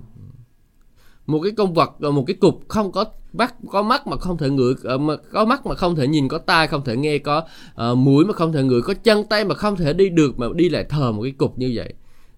[1.27, 4.51] Một cái con vật một cái cục không có bắt có mắt mà không thể
[4.51, 7.43] ngửi ờ, mà có mắt mà không thể nhìn có tai không thể nghe có
[7.91, 10.47] uh, mũi mà không thể ngửi có chân tay mà không thể đi được mà
[10.55, 11.95] đi lại thờ một cái cục như vậy.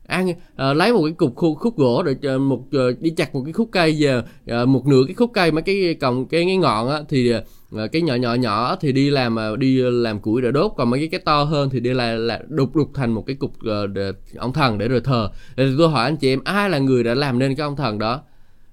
[0.06, 3.10] Ăn uh, ờ, lấy một cái cục khúc, khúc gỗ rồi uh, một uh, đi
[3.10, 4.22] chặt một cái khúc cây giờ
[4.62, 7.92] uh, một nửa cái khúc cây mấy cái còng cái, cái ngọn á thì uh,
[7.92, 11.00] cái nhỏ nhỏ nhỏ thì đi làm uh, đi làm củi để đốt còn mấy
[11.00, 13.90] cái cái to hơn thì đi là, là đục đục thành một cái cục uh,
[13.90, 15.30] để, ông thần để rồi thờ.
[15.56, 17.98] Thì tôi hỏi anh chị em ai là người đã làm nên cái ông thần
[17.98, 18.20] đó?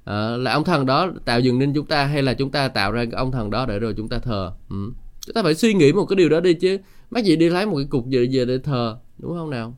[0.08, 2.92] À, là ông thần đó tạo dựng nên chúng ta hay là chúng ta tạo
[2.92, 4.52] ra cái ông thần đó để rồi chúng ta thờ?
[4.70, 4.92] Ừ.
[5.26, 6.78] chúng ta phải suy nghĩ một cái điều đó đi chứ.
[7.12, 9.78] Mắc gì đi lấy một cái cục gì về để thờ đúng không nào?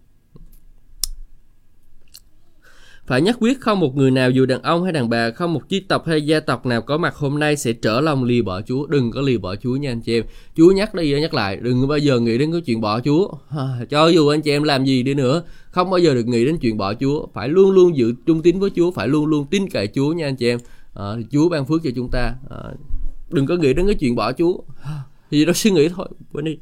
[3.09, 5.69] Phải nhất quyết không một người nào dù đàn ông hay đàn bà không một
[5.69, 8.61] chi tộc hay gia tộc nào có mặt hôm nay sẽ trở lòng lì bỏ
[8.61, 8.85] Chúa.
[8.85, 10.23] Đừng có lì bỏ Chúa nha anh chị em.
[10.55, 13.27] Chúa nhắc đi nhắc lại đừng bao giờ nghĩ đến cái chuyện bỏ Chúa.
[13.89, 16.57] Cho dù anh chị em làm gì đi nữa không bao giờ được nghĩ đến
[16.57, 17.27] chuyện bỏ Chúa.
[17.33, 20.27] Phải luôn luôn giữ trung tín với Chúa phải luôn luôn tin cậy Chúa nha
[20.27, 20.59] anh chị em.
[20.93, 22.33] À, Chúa ban phước cho chúng ta.
[22.49, 22.57] À,
[23.29, 24.57] đừng có nghĩ đến cái chuyện bỏ Chúa.
[25.31, 26.57] Thì đó suy nghĩ thôi quên đi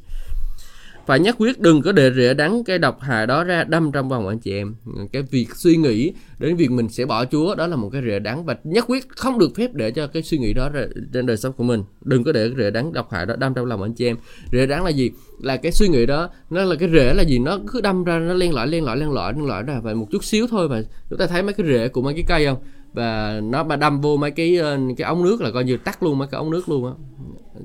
[1.08, 4.10] phải nhất quyết đừng có để rỉa đắng cái độc hại đó ra đâm trong
[4.10, 4.76] vòng anh chị em.
[5.12, 8.20] Cái việc suy nghĩ đến việc mình sẽ bỏ chúa, đó là một cái rỉa
[8.20, 8.46] đắng.
[8.46, 10.70] Và nhất quyết không được phép để cho cái suy nghĩ đó
[11.14, 11.84] trên đời sống của mình.
[12.02, 14.18] Đừng có để cái rỉa đắng độc hại đó đâm trong lòng anh chị em.
[14.52, 15.12] Rỉa đắng là gì?
[15.42, 17.40] Là cái suy nghĩ đó, nó là cái rễ là gì?
[17.40, 19.80] Nó cứ đâm ra, nó len lỏi len lỏi len lỏi len lỏi ra.
[19.84, 22.24] Và một chút xíu thôi và chúng ta thấy mấy cái rễ của mấy cái
[22.28, 22.58] cây không?
[22.98, 26.04] Và nó mà đâm vô mấy cái ờ, cái ống nước là coi như tắt
[26.04, 26.92] luôn mấy cái ống nước luôn á.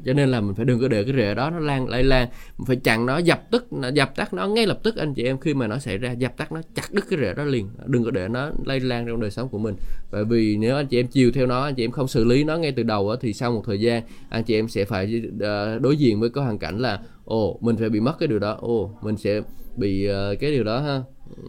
[0.04, 2.28] Cho nên là mình phải đừng có để cái rễ đó nó lan, lây lan.
[2.58, 5.38] Mình phải chặn nó, dập tức dập tắt nó ngay lập tức anh chị em
[5.38, 7.68] khi mà nó xảy ra, dập tắt nó chặt đứt cái rễ đó liền.
[7.86, 9.74] Đừng có để nó lây lan trong đời sống của mình.
[10.12, 12.44] Bởi vì nếu anh chị em chiều theo nó, anh chị em không xử lý
[12.44, 15.78] nó ngay từ đầu thì sau một thời gian, anh chị em sẽ phải ờ,
[15.78, 18.56] đối diện với cái hoàn cảnh là, ồ, mình phải bị mất cái điều đó.
[18.60, 19.40] Ồ, mình sẽ
[19.76, 21.02] bị ờ, cái điều đó ha.
[21.36, 21.42] Ừ,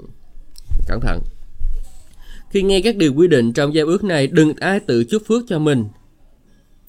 [0.88, 1.20] cẩn thận
[2.54, 5.44] khi nghe các điều quy định trong giao ước này đừng ai tự chúc phước
[5.48, 5.86] cho mình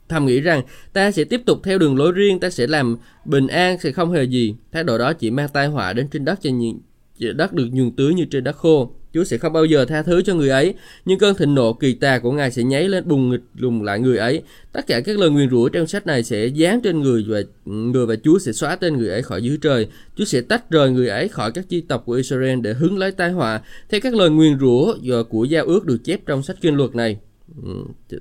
[0.08, 0.62] thầm nghĩ rằng
[0.92, 4.12] ta sẽ tiếp tục theo đường lối riêng, ta sẽ làm bình an, sẽ không
[4.12, 4.54] hề gì.
[4.72, 6.80] Thái độ đó chỉ mang tai họa đến trên đất cho những
[7.18, 8.90] đất được nhường tưới như trên đất khô.
[9.14, 11.94] Chúa sẽ không bao giờ tha thứ cho người ấy, nhưng cơn thịnh nộ kỳ
[11.94, 14.42] tà của Ngài sẽ nháy lên bùng nghịch lùng lại người ấy.
[14.72, 18.06] Tất cả các lời nguyền rủa trong sách này sẽ dán trên người và người
[18.06, 19.88] và Chúa sẽ xóa tên người ấy khỏi dưới trời.
[20.16, 23.12] Chúa sẽ tách rời người ấy khỏi các chi tộc của Israel để hứng lấy
[23.12, 26.56] tai họa theo các lời nguyền rủa ờ, của giao ước được chép trong sách
[26.60, 27.18] kinh luật này
[27.62, 27.70] ừ,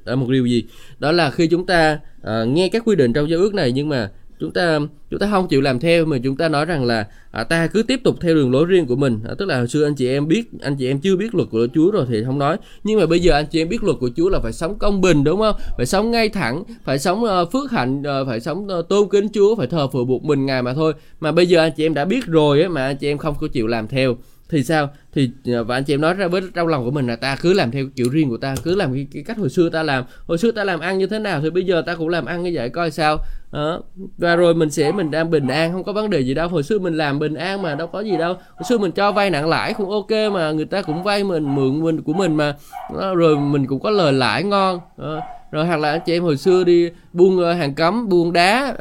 [0.05, 0.63] Ở một điều gì
[0.99, 3.89] đó là khi chúng ta à, nghe các quy định trong giao ước này nhưng
[3.89, 4.11] mà
[4.43, 4.79] chúng ta
[5.09, 7.83] chúng ta không chịu làm theo mà chúng ta nói rằng là à, ta cứ
[7.83, 9.19] tiếp tục theo đường lối riêng của mình.
[9.27, 11.49] À, tức là hồi xưa anh chị em biết anh chị em chưa biết luật
[11.51, 12.57] của Chúa rồi thì không nói.
[12.83, 15.01] Nhưng mà bây giờ anh chị em biết luật của Chúa là phải sống công
[15.01, 15.55] bình đúng không?
[15.77, 19.27] Phải sống ngay thẳng phải sống uh, phước hạnh uh, phải sống uh, tôn kính
[19.33, 20.93] Chúa phải thờ phượng buộc mình ngài mà thôi.
[21.19, 23.35] Mà bây giờ anh chị em đã biết rồi ấy, mà anh chị em không
[23.41, 24.17] có chịu làm theo
[24.49, 27.07] thì sao thì ờ, và anh chị em nói ra với trong lòng của mình
[27.07, 29.49] là ta cứ làm theo kiểu riêng của ta cứ làm cái, cái cách hồi
[29.49, 31.95] xưa ta làm hồi xưa ta làm ăn như thế nào thì bây giờ ta
[31.95, 33.17] cũng làm ăn như vậy coi sao
[33.51, 33.81] đó.
[34.17, 36.63] và rồi mình sẽ mình đang bình an không có vấn đề gì đâu hồi
[36.63, 39.29] xưa mình làm bình an mà đâu có gì đâu hồi xưa mình cho vay
[39.29, 42.55] nặng lãi cũng ok mà người ta cũng vay mình mượn mình của mình mà
[42.99, 43.15] đó.
[43.15, 45.21] rồi mình cũng có lời lãi ngon đó.
[45.51, 48.75] rồi hoặc là anh chị em hồi xưa đi buôn hàng cấm buôn đá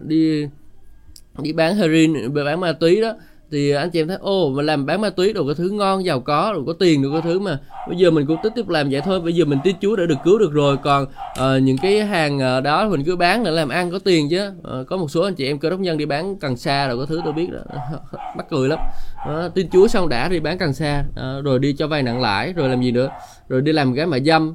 [0.00, 0.46] đi
[1.42, 3.12] đi bán heroin bán ma túy đó
[3.50, 6.04] thì anh chị em thấy ô mà làm bán ma túy đồ cái thứ ngon
[6.04, 7.58] giàu có đồ có tiền đồ cái thứ mà.
[7.88, 10.06] Bây giờ mình cũng tiếp tiếp làm vậy thôi bây giờ mình tin chúa đã
[10.06, 10.76] được cứu được rồi.
[10.76, 14.28] Còn uh, những cái hàng uh, đó mình cứ bán để làm ăn có tiền
[14.30, 14.48] chứ.
[14.48, 16.96] Uh, có một số anh chị em cơ đốc nhân đi bán cần sa đồ
[16.96, 17.60] có thứ tôi biết đó.
[18.36, 18.78] Mắc cười lắm.
[19.30, 22.20] Uh, tin chúa xong đã đi bán cần sa uh, rồi đi cho vay nặng
[22.20, 23.10] lãi rồi làm gì nữa.
[23.48, 24.54] Rồi đi làm gái mại dâm.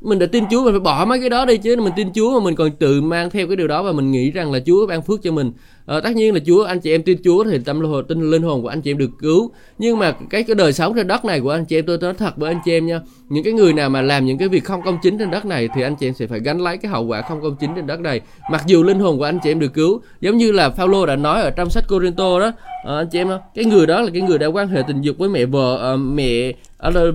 [0.00, 1.76] Mình đã tin Chúa mình phải bỏ mấy cái đó đi chứ.
[1.76, 4.30] Mình tin Chúa mà mình còn tự mang theo cái điều đó và mình nghĩ
[4.30, 5.52] rằng là Chúa ban phước cho mình
[5.90, 8.30] à, tất nhiên là Chúa anh chị em tin Chúa thì tâm linh hồn tin
[8.30, 9.52] linh hồn của anh chị em được cứu.
[9.78, 12.14] Nhưng mà cái cái đời sống trên đất này của anh chị em tôi nói
[12.14, 14.64] thật với anh chị em nha những cái người nào mà làm những cái việc
[14.64, 16.90] không công chính trên đất này thì anh chị em sẽ phải gánh lấy cái
[16.92, 18.20] hậu quả không công chính trên đất này.
[18.50, 21.16] Mặc dù linh hồn của anh chị em được cứu giống như là Phaolô đã
[21.16, 22.52] nói ở trong sách Corinto đó
[22.86, 25.18] à, anh chị em cái người đó là cái người đã quan hệ tình dục
[25.18, 26.52] với mẹ vợ à, mẹ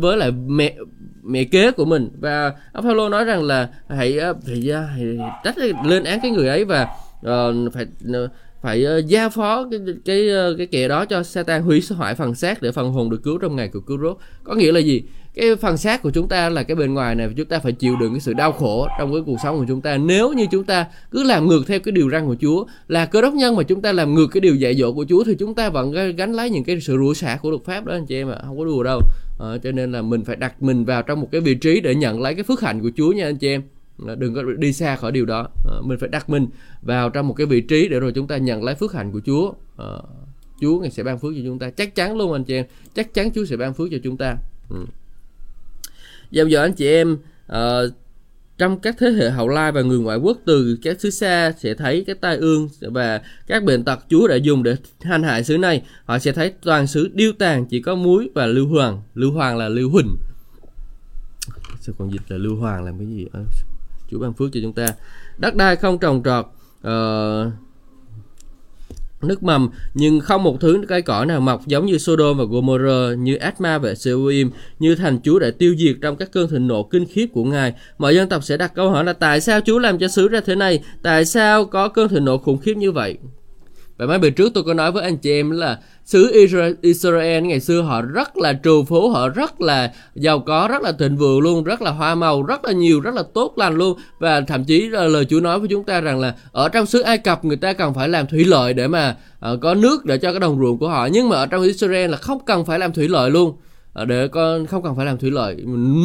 [0.02, 0.76] với lại mẹ
[1.24, 2.10] mẹ kế của mình.
[2.20, 4.62] Và ông Phaolô nói rằng là hãy hãy,
[4.96, 5.56] hãy trách
[5.86, 6.88] lên án cái người ấy và
[7.26, 7.86] uh, phải
[8.24, 8.32] uh,
[8.66, 12.16] phải ờ, uh, giao phó cái cái uh, cái kẻ đó cho Satan hủy hoại
[12.16, 14.18] phần xác để phần hồn được cứu trong ngày của cứu rốt.
[14.44, 15.04] Có nghĩa là gì?
[15.36, 17.96] Cái phần xác của chúng ta là cái bên ngoài này chúng ta phải chịu
[18.00, 19.98] đựng cái sự đau khổ trong cái cuộc sống của chúng ta.
[19.98, 23.22] Nếu như chúng ta cứ làm ngược theo cái điều răn của Chúa là cơ
[23.22, 25.56] đốc nhân mà chúng ta làm ngược cái điều dạy dỗ của Chúa thì chúng
[25.56, 28.16] ta vẫn gánh lấy những cái sự rủa xả của luật pháp đó anh chị
[28.16, 28.38] em ạ.
[28.46, 29.02] Không có đùa đâu.
[29.40, 31.96] À, cho nên là mình phải đặt mình vào trong một cái vị trí để
[31.96, 33.62] nhận lấy cái phước hạnh của Chúa nha anh chị em.
[34.08, 36.48] Ờ, đừng có đi xa khỏi điều đó à, mình phải đặt mình
[36.82, 39.22] vào trong một cái vị trí để rồi chúng ta nhận lấy phước hạnh của
[39.26, 39.86] Chúa à,
[40.62, 43.32] Chúa sẽ ban phước cho chúng ta chắc chắn luôn anh chị em chắc chắn
[43.36, 44.38] Chúa sẽ ban phước cho chúng ta
[44.70, 44.86] ừ.
[46.32, 47.18] Dạo giờ anh chị em
[48.58, 51.74] trong các thế hệ hậu lai và người ngoại quốc từ các xứ xa sẽ
[51.74, 55.58] thấy cái tai ương và các bệnh tật Chúa đã dùng để hành hại xứ
[55.58, 55.84] này.
[56.06, 59.02] Họ sẽ thấy toàn xứ điêu tàn chỉ có muối và lưu hoàng.
[59.16, 60.16] Lưu hoàng là lưu huỳnh.
[61.80, 63.28] Sao còn dịch là lưu hoàng làm cái gì?
[64.16, 64.86] Chúa ban phước cho chúng ta.
[65.38, 66.46] Đất đai không trồng trọt.
[66.88, 67.54] Uh,
[69.22, 73.18] nước mầm nhưng không một thứ cây cỏ nào mọc giống như Sodom và Gomorrah,
[73.18, 76.84] như Adma và Seoim, như thành Chúa đã tiêu diệt trong các cơn thịnh nộ
[76.84, 77.74] kinh khiếp của Ngài.
[77.98, 80.42] Mọi dân tộc sẽ đặt câu hỏi là tại sao Chúa làm cho xứ ra
[80.46, 80.84] thế này?
[81.02, 83.18] Tại sao có cơn thịnh nộ khủng khiếp như vậy?
[83.98, 86.32] Và mấy bữa trước tôi có nói với anh chị em là xứ
[86.82, 90.92] Israel ngày xưa họ rất là trù phú, họ rất là giàu có, rất là
[90.92, 93.98] thịnh vượng luôn, rất là hoa màu, rất là nhiều, rất là tốt lành luôn.
[94.20, 97.02] Và thậm chí là lời Chúa nói với chúng ta rằng là ở trong xứ
[97.02, 99.16] Ai Cập người ta cần phải làm thủy lợi để mà
[99.52, 101.08] uh, có nước để cho cái đồng ruộng của họ.
[101.12, 103.56] Nhưng mà ở trong Israel là không cần phải làm thủy lợi luôn
[103.96, 105.56] Ờ, để con không cần phải làm thủy lợi.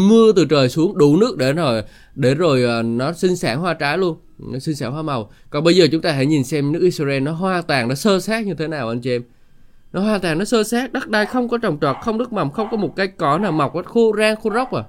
[0.09, 1.83] Mưa từ trời xuống, đủ nước để rồi
[2.15, 5.31] để rồi ờ, nó sinh sản hoa trái luôn, nó sinh sản hoa màu.
[5.51, 8.21] Còn bây giờ chúng ta hãy nhìn xem nước Israel nó hoa tàn, nó sơ
[8.21, 9.23] sát như thế nào anh chị em.
[9.93, 12.51] Nó hoa tàn, nó sơ sát, đất đai không có trồng trọt, không đất mầm,
[12.51, 14.83] không có một cây cỏ nào mọc nó khô rang khô róc à.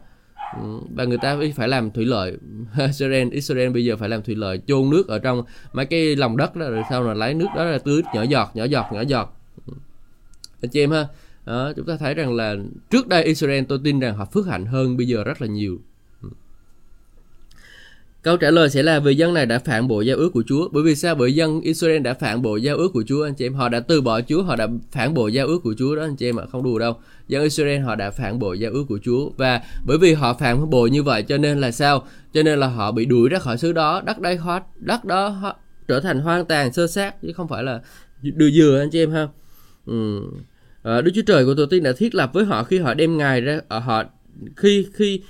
[0.61, 2.37] Ừ, và người ta phải làm thủy lợi.
[2.87, 5.43] Israel Israel bây giờ phải làm thủy lợi, chôn nước ở trong
[5.73, 8.51] mấy cái lòng đất đó, rồi sau là lấy nước đó là tưới, nhỏ giọt
[8.53, 9.37] nhỏ giọt nhỏ giọt.
[9.67, 9.73] Ừ.
[10.61, 11.05] Anh chị em ha
[11.45, 12.55] đó, chúng ta thấy rằng là
[12.89, 15.79] trước đây Israel tôi tin rằng họ phước hạnh hơn bây giờ rất là nhiều
[16.21, 16.29] ừ.
[18.21, 20.69] Câu trả lời sẽ là vì dân này đã phản bội giao ước của Chúa.
[20.71, 21.15] Bởi vì sao?
[21.15, 23.53] Bởi dân Israel đã phản bội giao ước của Chúa anh chị em.
[23.53, 26.15] Họ đã từ bỏ Chúa, họ đã phản bội giao ước của Chúa đó anh
[26.15, 26.99] chị em ạ, không đùa đâu.
[27.27, 30.69] Dân Israel họ đã phản bội giao ước của Chúa và bởi vì họ phản
[30.69, 32.05] bội như vậy cho nên là sao?
[32.33, 35.53] Cho nên là họ bị đuổi ra khỏi xứ đó, đất đây hóa đất đó
[35.87, 37.81] trở thành hoang tàn sơ sát chứ không phải là
[38.21, 39.27] đưa dừa anh chị em ha.
[39.85, 40.21] Ừ.
[40.83, 43.17] À, Đức Chúa Trời của tổ tiên đã thiết lập với họ khi họ đem
[43.17, 44.03] ngài ra ở họ
[44.55, 45.21] khi khi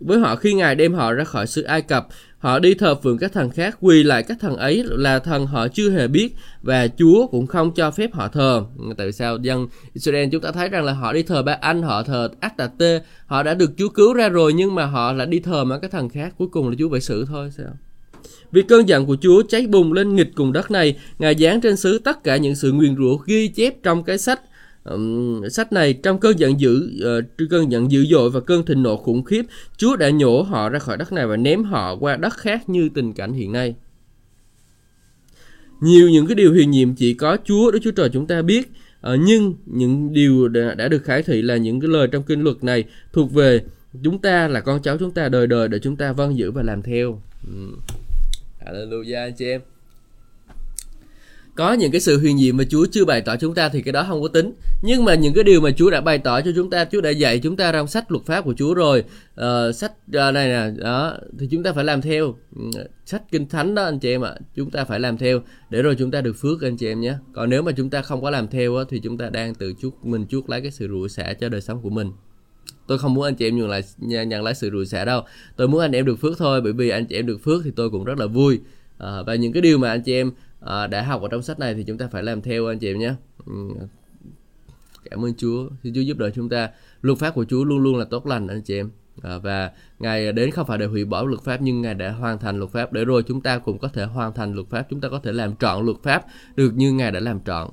[0.00, 3.18] với họ khi ngài đem họ ra khỏi xứ Ai Cập Họ đi thờ phượng
[3.18, 6.88] các thần khác, quỳ lại các thần ấy là thần họ chưa hề biết và
[6.98, 8.64] Chúa cũng không cho phép họ thờ.
[8.96, 12.02] Tại sao dân Israel chúng ta thấy rằng là họ đi thờ ba anh, họ
[12.02, 15.64] thờ Astate, họ đã được Chúa cứu ra rồi nhưng mà họ lại đi thờ
[15.64, 17.76] mà các thần khác, cuối cùng là Chúa phải xử thôi sao?
[18.52, 21.76] Vì cơn giận của Chúa cháy bùng lên nghịch cùng đất này, Ngài giáng trên
[21.76, 24.40] xứ tất cả những sự nguyền rủa ghi chép trong cái sách
[24.84, 28.82] um, sách này trong cơn giận dữ uh, cơn giận dữ dội và cơn thịnh
[28.82, 29.44] nộ khủng khiếp
[29.76, 32.88] Chúa đã nhổ họ ra khỏi đất này và ném họ qua đất khác như
[32.94, 33.74] tình cảnh hiện nay
[35.80, 38.70] nhiều những cái điều huyền nhiệm chỉ có Chúa Đức Chúa Trời chúng ta biết
[39.12, 42.42] uh, nhưng những điều đã, đã được khải thị là những cái lời trong kinh
[42.42, 43.60] luật này thuộc về
[44.04, 46.62] chúng ta là con cháu chúng ta đời đời để chúng ta vâng giữ và
[46.62, 47.22] làm theo.
[47.46, 47.76] Ừ.
[48.66, 49.60] Hallelujah anh chị em
[51.58, 53.92] có những cái sự huyền nhiệm mà Chúa chưa bày tỏ chúng ta thì cái
[53.92, 54.52] đó không có tính.
[54.82, 57.10] Nhưng mà những cái điều mà Chúa đã bày tỏ cho chúng ta Chúa đã
[57.10, 59.04] dạy chúng ta trong sách luật pháp của Chúa rồi.
[59.40, 62.34] Uh, sách uh, này nè đó thì chúng ta phải làm theo.
[62.56, 62.62] Ừ,
[63.06, 65.40] sách kinh thánh đó anh chị em ạ chúng ta phải làm theo
[65.70, 67.14] để rồi chúng ta được phước anh chị em nhé.
[67.32, 69.74] Còn nếu mà chúng ta không có làm theo á, thì chúng ta đang tự
[69.80, 72.12] chuốc mình chuốc lấy cái sự rủa xả cho đời sống của mình.
[72.86, 75.22] Tôi không muốn anh chị em nhận lại nhận lại sự rủi xả đâu.
[75.56, 77.70] Tôi muốn anh em được phước thôi bởi vì anh chị em được phước thì
[77.76, 78.60] tôi cũng rất là vui.
[78.98, 80.30] À, và những cái điều mà anh chị em
[80.60, 82.90] à, đã học ở trong sách này thì chúng ta phải làm theo anh chị
[82.90, 83.14] em nhé
[83.46, 83.52] ừ.
[85.10, 86.70] cảm ơn Chúa xin Chúa giúp đỡ chúng ta
[87.02, 88.90] luật pháp của Chúa luôn luôn là tốt lành anh chị em
[89.22, 92.38] à, và ngài đến không phải để hủy bỏ luật pháp nhưng ngài đã hoàn
[92.38, 95.00] thành luật pháp để rồi chúng ta cũng có thể hoàn thành luật pháp chúng
[95.00, 97.70] ta có thể làm trọn luật pháp được như ngài đã làm trọn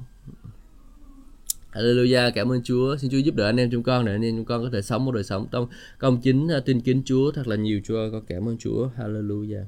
[1.75, 2.97] Hallelujah, cảm ơn Chúa.
[2.97, 4.81] Xin Chúa giúp đỡ anh em chúng con để anh em chúng con có thể
[4.81, 5.67] sống một đời sống trong
[5.99, 8.11] công chính, ờ, tin kính Chúa thật là nhiều Chúa.
[8.11, 8.89] Con cảm ơn Chúa.
[8.97, 9.63] Hallelujah.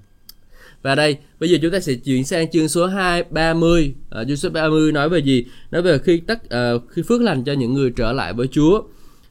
[0.81, 3.93] Và đây, bây giờ chúng ta sẽ chuyển sang chương số 2 30.
[4.09, 5.45] À, chương số 30 nói về gì?
[5.71, 8.81] Nói về khi tất à, khi phước lành cho những người trở lại với Chúa.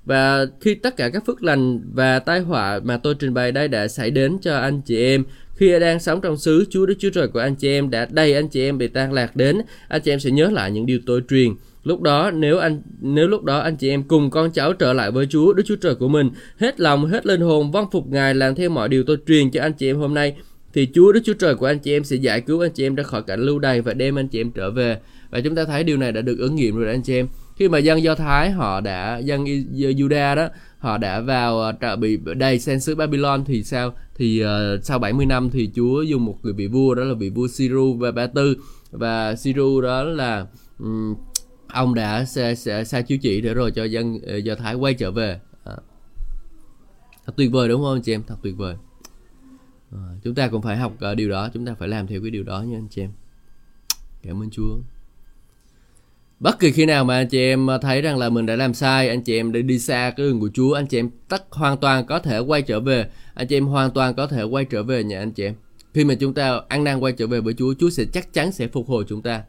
[0.05, 3.69] Và khi tất cả các phước lành và tai họa mà tôi trình bày đây
[3.69, 5.25] đã xảy đến cho anh chị em
[5.57, 8.35] khi đang sống trong xứ Chúa Đức Chúa Trời của anh chị em đã đầy
[8.35, 10.99] anh chị em bị tan lạc đến, anh chị em sẽ nhớ lại những điều
[11.07, 11.55] tôi truyền.
[11.85, 15.11] Lúc đó nếu anh nếu lúc đó anh chị em cùng con cháu trở lại
[15.11, 18.35] với Chúa Đức Chúa Trời của mình, hết lòng hết linh hồn vâng phục Ngài
[18.35, 20.35] làm theo mọi điều tôi truyền cho anh chị em hôm nay
[20.77, 22.95] thì Chúa Đức Chúa Trời của anh chị em sẽ giải cứu anh chị em
[22.95, 25.01] ra khỏi cảnh lưu đày và đem anh chị em trở về.
[25.31, 27.29] Và chúng ta thấy điều này đã được ứng nghiệm rồi anh chị em.
[27.57, 30.49] Khi mà dân Do Thái họ đã dân Juda đó
[30.79, 33.95] họ đã vào ờ, trợ bị đầy sen xứ Babylon thì sao?
[34.15, 37.31] Thì uh, sau 70 năm thì Chúa dùng một người vị vua đó là vị
[37.31, 38.57] vua Siru và Ba Tư.
[38.91, 40.47] Và Siru đó là
[40.79, 41.15] um,
[41.69, 44.95] ông đã sai, sai, sai chiếu chỉ để rồi cho dân uh, Do Thái quay
[44.95, 45.41] trở về.
[45.65, 45.77] À.
[47.27, 48.23] thật tuyệt vời đúng không anh chị em?
[48.27, 48.75] Thật tuyệt vời
[49.93, 52.31] à, chúng ta cũng phải học uh, điều đó chúng ta phải làm theo cái
[52.31, 53.11] điều đó nha anh chị em.
[54.23, 54.79] Cảm ơn Chúa.
[56.41, 58.75] Bất kỳ khi nào mà anh chị em ờ, thấy rằng là mình đã làm
[58.75, 61.47] sai anh chị em đã đi xa cái đường của Chúa anh chị em tất
[61.51, 64.65] hoàn toàn có thể quay trở về anh chị em hoàn toàn có thể quay
[64.65, 65.55] trở về nhà anh chị em.
[65.95, 68.53] Khi mà chúng ta ăn năn quay trở về với Chúa Chúa sẽ chắc chắn
[68.53, 69.43] sẽ phục hồi chúng ta.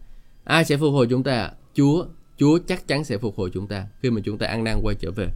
[0.43, 2.05] Ai sẽ phục hồi chúng ta Chúa
[2.37, 4.95] Chúa chắc chắn sẽ phục hồi chúng ta khi mà chúng ta ăn năn quay
[4.99, 5.27] trở về.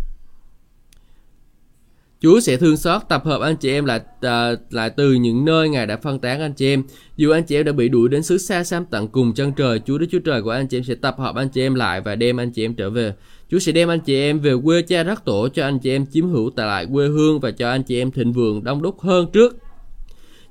[2.21, 5.69] Chúa sẽ thương xót tập hợp anh chị em lại à, lại từ những nơi
[5.69, 6.83] Ngài đã phân tán anh chị em.
[7.17, 9.81] Dù anh chị em đã bị đuổi đến xứ xa xăm tận cùng chân trời,
[9.85, 12.01] Chúa Đức Chúa Trời của anh chị em sẽ tập hợp anh chị em lại
[12.01, 13.13] và đem anh chị em trở về.
[13.51, 16.05] Chúa sẽ đem anh chị em về quê cha đất tổ cho anh chị em
[16.05, 18.99] chiếm hữu tại lại quê hương và cho anh chị em thịnh vượng đông đúc
[18.99, 19.57] hơn trước.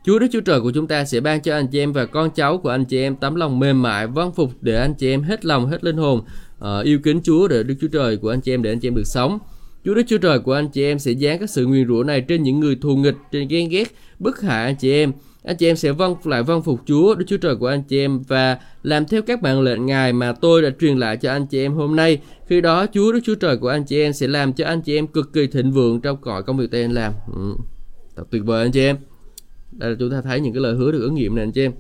[0.07, 2.31] Chúa Đức Chúa Trời của chúng ta sẽ ban cho anh chị em và con
[2.31, 5.23] cháu của anh chị em tấm lòng mềm mại, vâng phục để anh chị em
[5.23, 6.23] hết lòng, hết linh hồn,
[6.59, 8.89] uh, yêu kính Chúa để Đức Chúa Trời của anh chị em để anh chị
[8.89, 9.39] em được sống.
[9.85, 12.20] Chúa Đức Chúa Trời của anh chị em sẽ dán các sự nguyền rủa này
[12.20, 15.12] trên những người thù nghịch, trên ghen ghét, bức hại anh chị em.
[15.45, 17.99] Anh chị em sẽ vâng lại vâng phục Chúa, Đức Chúa Trời của anh chị
[17.99, 21.47] em và làm theo các mạng lệnh Ngài mà tôi đã truyền lại cho anh
[21.47, 22.18] chị em hôm nay.
[22.47, 24.97] Khi đó Chúa Đức Chúa Trời của anh chị em sẽ làm cho anh chị
[24.97, 27.12] em cực kỳ thịnh vượng trong cõi công việc tay anh làm.
[27.35, 27.55] Ừ.
[28.16, 28.97] Thật tuyệt vời anh chị em.
[29.72, 31.62] Đây là chúng ta thấy những cái lời hứa được ứng nghiệm này anh chị
[31.62, 31.72] em.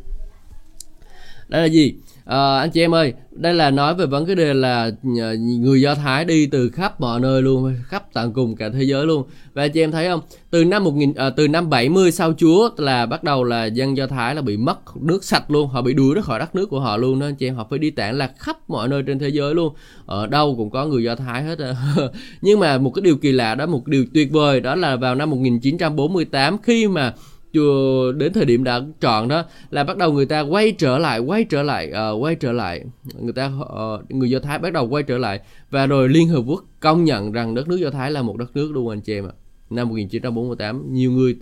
[1.48, 1.94] Đây là gì?
[2.30, 5.94] À, anh chị em ơi, đây là nói về vấn đề là ờ, người Do
[5.94, 9.24] Thái đi từ khắp mọi nơi luôn, khắp tận cùng cả thế giới luôn.
[9.54, 10.20] Và anh chị em thấy không?
[10.50, 13.96] Từ năm 1000 à, ờ, từ năm 70 sau Chúa là bắt đầu là dân
[13.96, 16.66] Do Thái là bị mất nước sạch luôn, họ bị đuổi ra khỏi đất nước
[16.66, 19.02] của họ luôn đó anh chị em, họ phải đi tản là khắp mọi nơi
[19.06, 19.74] trên thế giới luôn.
[20.06, 21.58] Ở đâu cũng có người Do Thái hết.
[22.42, 25.14] Nhưng mà một cái điều kỳ lạ đó, một điều tuyệt vời đó là vào
[25.14, 27.14] năm 1948 khi mà
[27.52, 31.18] chưa đến thời điểm đã chọn đó là bắt đầu người ta quay trở lại
[31.18, 32.84] quay trở lại uh, quay trở lại.
[33.20, 35.40] Người ta uh, người do thái bắt đầu quay trở lại.
[35.70, 38.56] Và rồi liên hợp quốc công nhận rằng đất nước do thái là một đất
[38.56, 39.32] nước luôn anh chị em ạ.
[39.70, 41.36] Năm 1948 nhiều người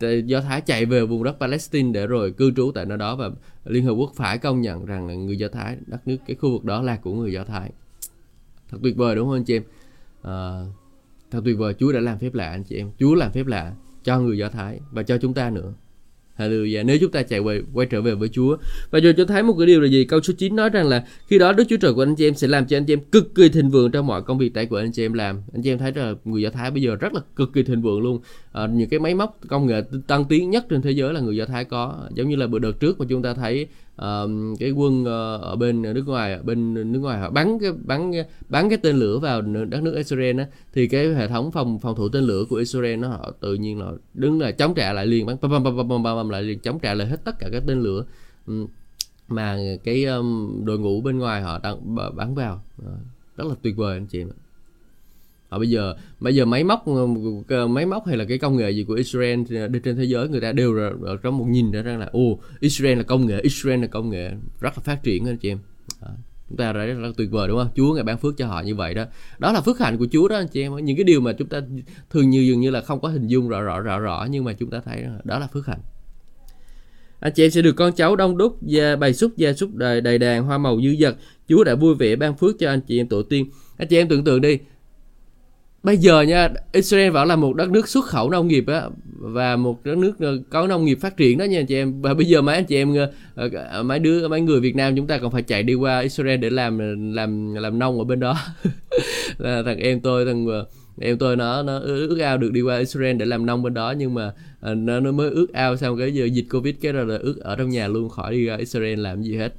[0.00, 3.16] ờ, do thái chạy về vùng đất palestine để rồi cư trú tại nơi đó
[3.16, 3.30] và
[3.64, 6.50] liên hợp quốc phải công nhận rằng là người do thái đất nước cái khu
[6.50, 7.70] vực đó là của người do thái.
[8.68, 9.62] Thật tuyệt vời đúng không anh chị em?
[10.20, 10.74] Uh,
[11.30, 12.90] thật tuyệt vời chúa đã làm phép lạ anh chị em.
[12.98, 13.72] Chúa làm phép lạ
[14.04, 15.72] cho người Do Thái và cho chúng ta nữa.
[16.40, 16.86] Hallelujah.
[16.86, 18.56] Nếu chúng ta chạy về quay trở về với Chúa.
[18.90, 20.04] Và rồi cho thấy một cái điều là gì?
[20.04, 22.34] Câu số 9 nói rằng là khi đó Đức Chúa Trời của anh chị em
[22.34, 24.66] sẽ làm cho anh chị em cực kỳ thịnh vượng trong mọi công việc tay
[24.66, 25.40] của anh chị em làm.
[25.52, 27.82] Anh chị em thấy là người Do Thái bây giờ rất là cực kỳ thịnh
[27.82, 28.20] vượng luôn.
[28.52, 31.36] À, những cái máy móc công nghệ tăng tiến nhất trên thế giới là người
[31.36, 32.08] Do Thái có.
[32.14, 33.66] Giống như là bữa đợt trước mà chúng ta thấy
[34.04, 38.12] uh, cái quân uh, ở bên nước ngoài bên nước ngoài họ bắn cái bắn
[38.48, 41.96] bắn cái tên lửa vào đất nước Israel á thì cái hệ thống phòng phòng
[41.96, 45.06] thủ tên lửa của Israel nó họ tự nhiên là đứng là chống trả lại
[45.06, 47.48] liền bắn bam bam bam bam bam lại liền chống trả lại hết tất cả
[47.52, 48.04] các tên lửa
[48.46, 48.66] um,
[49.28, 52.62] mà cái um, đội ngũ bên ngoài họ đang bắn vào.
[52.82, 52.88] Uh,
[53.36, 54.28] rất là tuyệt vời anh chị em
[55.50, 56.84] họ bây giờ bây giờ máy móc
[57.48, 60.04] ờ, máy móc hay là cái công nghệ gì của Israel ờ, đi trên thế
[60.04, 63.26] giới người ta đều ở trong một nhìn ra rằng là ô Israel là công
[63.26, 64.30] nghệ Israel là công nghệ
[64.60, 65.58] rất là phát triển anh chị em.
[66.00, 66.10] À,
[66.48, 67.68] chúng ta thấy rất là tuyệt vời đúng không?
[67.76, 69.04] Chúa ngài ban phước cho họ như vậy đó.
[69.38, 71.48] Đó là phước hạnh của Chúa đó anh chị em những cái điều mà chúng
[71.48, 71.60] ta
[72.10, 74.52] thường như dường như là không có hình dung rõ rõ rõ rõ nhưng mà
[74.52, 75.80] chúng ta thấy đó là phước hạnh.
[77.20, 80.00] Anh chị em sẽ được con cháu đông đúc và bày xúc gia súc đầy,
[80.00, 81.16] đầy đàn hoa màu dư dật.
[81.48, 83.50] Chúa đã vui vẻ ban phước cho anh chị em tổ tiên.
[83.76, 84.58] Anh chị em tưởng tượng đi
[85.82, 88.82] bây giờ nha Israel vẫn là một đất nước xuất khẩu nông nghiệp á
[89.20, 92.02] và một đất nước ờ, có nông nghiệp phát triển đó nha anh chị em.
[92.02, 92.94] Và bây giờ mấy anh chị em
[93.34, 96.00] ờ, ờ, mấy đứa mấy người Việt Nam chúng ta còn phải chạy đi qua
[96.00, 96.78] Israel để làm
[97.14, 98.36] làm làm nông ở bên đó.
[99.38, 100.46] Là thằng em tôi thằng
[101.00, 103.94] em tôi nó nó ước ao được đi qua Israel để làm nông bên đó
[103.98, 107.18] nhưng mà nó, nó mới ước ao xong cái giờ dịch Covid cái rồi là
[107.22, 109.54] ước ở trong nhà luôn khỏi đi ra Israel làm gì hết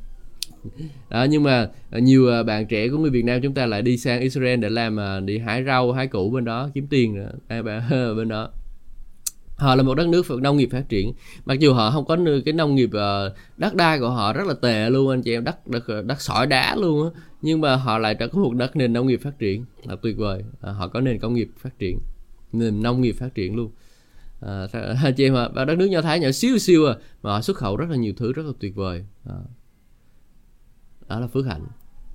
[1.10, 3.82] đó nhưng mà ờ, nhiều ờ, bạn trẻ của người Việt Nam chúng ta lại
[3.82, 7.26] đi sang Israel để làm ờ, đi hái rau hái củ bên đó kiếm tiền
[8.18, 8.50] bên đó.
[9.56, 11.14] Họ là một đất nước nông nghiệp phát triển.
[11.46, 12.90] Mặc dù họ không có cái nông nghiệp
[13.58, 16.48] đất đai của họ rất là tệ luôn anh chị em đất đất đất sỏi
[16.48, 17.22] đá luôn á.
[17.42, 20.44] Nhưng mà họ lại có một đất nền nông nghiệp phát triển là tuyệt vời.
[20.62, 22.00] Họ có nền công nghiệp phát triển
[22.54, 23.72] nền nông nghiệp phát triển luôn.
[24.42, 24.68] À,
[25.04, 27.58] anh chị em à, đất nước nho thái nhỏ xíu xíu à mà họ xuất
[27.58, 29.06] khẩu rất là nhiều thứ rất là tuyệt vời.
[29.26, 29.36] À
[31.12, 31.62] đó là phước hạnh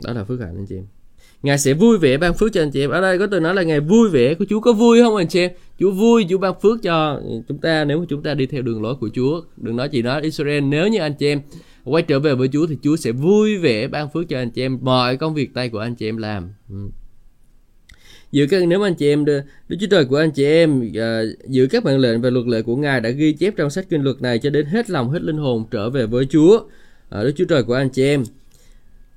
[0.02, 0.84] đó là phước hạnh anh chị em
[1.42, 2.90] Ngài sẽ vui vẻ ban phước cho anh chị em.
[2.90, 5.28] Ở đây có từ nói là Ngài vui vẻ của Chúa có vui không anh
[5.28, 5.50] chị em?
[5.78, 8.82] Chúa vui, Chúa ban phước cho chúng ta nếu mà chúng ta đi theo đường
[8.82, 9.42] lối của Chúa.
[9.56, 11.40] Đừng nói chỉ nói Israel nếu như anh chị em
[11.84, 14.62] quay trở về với Chúa thì Chúa sẽ vui vẻ ban phước cho anh chị
[14.62, 16.50] em mọi công việc tay của anh chị em làm.
[16.70, 16.76] Ừ.
[18.32, 21.66] Giữa các nếu anh chị em Đức Chúa Trời của anh chị em uh, giữ
[21.70, 24.22] các mệnh lệnh và luật lệ của Ngài đã ghi chép trong sách kinh luật
[24.22, 26.56] này cho đến hết lòng hết linh hồn trở về với Chúa.
[26.56, 26.70] Uh,
[27.10, 28.24] Đức Chúa Trời của anh chị em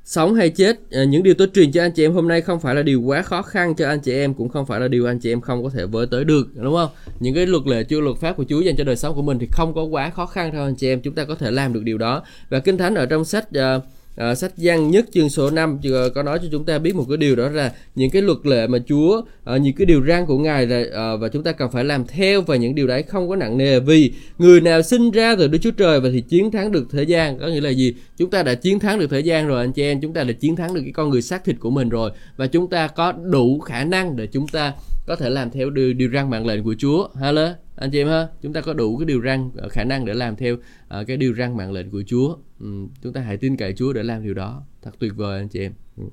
[0.04, 2.60] sống hay chết à, những điều tôi truyền cho anh chị em hôm nay không
[2.60, 5.06] phải là điều quá khó khăn cho anh chị em cũng không phải là điều
[5.06, 6.90] anh chị em không có thể với tới được đúng không?
[7.20, 9.40] Những cái luật lệ chưa luật pháp của Chúa dành cho đời sống của mình
[9.40, 11.74] thì không có quá khó khăn thôi anh chị em chúng ta có thể làm
[11.74, 12.24] được điều đó.
[12.50, 13.84] Và kinh thánh ở trong sách uh,
[14.20, 17.06] à, sách Giăng nhất chương số 5 ờ, có nói cho chúng ta biết một
[17.10, 20.26] cái điều đó là những cái luật lệ mà Chúa à, những cái điều răn
[20.26, 23.04] của Ngài là à, và chúng ta cần phải làm theo và những điều đấy
[23.04, 26.22] không có nặng nề vì người nào sinh ra từ Đức Chúa Trời và thì
[26.22, 29.10] chiến thắng được thế gian có nghĩa là gì chúng ta đã chiến thắng được
[29.10, 31.22] thế gian rồi anh chị em chúng ta đã chiến thắng được cái con người
[31.22, 34.74] xác thịt của mình rồi và chúng ta có đủ khả năng để chúng ta
[35.10, 37.08] có thể làm theo điều, điều răn mạng lệnh của Chúa.
[37.22, 37.50] Hello,
[37.80, 40.14] anh chị em ha, chúng ta có đủ cái điều răn ờ, khả năng để
[40.14, 42.36] làm theo uh, cái điều răn mạng lệnh của Chúa.
[42.60, 42.68] ừ,
[43.04, 44.64] chúng ta hãy tin cậy Chúa để làm điều đó.
[44.82, 45.72] Thật tuyệt vời anh chị em.
[45.98, 46.04] ừ.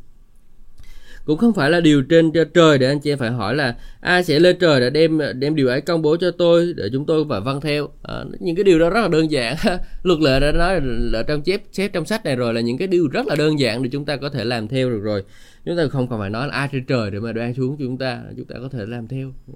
[1.25, 4.25] Cũng không phải là điều trên trời để anh chị em phải hỏi là ai
[4.25, 7.07] sẽ lên trời để đem ờ, đem điều ấy công bố cho tôi để chúng
[7.07, 7.89] tôi phải vâng theo.
[8.03, 9.57] À, những cái điều đó rất là đơn giản.
[10.03, 12.89] Luật lệ đã nói là trong chép chép trong sách này rồi là những cái
[12.89, 15.25] điều rất là đơn giản để chúng ta có thể làm theo được rồi
[15.65, 17.99] chúng ta không cần phải nói là ai trên trời để mà đoan xuống chúng
[17.99, 19.55] ta chúng ta có thể làm theo ừ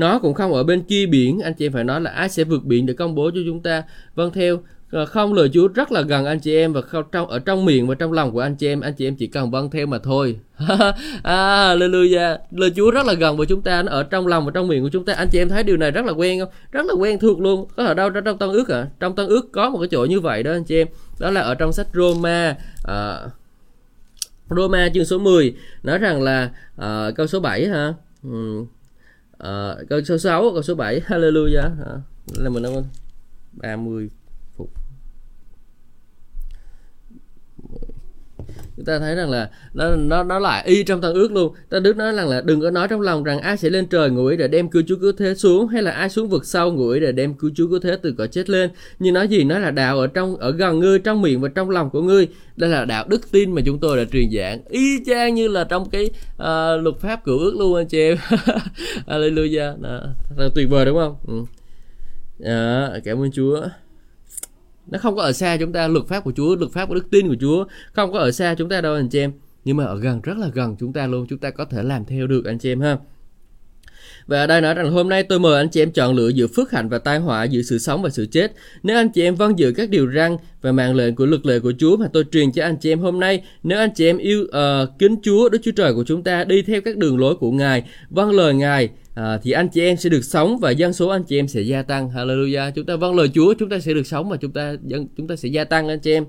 [0.00, 1.40] nó cũng không ở bên kia biển.
[1.40, 3.60] Anh chị em phải nói là ai sẽ vượt biển để công bố cho chúng
[3.60, 3.82] ta.
[4.14, 4.58] Vâng theo
[4.90, 7.64] ờ, không lời Chúa rất là gần anh chị em và không trong ở trong
[7.64, 8.80] miệng và trong lòng của anh chị em.
[8.80, 10.36] Anh chị em chỉ cần vâng theo mà thôi.
[11.22, 12.38] À, Hallelujah.
[12.50, 13.82] Lời Chúa rất là gần với chúng ta.
[13.82, 15.12] Nó ở trong lòng và trong miệng của chúng ta.
[15.12, 16.48] Anh chị em thấy điều này rất là quen không?
[16.72, 17.68] Rất là quen thuộc luôn.
[17.76, 20.20] Có ở đâu trong tân ước à trong tân ước có một cái chỗ như
[20.20, 20.86] vậy đó anh chị em.
[21.18, 23.20] Đó là ở trong sách Roma à,
[24.50, 27.94] Roma chương số 10 nói rằng là à, câu số 7 ha.
[28.22, 28.64] Ừ.
[29.40, 31.70] Uh, câu số 6 câu số 7 hallelujah.
[31.84, 32.00] À,
[32.34, 32.84] là mình đang
[33.52, 34.10] 30
[38.80, 41.54] chúng ta thấy rằng là nó nó nó lại y trong tân ước luôn.
[41.68, 44.10] Ta đức nói rằng là đừng có nói trong lòng rằng ai sẽ lên trời
[44.10, 47.00] ngủi để đem cứu chúa cứu thế xuống hay là ai xuống vực sâu ngủi
[47.00, 48.70] để đem cứu chúa cứu thế từ cõi chết lên.
[48.98, 49.44] Nhưng nói gì?
[49.44, 52.28] Nói là đạo ở trong ở gần ngươi trong miệng và trong lòng của ngươi.
[52.56, 54.60] Đây là đạo đức tin mà chúng tôi đã truyền giảng.
[54.68, 58.16] Y chang như là trong cái uh, luật pháp cựu ước luôn anh chị em.
[59.06, 59.82] Hallelujah.
[59.82, 61.16] Đó, thật là tuyệt vời đúng không?
[61.26, 61.44] Ừ.
[62.44, 63.60] à, cảm ơn Chúa
[64.90, 67.10] nó không có ở xa chúng ta, luật pháp của Chúa, luật pháp của đức
[67.10, 67.64] tin của Chúa.
[67.92, 69.32] Không có ở xa chúng ta đâu, anh chị em.
[69.64, 71.26] Nhưng mà ở gần, rất là gần chúng ta luôn.
[71.28, 72.98] Chúng ta có thể làm theo được, anh chị em ha
[74.30, 76.46] và ở đây nói rằng hôm nay tôi mời anh chị em chọn lựa giữa
[76.46, 78.52] phước hạnh và tai họa, giữa sự sống và sự chết.
[78.82, 81.58] Nếu anh chị em vâng giữ các điều răn và mạng lệnh của luật lệ
[81.58, 84.18] của Chúa mà tôi truyền cho anh chị em hôm nay, nếu anh chị em
[84.18, 87.34] yêu uh, kính Chúa, Đức Chúa Trời của chúng ta, đi theo các đường lối
[87.34, 90.92] của Ngài, vâng lời Ngài, à, thì anh chị em sẽ được sống và dân
[90.92, 92.10] số anh chị em sẽ gia tăng.
[92.10, 92.70] Hallelujah.
[92.70, 95.28] Chúng ta vâng lời Chúa, chúng ta sẽ được sống và chúng ta dân chúng
[95.28, 96.24] ta sẽ gia tăng anh chị em.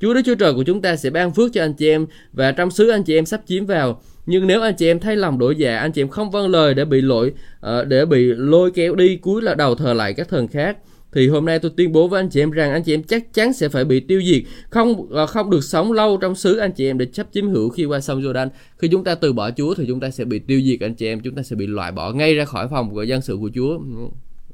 [0.00, 2.52] Chúa Đức Chúa Trời của chúng ta sẽ ban phước cho anh chị em và
[2.52, 4.02] trong xứ anh chị em sắp chiếm vào.
[4.26, 6.74] Nhưng nếu anh chị em thay lòng đổi dạ, anh chị em không vâng lời
[6.74, 7.32] để bị lỗi,
[7.66, 10.76] uh, để bị lôi kéo đi cuối là đầu thờ lại các thần khác,
[11.12, 13.34] thì hôm nay tôi tuyên bố với anh chị em rằng anh chị em chắc
[13.34, 16.72] chắn sẽ phải bị tiêu diệt, không uh, không được sống lâu trong xứ anh
[16.72, 18.48] chị em để chấp chiếm hữu khi qua sông Jordan.
[18.78, 21.06] Khi chúng ta từ bỏ Chúa thì chúng ta sẽ bị tiêu diệt anh chị
[21.06, 23.50] em, chúng ta sẽ bị loại bỏ ngay ra khỏi phòng của dân sự của
[23.54, 23.78] Chúa.
[23.78, 24.08] Ừ,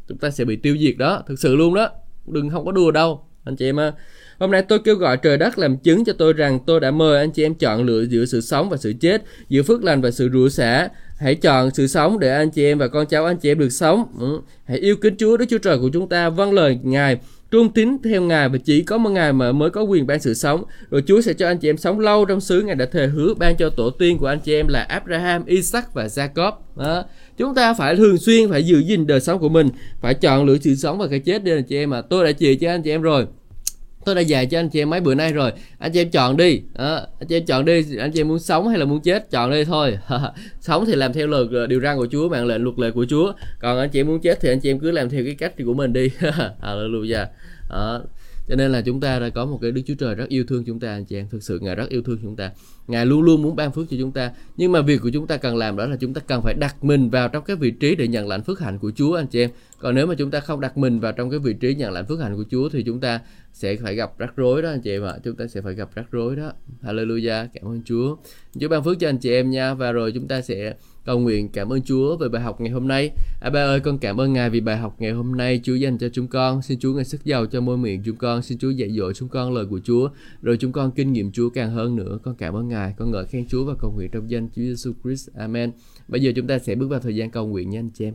[0.08, 1.90] chúng ta sẽ bị tiêu diệt đó, thực sự luôn đó.
[2.26, 3.76] Đừng không có đùa đâu, anh chị em.
[4.38, 7.18] Hôm nay tôi kêu gọi trời đất làm chứng cho tôi rằng tôi đã mời
[7.18, 10.10] anh chị em chọn lựa giữa sự sống và sự chết, giữa phước lành và
[10.10, 10.88] sự rủa xả.
[11.18, 13.70] Hãy chọn sự sống để anh chị em và con cháu anh chị em được
[13.70, 14.04] sống.
[14.20, 14.40] Ừ.
[14.64, 17.18] Hãy yêu kính Chúa Đức Chúa Trời của chúng ta, vâng lời Ngài,
[17.50, 20.34] trung tín theo Ngài và chỉ có một Ngài mà mới có quyền ban sự
[20.34, 20.64] sống.
[20.90, 23.34] Rồi Chúa sẽ cho anh chị em sống lâu trong xứ Ngài đã thề hứa
[23.34, 26.52] ban cho tổ tiên của anh chị em là Abraham, Isaac và Jacob.
[26.76, 27.04] Đó.
[27.38, 29.68] Chúng ta phải thường xuyên phải giữ gìn đời sống của mình,
[30.00, 32.00] phải chọn lựa sự sống và cái chết đi anh chị em mà.
[32.00, 33.26] Tôi đã chỉ cho anh chị em rồi
[34.04, 35.52] tôi đã dạy cho anh chị em mấy bữa nay rồi.
[35.78, 36.62] Anh chị em chọn đi.
[36.74, 37.96] À, anh chị em chọn đi.
[37.98, 39.98] Anh chị em muốn sống hay là muốn chết chọn đi thôi.
[40.60, 43.06] Sống thì làm theo lời ờ, điều răn của Chúa mạng lệnh luật lệ của
[43.08, 43.32] Chúa.
[43.60, 45.52] Còn anh chị em muốn chết thì anh chị em cứ làm theo cái cách
[45.64, 46.08] của mình đi.
[46.62, 47.26] Hallelujah.
[47.68, 47.98] À,
[48.48, 50.64] cho nên là chúng ta đã có một cái Đức Chúa Trời rất yêu thương
[50.64, 51.28] chúng ta anh chị em.
[51.30, 52.50] Thực sự Ngài rất yêu thương chúng ta.
[52.88, 54.32] Ngài luôn luôn muốn ban phước cho chúng ta.
[54.56, 56.84] Nhưng mà việc của chúng ta cần làm đó là chúng ta cần phải đặt
[56.84, 59.40] mình vào trong cái vị trí để nhận lãnh phước hạnh của Chúa anh chị
[59.40, 59.50] em.
[59.78, 62.06] Còn nếu mà chúng ta không đặt mình vào trong cái vị trí nhận lãnh
[62.06, 63.20] phước hạnh của Chúa thì chúng ta
[63.52, 65.14] sẽ phải gặp rắc rối đó anh chị em ạ.
[65.24, 66.52] Chúng ta sẽ phải gặp rắc rối đó.
[66.82, 68.16] Hallelujah cảm ơn Chúa.
[68.60, 69.74] Chúa ban phước cho anh chị em nha.
[69.74, 70.74] Và rồi chúng ta sẽ
[71.04, 73.10] cầu nguyện cảm ơn Chúa về bài học ngày hôm nay.
[73.40, 75.98] À, ba ơi con cảm ơn Ngài vì bài học ngày hôm nay Chúa dành
[75.98, 76.62] cho chúng con.
[76.62, 78.42] Xin Chúa ngài sức giàu cho môi miệng chúng con.
[78.42, 80.08] Xin Chúa dạy dỗ chúng con lời của Chúa.
[80.42, 82.18] Rồi chúng con kinh nghiệm Chúa càng hơn nữa.
[82.22, 84.92] Con cảm ơn Ngài con ngợi khen Chúa và cầu nguyện trong danh Chúa Giêsu
[85.02, 85.28] Christ.
[85.34, 85.72] Amen.
[86.08, 88.14] Bây giờ chúng ta sẽ bước vào thời gian cầu nguyện nha anh chị em.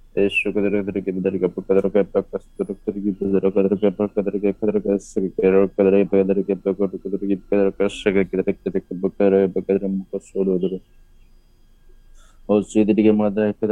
[12.45, 13.69] Ô suy đi cái mà đây cái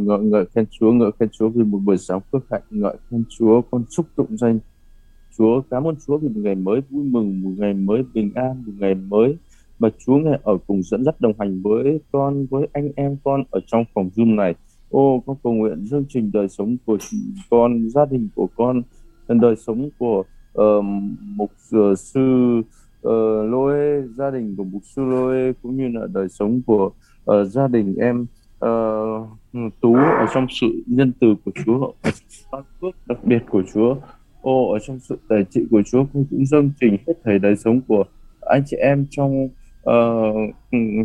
[0.00, 3.24] ngợi ngợi khen Chúa ngợi khen Chúa vì một buổi sáng phước hạnh ngợi khen
[3.38, 4.58] Chúa con xúc tụng danh
[5.38, 8.62] Chúa cảm ơn Chúa vì một ngày mới vui mừng một ngày mới bình an
[8.66, 9.36] một ngày mới
[9.78, 13.44] mà Chúa ngài ở cùng dẫn dắt đồng hành với con với anh em con
[13.50, 14.54] ở trong phòng Zoom này
[14.90, 16.98] ô con cầu nguyện chương trình đời sống của
[17.50, 18.82] con gia đình của con
[19.28, 20.24] đời sống của
[20.60, 20.84] uh,
[21.36, 26.28] mục uh, sư uh, Lôi gia đình của mục sư Lôi cũng như là đời
[26.28, 26.90] sống của
[27.30, 28.26] uh, gia đình em
[28.64, 31.92] uh, tú ở trong sự nhân từ của Chúa
[32.50, 33.96] ở phước đặc biệt của Chúa.
[34.42, 37.56] Ô ở trong sự tài trị của Chúa con cũng dâng trình hết thảy đời
[37.56, 38.04] sống của
[38.40, 39.44] anh chị em trong
[39.90, 40.54] uh,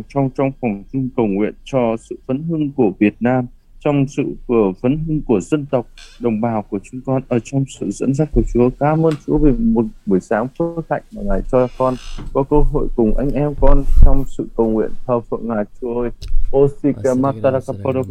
[0.08, 3.46] trong trong phòng chung cầu nguyện cho sự phấn hưng của Việt Nam
[3.84, 5.86] trong sự của phấn hưng của dân tộc
[6.20, 9.38] đồng bào của chúng con ở trong sự dẫn dắt của Chúa cảm ơn Chúa
[9.38, 11.94] vì một buổi sáng phước hạnh mà ngài cho con
[12.32, 16.00] có cơ hội cùng anh em con trong sự cầu nguyện thờ phượng ngài Chúa
[16.00, 16.10] ơi
[16.56, 18.02] Osika matara kaporo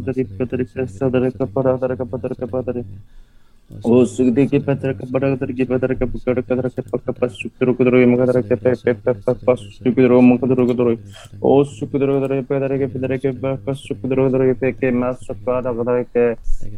[1.98, 2.72] kapara kapara
[3.72, 7.36] ओ सुगदे के पत्र का बड़ा कदर के पत्र का बड़ा कदर के पास पस
[7.42, 10.90] सुकदर कदर के मकदर के पे पे पे पस पस सुकदर मकदर कदर
[11.50, 13.30] ओ सुकदर कदर के पदर के पदर के
[13.66, 16.26] पस सुकदर कदर के पे के मास सुकदर कदर के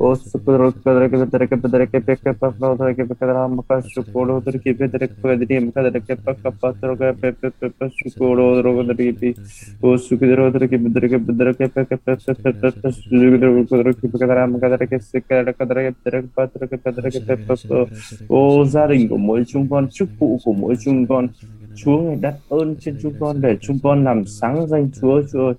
[0.07, 3.61] ओ सुकदर कदर के पदर के पदर के पे के पस कदर के कदर हम
[3.73, 7.31] पस सुकोड़ कदर के पदर के पदर के मकदर के पक्का पास कदर के पे
[7.43, 9.35] पे पे पस सुकोड़ कदर कदर के पे
[9.89, 12.25] ओ सुकदर कदर के पदर के पदर के पे के पस
[12.85, 16.67] पस सुकदर कदर के कदर हम कदर के से कदर कदर के पदर के पत्र
[16.67, 16.77] के
[18.29, 21.29] ô, gia đình của mỗi chúng con chức vụ của mỗi chúng con.
[21.77, 25.23] Chúa ngài đặt ơn trên chúng con để chúng con làm sáng danh Chúa.
[25.33, 25.55] Chúa ơi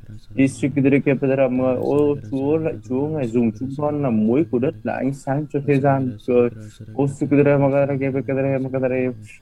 [1.79, 5.45] ô Chúa lại Chúa, ngài dùng chúng con làm muối của đất là ánh sáng
[5.53, 6.17] cho thế gian.
[6.27, 6.49] Chúa ơi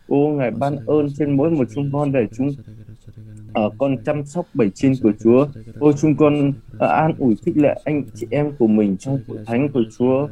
[0.08, 2.50] ô ngài ban ơn trên mỗi một chúng con để chúng
[3.60, 5.48] uh, con chăm sóc bảy chiên của Chúa.
[5.80, 9.38] Ôi chúng con uh, an ủi khích lệ anh chị em của mình trong hội
[9.46, 10.28] thánh của Chúa.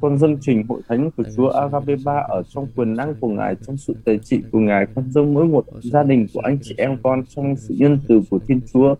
[0.00, 3.54] Con dâng trình hội thánh của Chúa Agape 3 ở trong quyền năng của Ngài,
[3.66, 4.86] trong sự tài trị của Ngài.
[4.94, 8.22] Con dâng mỗi một gia đình của anh chị em con trong sự nhân từ
[8.30, 8.94] của Thiên Chúa.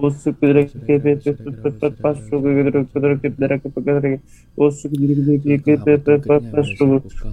[0.00, 0.10] Ôi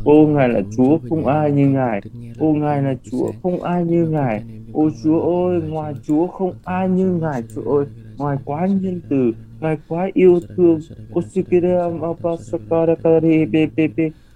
[0.03, 2.01] ô ngài là chúa không ai như ngài
[2.38, 6.89] ô ngài là chúa không ai như ngài ô chúa ơi ngoài chúa không ai
[6.89, 7.86] như ngài chúa ơi
[8.18, 11.22] ngoài quá nhân từ ngài quá yêu thương ô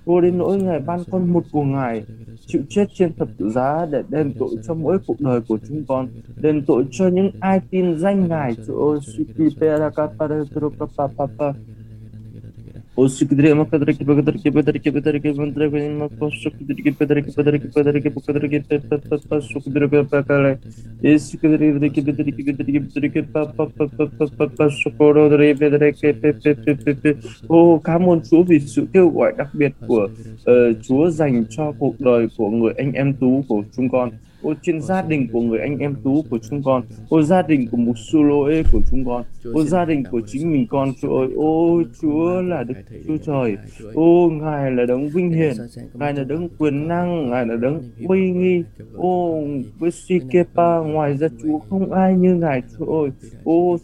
[0.05, 2.03] vô đến nỗi Ngài ban con một của Ngài
[2.47, 5.83] chịu chết trên thập tự giá để đền tội cho mỗi cuộc đời của chúng
[5.87, 6.07] con,
[6.41, 8.55] đền tội cho những ai tin danh Ngài.
[8.67, 8.99] Chúa ơi,
[27.47, 31.71] ô cảm ơn Chúa vì sự kêu gọi đặc biệt của uh, Chúa dành cho
[31.79, 34.11] cuộc đời của người anh em tú của chúng con
[34.41, 37.67] ô trên gia đình của người anh em tú của chúng con ô gia đình
[37.71, 39.23] của mục sư lỗi của chúng con
[39.53, 42.73] ô gia đình của chính mình con chúa ơi ô chúa là đức
[43.07, 43.57] chúa trời
[43.93, 45.53] ô ngài là đấng vinh hiển
[45.93, 48.63] ngài là đấng quyền năng ngài là đấng uy nghi
[48.95, 49.43] ô
[49.79, 53.09] với si kepa ngoài ra chúa không ai như ngài chúa ơi
[53.43, 53.77] ô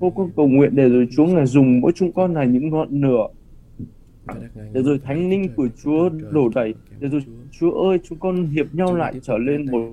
[0.00, 2.88] ô con cầu nguyện để rồi chúa ngài dùng mỗi chúng con là những ngọn
[2.90, 3.28] lửa
[4.72, 7.22] để rồi thánh linh của Chúa đổ đầy để rồi
[7.60, 9.88] Chúa ơi, chúng con hiệp nhau lại trở lên một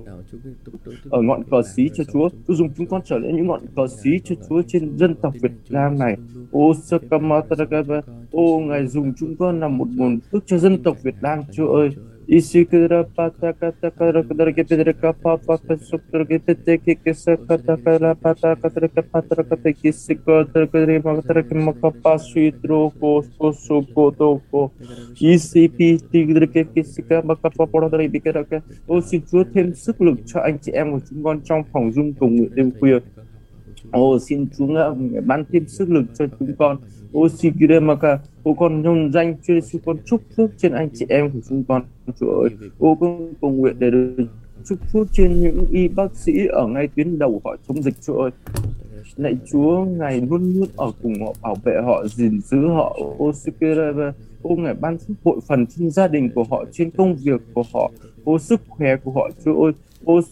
[1.10, 2.28] ở ngọn cờ xí cho Chúa.
[2.48, 5.34] Chúa dùng chúng con trở lên những ngọn cờ xí cho Chúa trên dân tộc
[5.40, 6.16] Việt Nam này.
[6.50, 11.14] Ô Sakamatagaba ô ngài dùng chúng con làm một nguồn phước cho dân tộc Việt
[11.20, 11.90] Nam, Chúa ơi.
[12.28, 18.14] İsikra pata kata kara kadar gibi dire kapa pata suktur gibi teki kese kata kara
[18.14, 24.10] pata kadar kapa pata kata kisi kadar kadar maktar ki makapa suidro ko ko suko
[24.18, 24.70] to ko
[25.20, 28.58] isi pi tigdir ke kisi ka makapa pora dari bikara ka
[28.88, 31.92] o si jo thêm sức lực cho anh chị em của chúng con trong phòng
[31.92, 32.98] dung cùng nguyện đêm khuya
[33.92, 34.94] Ô, xin Chúa
[35.26, 36.76] ban thêm sức lực cho chúng con.
[37.12, 41.06] Ô, xin Maka Ô con nhân danh Chúa Giêsu con chúc phước trên anh chị
[41.08, 41.82] em của chúng con.
[42.20, 44.26] Chúa ơi, Ô, con cầu nguyện để được
[44.64, 48.18] chúc phước trên những y bác sĩ ở ngay tuyến đầu họ chống dịch, Chúa
[48.18, 48.30] ơi.
[49.16, 52.98] Lạy Chúa, Ngài luôn luôn ở cùng họ, bảo vệ họ, gìn giữ họ.
[53.18, 54.12] Ô Sikireva
[54.42, 57.62] Ô, Ngài ban phước hội phần trên gia đình của họ, trên công việc của
[57.74, 57.90] họ.
[58.24, 59.72] Ô, sức khỏe của họ, Chúa ơi.
[60.06, 60.22] Ôi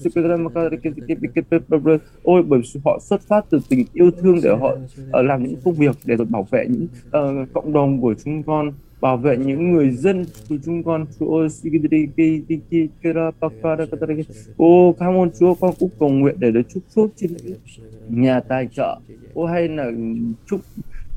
[2.49, 4.79] bởi vì họ xuất phát từ tình yêu thương để họ uh,
[5.13, 8.73] làm những công việc để rồi bảo vệ những uh, cộng đồng của chúng con
[9.01, 11.49] bảo vệ những người dân của chúng con Chúa
[14.57, 17.31] ô cảm ơn Chúa con cũng cầu nguyện để được chúc phước trên
[18.09, 18.99] nhà tài trợ
[19.35, 19.91] ô hay là
[20.47, 20.61] chúc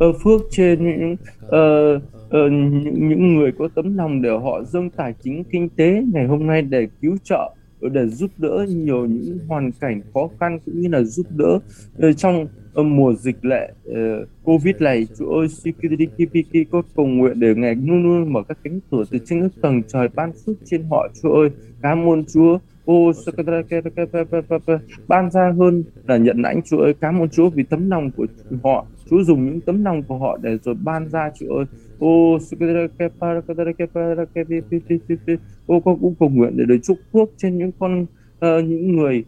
[0.09, 4.89] uh, phước trên những uh, uh, những, những người có tấm lòng để họ dâng
[4.89, 9.05] tài chính kinh tế ngày hôm nay để cứu trợ Ờ, để giúp đỡ nhiều
[9.05, 11.59] những hoàn cảnh khó khăn cũng như là giúp đỡ
[11.97, 13.73] ờ, trong ờ, mùa dịch lệ
[14.43, 15.07] Covid này.
[15.19, 19.19] Chúa ơi Sikidikipiki có cầu nguyện để Ngài luôn luôn mở các cánh cửa từ
[19.25, 21.49] trên các tầng trời ban phước trên họ, Chúa ơi.
[21.81, 22.59] Cảm ơn Chúa.
[22.85, 23.11] Ô
[25.07, 26.93] ban ra hơn là nhận lãnh, Chúa ơi.
[27.01, 28.25] Cảm ơn Chúa vì tấm lòng của
[28.63, 28.85] họ.
[29.09, 31.65] Chúa dùng những tấm lòng của họ để rồi ban ra, Chúa ơi
[31.99, 32.37] ô
[35.67, 39.23] ô con cũng cầu nguyện để được chúc phước trên những con uh, những người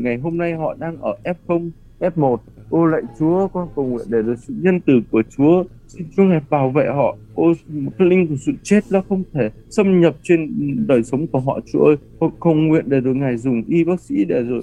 [0.00, 1.70] ngày hôm nay họ đang ở F0
[2.00, 2.36] F1
[2.70, 5.64] ô lạy Chúa con cầu nguyện để được sự nhân từ của Chúa.
[5.88, 7.16] Xin Chúa ngài bảo vệ họ.
[7.34, 10.50] Ô một linh của sự chết nó không thể xâm nhập trên
[10.86, 11.96] đời sống của họ Chúa ơi.
[12.20, 14.60] Con cầu nguyện để được ngài dùng y bác sĩ để rồi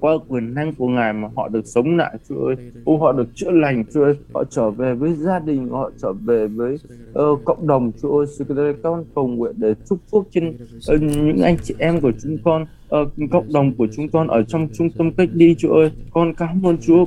[0.00, 3.28] qua quyền năng của ngài mà họ được sống lại chúa ơi ô họ được
[3.34, 6.78] chữa lành chúa ơi họ trở về với gia đình họ trở về với
[7.10, 8.44] uh, cộng đồng chúa ơi sự
[8.82, 10.48] con cầu nguyện để chúc phước trên
[10.94, 12.66] uh, những anh chị em của chúng con
[13.02, 16.34] uh, cộng đồng của chúng con ở trong trung tâm cách ly chúa ơi con
[16.34, 17.04] cảm ơn chúa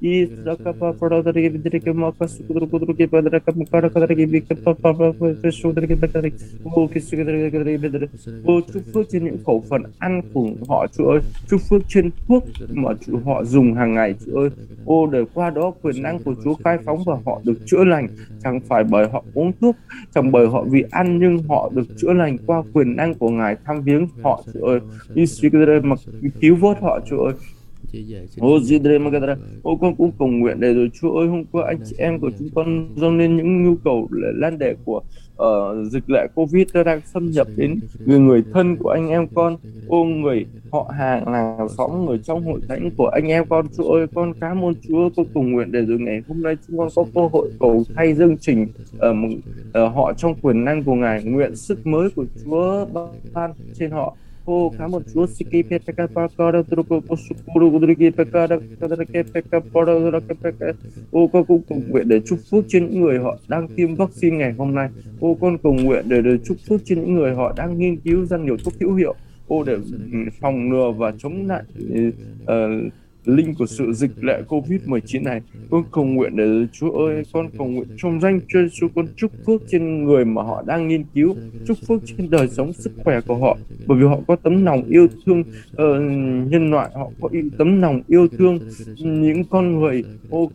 [0.00, 6.32] и закапа продадри видрики мака сукудру кудруки падрака мукара кадраки бика папа папа шудраки бакадри
[6.64, 8.08] ô cái sự cái cái cái cái
[8.44, 12.10] ô chúc phước trên những khẩu phần ăn của họ Chúa ơi chúc phước trên
[12.28, 14.50] thuốc mà Chúa họ dùng hàng ngày Chúa ơi
[14.84, 18.08] ô để qua đó quyền năng của Chúa khai phóng và họ được chữa lành
[18.42, 19.76] chẳng phải bởi họ uống thuốc
[20.14, 23.56] chẳng bởi họ vì ăn nhưng họ được chữa lành qua quyền năng của Ngài
[23.64, 24.80] thăm viếng họ Chúa ơi
[25.14, 25.96] đi suy cái mà
[26.40, 27.34] cứu vớt họ Chúa ơi
[28.39, 30.89] Ô Zidre Magadra, ô con cũng cầu nguyện để rồi.
[31.01, 34.07] Chúa ơi hôm qua anh chị em của chúng con dâng lên những nhu cầu
[34.11, 35.01] lan đẻ của
[35.41, 39.57] uh, dịch lệ Covid đang xâm nhập đến người người thân của anh em con,
[39.87, 43.65] ô người họ hàng làng xóm người trong hội thánh của anh em con.
[43.77, 46.77] Chúa ơi con cảm ơn Chúa con cầu nguyện để rồi ngày hôm nay chúng
[46.77, 48.67] con có cơ hội cầu thay dương trình
[48.97, 49.17] ở uh,
[49.69, 52.85] uh, họ trong quyền năng của Ngài nguyện sức mới của Chúa
[53.33, 54.15] ban trên họ
[54.45, 59.25] Oh, kamu terus sikit peka pakara terus ko sukuru kudri ki peka da kadra ke
[59.25, 60.77] peka para da ke peka.
[61.11, 64.37] Ô con cũng cầu nguyện để chúc phước trên những người họ đang tiêm vaccine
[64.37, 64.89] ngày hôm nay.
[65.19, 68.25] Ô con cầu nguyện để, để chúc phước trên những người họ đang nghiên cứu
[68.25, 69.15] ra nhiều thuốc hữu hiệu.
[69.47, 69.77] Ô để
[70.41, 71.63] phòng ngừa và chống lại
[72.43, 72.93] uh,
[73.25, 75.41] linh của sự dịch lệ Covid-19 này.
[75.71, 79.31] Con cầu nguyện để Chúa ơi, con cầu nguyện trong danh Chúa Giêsu con chúc
[79.45, 81.35] phước trên người mà họ đang nghiên cứu,
[81.67, 83.57] chúc phước trên đời sống sức khỏe của họ,
[83.87, 85.81] bởi vì họ có tấm lòng yêu thương uh,
[86.51, 88.59] nhân loại, họ có tấm lòng yêu thương
[88.97, 90.03] những con người.
[90.29, 90.51] Ô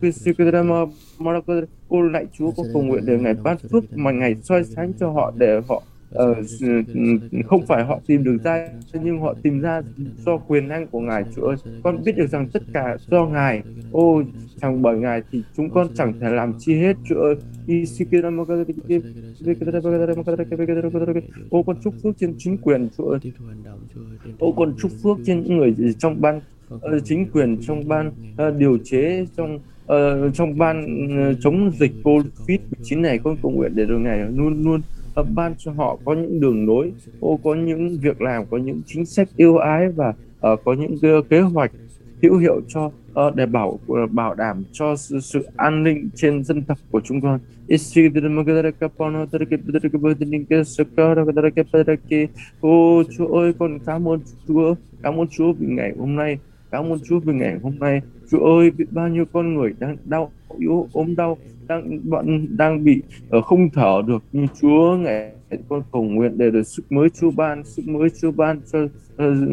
[1.89, 5.09] cô lại Chúa con cầu nguyện để Ngài ban phước mà Ngài soi sáng cho
[5.09, 5.83] họ để họ
[6.15, 9.81] uh, không phải họ tìm được ra nhưng họ tìm ra
[10.25, 11.55] do quyền năng của ngài chúa ơi.
[11.83, 13.61] Con biết được rằng tất cả do ngài.
[13.91, 14.23] Ô
[14.61, 17.35] chẳng bởi ngài thì chúng con chẳng thể làm chi hết chúa ơi.
[21.49, 23.19] Ô con chúc phước trên chính quyền chúa ơi.
[24.39, 26.41] Ô con chúc phước trên những người trong ban
[26.75, 30.85] uh, chính quyền trong ban uh, điều chế trong uh, trong ban
[31.31, 33.19] uh, chống dịch covid 19 này.
[33.23, 34.81] Con cầu nguyện để rồi ngài luôn luôn
[35.19, 38.81] uh, ban cho họ có những đường lối ô có những việc làm có những
[38.85, 40.13] chính sách yêu ái và
[40.53, 41.71] uh, có những uh, kế hoạch
[42.21, 46.43] hữu hiệu cho uh, để bảo uh, bảo đảm cho sự, sự an ninh trên
[46.43, 47.39] dân tộc của chúng con.
[52.61, 56.37] Ô Chúa ơi, con cảm ơn Chúa, cảm ơn Chúa vì ngày hôm nay,
[56.71, 58.01] cảm ơn Chúa vì ngày hôm nay.
[58.31, 61.37] Chúa ơi, biết bao nhiêu con người đang đau yếu ốm đau
[61.71, 63.01] đang bạn đang bị
[63.37, 65.31] uh, không thở được nhưng Chúa ngài
[65.69, 68.89] con cầu nguyện để được sức mới Chúa ban sức mới Chúa ban cho uh,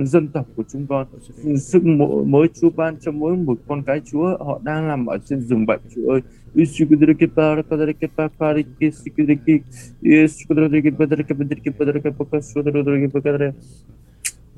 [0.04, 1.06] dân tộc của chúng con
[1.58, 1.84] sức
[2.26, 5.66] mới Chúa ban cho mỗi một con cái Chúa họ đang làm ở trên giường
[5.66, 6.20] bệnh Chúa ơi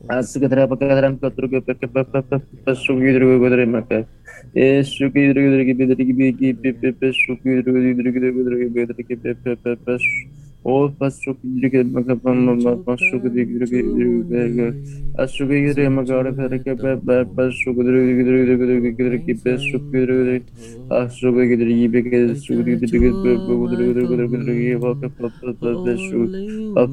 [0.09, 1.61] Asikatara pakataram katruke
[2.65, 4.05] pasuki druge godre maka.
[4.57, 10.41] Esuki druge druge bedrigi bigi pepe pesuki druge druge druge druge bedrigi pepe pepe pesuki
[10.65, 12.21] O faz çok ilgili makam
[12.85, 14.75] faz çok ilgili ilgili
[15.15, 19.83] az çok ilgili makara karaka ben faz çok ilgili ilgili ilgili ilgili ki faz çok
[19.93, 20.43] ilgili
[20.91, 25.33] az çok ilgili iyi bir kez çok ilgili ilgili ilgili ilgili ilgili iyi bak faz
[25.41, 26.31] çok faz çok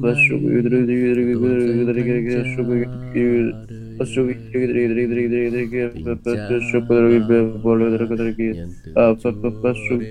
[0.02, 2.68] faz çok ilgili ilgili ilgili ilgili ilgili çok
[3.14, 3.54] ilgili
[3.98, 8.58] az çok ilgili ilgili ilgili ilgili ilgili faz çok ilgili bol ilgili ilgili
[8.94, 10.04] faz çok faz çok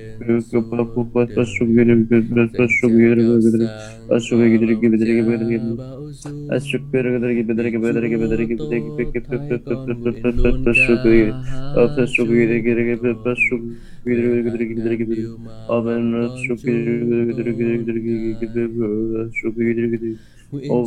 [1.36, 3.22] faz çok ilgili faz çok ilgili
[3.52, 3.70] gibidir.
[4.10, 5.80] Az çok gibidir gibidir gibidir gibidir.
[6.50, 8.68] Az çok bir gibidir gibidir gibidir gibidir gibidir gibidir
[11.78, 13.62] Az çok gibidir gibidir gibidir az çok
[14.06, 15.30] gibidir gibidir gibidir gibidir.
[15.68, 20.18] Aben az çok gibidir gibidir gibidir gibidir gibidir az çok gibidir gibidir
[20.54, 20.86] Oh,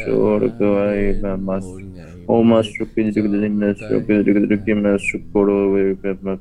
[0.06, 0.60] Çok
[2.26, 6.38] o más yo que digo de gimnasio, que digo de gimnasio, por hoy, que me.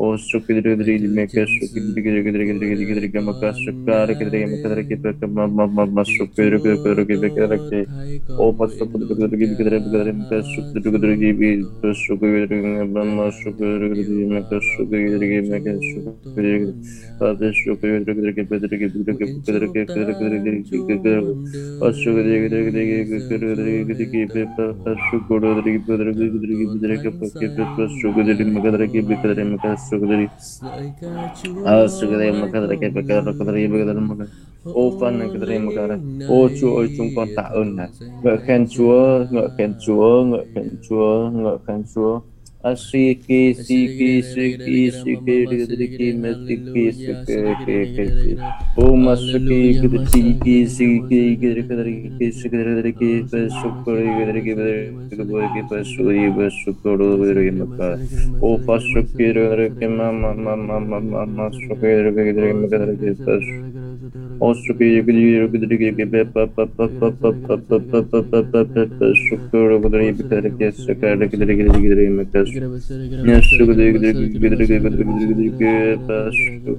[0.00, 4.96] ఓసుకుదిరిగిదిరిగి మేకసు గిరిగిదిరిగిదిరిగిదిరిగి మకసు కారకిదిరిగి మకదరకి
[5.78, 7.80] మమసు పెరుగుపెరుగి బెకరకి
[8.38, 11.50] ఓ పసుపుదిరిగి గిరిగిదిరిగి మకసు గిరిగిదిరిగి
[11.82, 15.98] బిసు గిరిగిదిరిగి మమసు గిరిగిదిరిగి మకసు గిరిగిదిరిగి మకసు
[16.36, 16.72] గిరిగిదిరిగి
[17.20, 21.14] పదసు గిరిగిదిరిగి బెదిరిగి బిదిరిగి బిదిరిగి గిరిగిదిరిగి గిరిగిదిరిగి
[21.80, 22.98] పసు గిరిగిదిరిగి
[23.28, 30.26] గిరిగిదిరిగి పసు గిరిగిదిరిగి బిదిరిగి బిదిరిగి బిదిరిగి పసు గిరిగిదిరిగి మకదరకి బికదరకి మకసు sukadari.
[31.88, 34.28] Sukadari makadari cái makadari makadari makadari makadari
[34.64, 37.76] ô phân này cái makadari ô chúa ơi chúng con tạ ơn
[38.22, 42.20] ngợi khen chúa ngợi khen chúa ngợi khen chúa ngợi khen chúa
[42.64, 48.34] अस्सी की सी की सी की सी के गिद्री की मस्ती की सुके के। के
[48.82, 54.14] ओ मस्त की गिद्री की सी की गिद्री गिद्री की सी गिद्री की पर सुकड़ी
[54.14, 57.90] गिद्री की गिद्री की बोल की पर सूरी पर सुकड़ो गिद्री की मक्का
[58.42, 63.08] ओ पर सुकी गिद्री की मामा मामा मामा सुकी गिद्री की गिद्री की मक्का गिद्री
[63.08, 63.40] की पर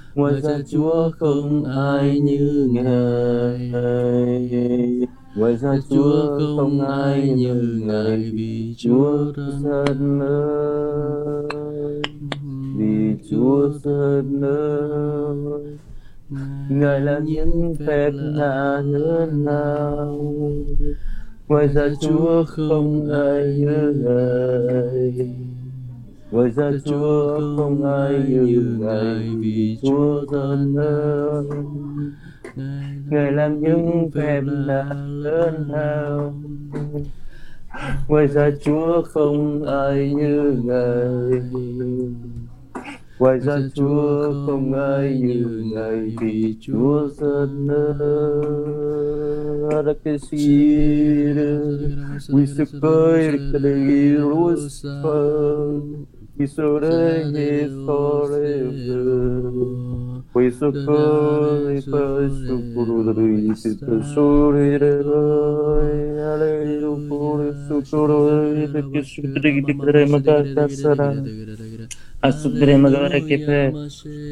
[0.15, 3.71] Ngoài ra Chúa không ai như Ngài.
[5.35, 11.47] Ngoài ra Chúa không ai như Ngài Vì Chúa rất lớn
[12.77, 15.77] Vì Chúa rất lớn
[16.69, 20.19] Ngài làm những phép lạ lớn lao
[21.47, 25.29] Ngoài ra Chúa không ai như Ngài
[26.31, 31.49] Ngoài ra Chúa không ai như Ngài vì Chúa thân lớn.
[33.09, 36.33] Ngài làm những phép lạ lớn lao.
[38.07, 41.41] Ngoài ra Chúa không ai như Ngài.
[43.19, 47.09] Ngoài ra Chúa không ai như Ngài vì Chúa
[56.41, 57.69] Isurei the
[60.33, 63.15] pois of the passo por dois,
[64.95, 69.03] the alei of the isso, sorei, que
[69.61, 71.70] the crê of the mas
[72.21, 73.19] a Suprema Glória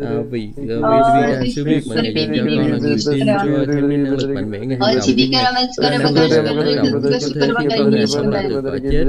[0.00, 0.74] kiri vì vì
[1.40, 4.12] vì sự việc mà ngài dành cho con là niềm tin cho thêm nên năng
[4.12, 7.90] lực mạnh mẽ ngày hành động năng lực sẽ tác động có thể khi con
[7.90, 9.04] ngài sống lại được cõi chết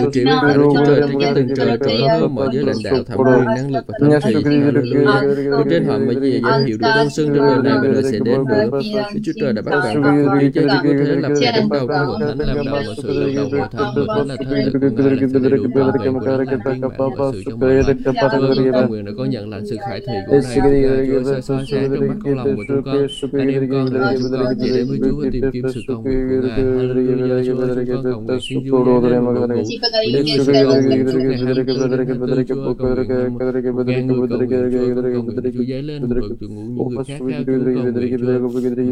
[0.00, 2.76] điều trị với Đức Chúa Trời trên các tầng trời trở hơn mọi giới lãnh
[2.84, 6.78] đạo thẩm quyền năng lực và thống trị Hallelujah trên họ mà gì danh hiệu
[6.80, 8.70] được tôn xưng trong đời này và đời sẽ đến nữa
[9.14, 11.68] Đức Chúa Trời đã bắt đầu các cuộc chiến tranh vì thế lập kẻ đứng
[11.68, 14.36] đầu trong hội thánh làm đầu mọi sự lập đầu hội thánh hội thánh là
[14.50, 17.42] thế lực của ngài là thế đủ bảo vệ của ngài viên bạn mọi sự
[17.46, 21.22] trong mọi Chúa con nguyện đã có nhận lãnh sự khải thị của ngài Chúa
[21.24, 24.30] sẽ soi sáng trong mắt con lòng của chúng con anh em con là chúng
[24.32, 27.60] con chỉ đến với Chúa và tìm kiếm sự cầu nguyện của ngài Hallelujah Chúa
[27.60, 29.70] ơi chúng con cầu nguyện xin Chúa đem đến một cuộc
[30.12, 35.02] đến sự cầu nguyện trong ngày 24 Chúa cầu nguyện ngàn người cầu nguyện Chúa
[35.12, 36.90] cầu nguyện Chúa dấy lên vượt Chúa ngủ
[37.26, 37.84] những người khát
[38.16, 38.90] khao Chúa cầu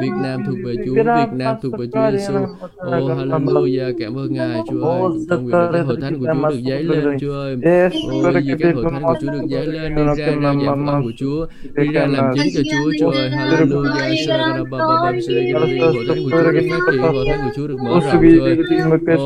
[0.00, 2.34] Việt Nam thuộc về Chúa, Việt Nam thuộc về Chúa Giêsu.
[2.34, 5.00] Oh hallelujah, cảm ơn Ngài Chúa ơi.
[5.30, 7.56] Con nguyện các hội thánh của Chúa được dấy lên Chúa ơi.
[7.56, 11.02] Oh vì các hội thánh của Chúa được dấy lên đi ra làm giảng con
[11.02, 13.30] của Chúa, đi ra làm chứng cho Chúa Chúa ơi.
[13.30, 14.64] Hallelujah.
[14.70, 18.40] Hội thánh của Chúa được phát triển, hội thánh của Chúa được mở to be
[18.40, 19.22] negative in my past.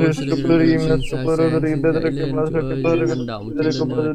[0.00, 1.00] Hur skulle det gymnas?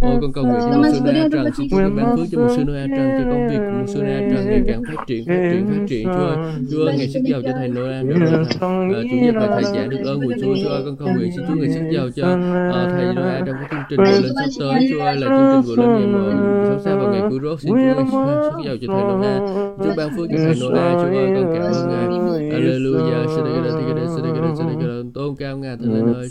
[0.00, 2.64] ôi con cầu nguyện cho một sư Noa Trần Chúa ban phước cho một sư
[2.64, 5.48] Noa Trần cho công việc của một sư Noa Trần ngày càng phát triển phát
[5.52, 6.36] triển phát triển Chúa ơi
[6.70, 8.44] Chúa ơi ngày sức giàu cho thầy Noa được
[9.10, 11.44] chủ nhật và thầy giảng được ơn của Chúa Chúa ơi con cầu nguyện xin
[11.48, 12.26] Chúa ngày sức giàu cho
[12.90, 15.76] thầy Noa trong cái chương trình gọi lên sắp tới Chúa ơi là chương trình
[15.76, 18.06] gọi lên ngày một sáu xa vào ngày cuối rốt xin Chúa ngày
[18.42, 19.38] sức giàu cho thầy Noa
[19.84, 22.08] Chúa ban phước cho thầy Noa Chúa ơi con cảm ơn ngài
[22.52, 23.28] Hallelujah
[25.14, 26.28] tôn cao ngài linh ơi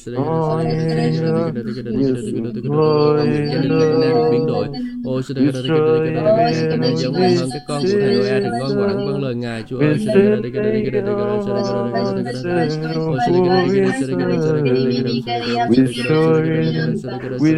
[3.57, 4.67] gia đình thầy đang được biến đổi
[5.05, 5.21] ô
[6.95, 9.97] giống hơn các con của thầy Noa được ngoan ngoãn vâng lời ngài Chúa ơi
[17.39, 17.57] We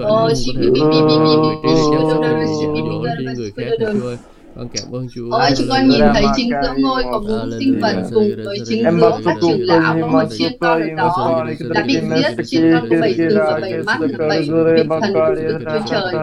[0.03, 3.65] Ôi Chúa bi bi bi bi bi bi Chúa đâu đâu Chúa bi bi bi
[3.79, 5.31] bi bi con cảm ơn Chúa.
[5.31, 8.83] Ôi chúng con nhìn thấy chính giữa ngôi của bốn sinh vật cùng với chính
[8.99, 12.89] giữa các trưởng lão có một chiếc con ở đó đã bị giết trên con
[12.89, 16.13] có bảy từ và bảy mắt là bảy vị thần của Chúa Trời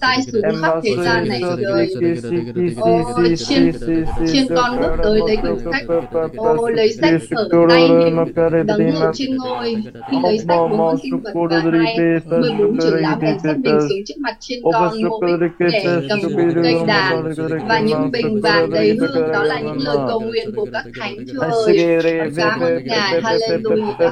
[0.00, 1.88] sai xuống khắp thế gian này trời.
[2.76, 3.72] Ôi trên
[4.32, 5.84] trên con bước tới lấy quyển sách.
[6.36, 7.88] Ôi lấy sách ở tay
[8.66, 9.76] đấng ngự trên ngôi
[10.10, 11.96] khi lấy sách bốn sinh vật và hai
[12.26, 15.20] mười bốn trưởng lão bèn sắp mình xuống trước mặt trên con ngôi
[15.58, 16.28] để cầm một
[16.62, 17.32] cây đàn
[17.70, 21.16] và những bình vàng đầy hương đó là những lời cầu nguyện của các thánh
[21.32, 24.10] chúa ơi cảm ơn ngài hallelujah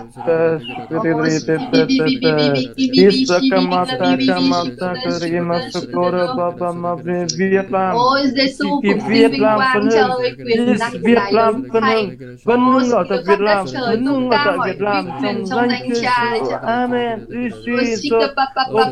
[7.94, 12.10] ôi giêsu cũng xin vinh quang ơi quyền năng Việt Nam hưng
[12.44, 15.98] vân hưng ở tại Việt Nam vân hưng ở tại Việt Nam trong danh Chúa
[16.00, 17.24] Giêsu Amen
[17.66, 18.28] Jesus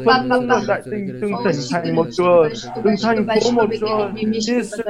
[0.04, 2.48] vân hưng ở tại từng từng tỉnh thành một chúa
[2.84, 3.66] từng thành phố một
[4.62, 4.82] Giêsu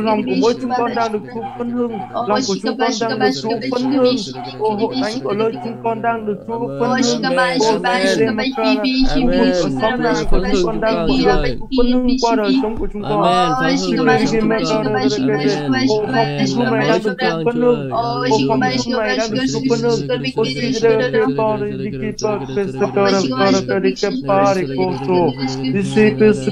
[0.00, 1.92] lòng của mỗi chúng con đang được thụ phân hương,
[2.28, 4.16] lòng của chúng con đang được thụ phân hương.
[4.58, 7.32] Ô hội thánh của lời chúng con đang được thụ phân hương.
[7.58, 8.74] Ô thề đêm mắt ra,
[9.14, 11.14] của sóc ra của chúng con đang được
[11.60, 13.22] thụ phân hương qua đời sống của chúng con.
[13.22, 13.76] Amen.
[13.76, 15.72] Phân hương.
[15.88, 16.00] Ô
[16.46, 17.90] chúng mày đang được thụ phân hương.
[17.90, 20.00] Ô con chúng mày đang được thụ phân hương.
[20.36, 24.54] Ô xin đời đời con đi kịp bậc, xin đời đời con đi kịp bậc,
[24.76, 25.32] con số.
[25.74, 26.48] Disciples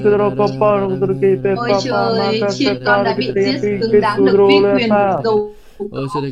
[1.55, 5.57] Ôi trời, chính con đã bị giết xứng đáng được vinh quyền dầu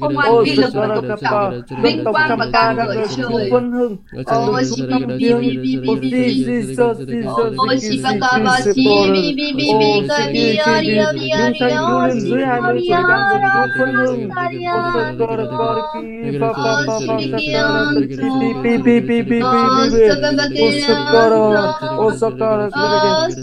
[0.00, 1.50] không ai bị lực vào cặp cờ,
[1.82, 3.48] vinh quang và cả đời trời.
[3.50, 3.96] Quân hưng,
[4.26, 7.22] ôi chỉ cần bi bi bi bi bi bi
[7.56, 11.12] ôi chỉ cần cờ bờ chỉ bi bi bi bi cờ bi ơ đi ơ
[11.12, 13.02] bi ơ đi ơ chỉ cần bi ơ
[13.50, 14.28] đó quân hưng,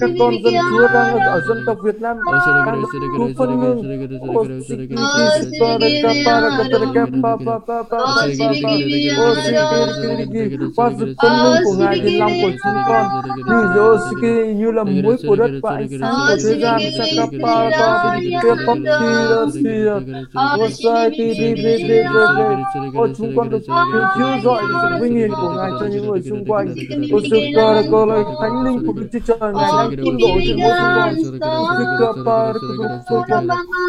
[0.02, 2.18] các con dân chúa đang ở dân tộc Việt Nam
[2.66, 3.84] đang được cứu phân hưng,
[10.76, 13.06] qua sự công lưng của ngài thì lòng của chúng con
[13.48, 18.20] như Yosuke như là muối của đất và ánh sáng của thế gian Sakapa ta
[18.44, 19.92] Kepopti Rasia
[20.34, 21.98] Wasai Ti Di Di Di Di
[22.74, 23.84] Di Ô chúng con được Chúa
[24.18, 26.68] chiếu rọi sự vinh hiển của ngài cho những người xung quanh
[27.12, 30.18] Ô sự cơ là cơ là thánh linh của Đức Chúa Trời ngài đang tuôn
[30.18, 31.16] đổ trên mỗi xung quanh
[31.78, 32.54] Sakapa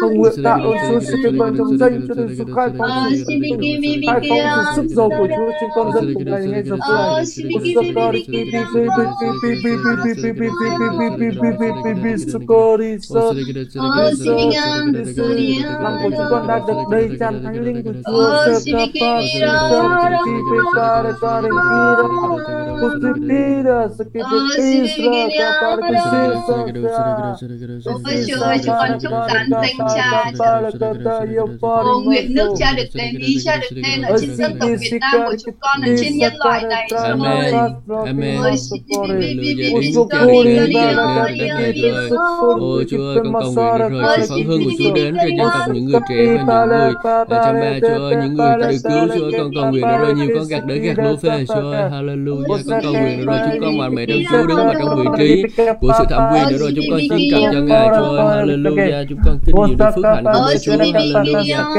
[0.01, 3.19] Không nguyện tạo ơn Chúa Sakapa trong giây introduce kaybolmuş.
[4.05, 7.25] Kaybolmuş sık zolgu çuruçun konuda tutmayın en çok kolay.
[12.27, 13.45] Skoris Skoris
[15.81, 19.21] Nam của chúng con đã được đầy tràn thánh linh của Chúa Sơ Ca Pa
[19.41, 19.51] Sơ
[20.01, 22.07] Ca Ti Pe Ca Re Ca Re Ki Ra
[22.79, 24.19] Kuti Pi Ra Sơ Ki
[31.83, 34.97] Ô, nguyện nước cha được đến, ý cha được nên ở trên dân tộc Việt
[35.01, 36.87] Nam của chúng con, ở trên nhân loại này.
[37.03, 37.53] Amen.
[38.05, 38.37] Amen.
[42.59, 45.47] Ôi, Chúa ơi, con cầu nguyện rồi sự phấn hưng của Chúa đến cho dân
[45.53, 46.93] tộc những người trẻ và những người
[47.29, 50.27] cha ba Chúa ơi, những người được cứu Chúa ơi, con cầu nguyện rồi nhiều
[50.35, 53.77] con gạt đến gạt lúa phê Chúa ơi, hallelujah, con cầu nguyện rồi chúng con
[53.77, 55.43] mạnh mẽ trong Chúa đứng vào trong vị trí
[55.81, 59.19] của sự thẩm quyền rồi chúng con chiến trận cho Ngài Chúa ơi, hallelujah, chúng
[59.25, 61.70] con kinh được phước hạnh của Chúa, hallelujah.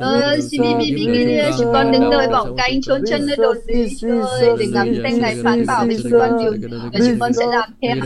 [0.00, 4.66] Ôi, sẽ chúng con đứng nơi bỏng cánh trốn chân nơi đồn đi ơi để
[4.66, 6.52] ngắm tên ngài phán bảo về chúng con điều
[6.92, 7.96] và chúng con sẽ làm theo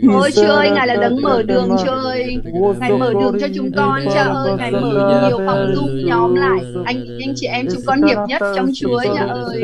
[0.09, 2.37] Ôi Chúa ơi, Ngài là đấng mở đường Chúa ơi
[2.81, 6.61] Ngài mở đường cho chúng con Chúa ơi, Ngài mở nhiều phòng dung nhóm lại
[6.85, 9.63] Anh anh chị em chúng con hiệp nhất trong Chúa Chúa ơi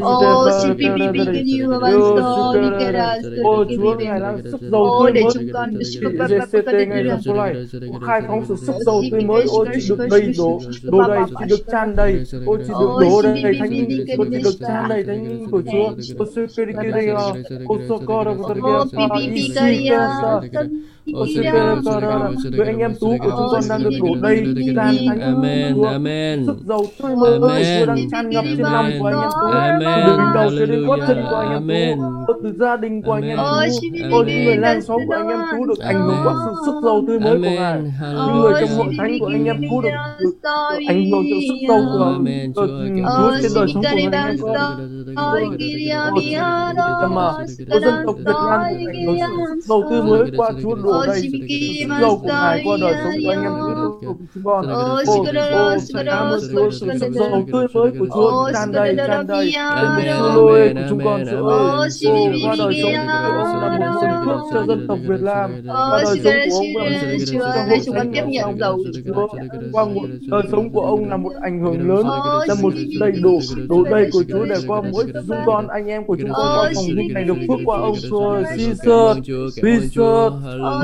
[0.00, 4.20] Ô, xin bi bi bi bi như văn sô Đi kê ra Ôi Chúa Ngài
[4.20, 7.54] đang sức dầu Ô, tươi để mới chúng con GCT ngày hôm nay
[8.06, 11.44] khai phóng sự sức dầu tươi mới ôi chỉ được đầy đổ đổ đầy chỉ
[11.48, 13.70] được tràn đầy ôi chỉ được đổ đầy thánh
[14.18, 17.06] ôi chỉ được tràn đầy thánh của Chúa ôi đi kê đi.
[17.64, 18.54] ôi sô co đâu có
[18.94, 19.48] Ô, bi
[22.56, 24.44] với anh em tú của chúng con đang được đổ đầy
[24.76, 25.74] tràn thánh Amen,
[26.46, 29.30] Chúa sức dầu tươi mới ơi Chúa đang tràn ngập trên lòng của anh em
[29.30, 29.48] tú.
[30.06, 31.98] Từ đỉnh đầu cho đến gót chân của anh em Amen.
[32.26, 35.14] tú từ gia đình của anh em tú ôi bi những người làng xóm của
[35.14, 37.58] anh em tú được ảnh hưởng qua sự sức dầu tươi mới của ngài.
[37.58, 38.16] Amen.
[38.26, 39.90] những người trong hội thánh của anh em tú được,
[40.88, 42.52] ảnh hưởng từ sức dầu của Amen.
[42.54, 42.62] Chúa
[43.06, 45.44] ơn trên đời sống của anh em con Ôi,
[47.82, 51.38] dân tộc Việt Nam sự dầu tươi mới qua Chúa đổ sự sức
[52.00, 53.52] dầu của ngài qua đời sống của anh em
[54.34, 55.24] chúng con ô ô
[56.04, 60.06] cảm ơn Chúa sự dầu tươi mới của Chúa tràn đầy tràn đầy Amen.
[60.18, 61.24] sự lôi của chúng con.
[61.30, 61.88] Chúa ơi
[62.44, 65.50] qua đời sống của ông là một dân phước cho dân tộc Việt Nam
[65.90, 67.80] qua đời sống của ông là một đây
[68.58, 69.28] dầu Chúa
[69.72, 72.06] qua một đời sống của ông là một ảnh hưởng lớn
[72.46, 76.04] là một đầy đủ đủ đầy của Chúa để qua mỗi chúng con anh em
[76.04, 79.78] của chúng con qua phòng dung này được phước qua ông Chúa Jesus Jesus Jesus
[79.78, 80.78] Jesus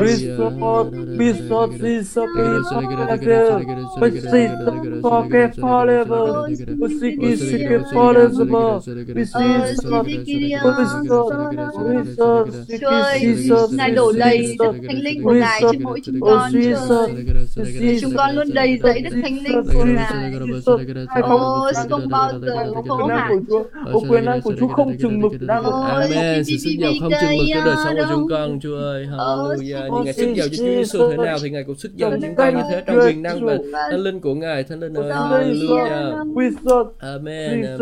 [11.88, 16.52] Jesus Jesus Chúa Ngài đổ đầy Đức Thánh Linh của Ngài trên mỗi chúng con,
[16.52, 17.12] Chúa ơi.
[17.80, 20.32] Để chúng con luôn đầy dẫy Đức Thánh Linh của Ngài.
[21.22, 23.44] Ôi, không bao giờ khô hạn.
[23.48, 23.64] Chúa,
[24.08, 26.44] quyền năng của Chúa không chừng mực đang Amen.
[26.44, 29.06] Sự sức giàu không chừng mực cho đời sống của chúng con, Chúa ơi.
[29.10, 29.88] Hallelujah.
[29.98, 32.34] Như Ngài sức giàu cho Chúa Giêsu thế nào thì Ngài cũng sức giàu chúng
[32.34, 33.58] con như thế trong quyền năng và
[33.90, 35.10] thánh linh của Ngài, thánh linh ơi.
[35.12, 36.16] Hallelujah.
[36.16, 36.34] Amen.
[36.34, 37.76] Jesus, Amen.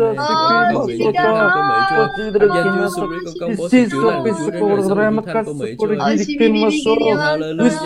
[0.73, 2.07] Cầu nguyện cho Chúa Thánh của Mỹ, Chúa.
[2.39, 4.97] Dân Chúa Giêsu Christ con công bố sự chữa lành của Chúa đến đời sống
[5.25, 5.85] Thánh của Mỹ, Chúa.
[5.85, 6.73] Hallelujah.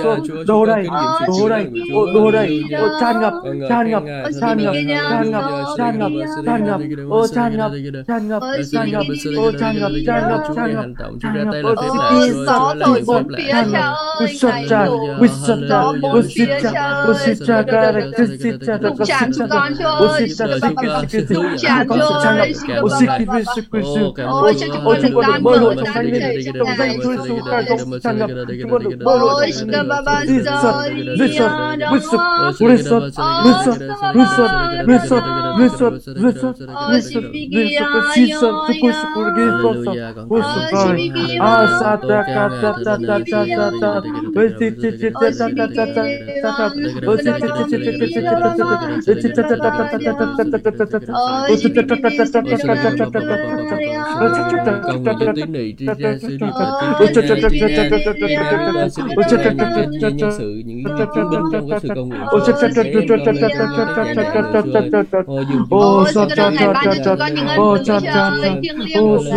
[0.03, 2.31] Chúa, chúng đây, con kinh nghiệm sự chữa đây, lành của Chúa.
[2.31, 2.81] đây, Hallelujah.
[2.81, 4.03] ô, tràn ngập, Con tràn khen ngập,
[4.41, 5.43] tràn ngập, tràn ngập,
[5.77, 6.11] tràn ngập,
[6.45, 7.71] tràn ngập, ô, tràn ngập,
[8.07, 9.05] tràn ngập, tràn ngập,
[9.37, 11.51] ô, tràn ngập, tràn ngập, Chúa tràn ngài ngập, hành động, Chúa tràn ra ngập,
[11.51, 13.47] tay ô, là phép lạ, Ôi, Chúa, gió Chúa làm thổi những bốn phép phía
[13.49, 13.61] lạ.
[13.69, 16.59] cha ơi, we Ngài serve cha, đổ we serve cha, gió we bốn phía serve
[16.61, 17.15] cha, cha we ơi.
[17.15, 20.07] serve cha, God, we serve cha, Đụng chạm chúng con, Chúa
[35.57, 41.11] Высот, высот, высот, высокосисан, такой супругизбоса, высокой.
[41.39, 44.03] А сата ката та та та та та,
[44.35, 46.03] высти ти ти та та та та та
[46.43, 46.65] та та,
[47.07, 48.75] высти ти ти ти ти ти та та та та,
[49.07, 51.13] высти та та та та та та та та та та та,
[51.49, 53.37] высти та та та та та та та та та та ta.
[60.37, 62.27] Sự những chiến binh trong cái sự công nguyện
[65.49, 67.15] dùng Ô cha cha cha cha cho
[67.57, 69.31] Ô cha cha cha Ô sự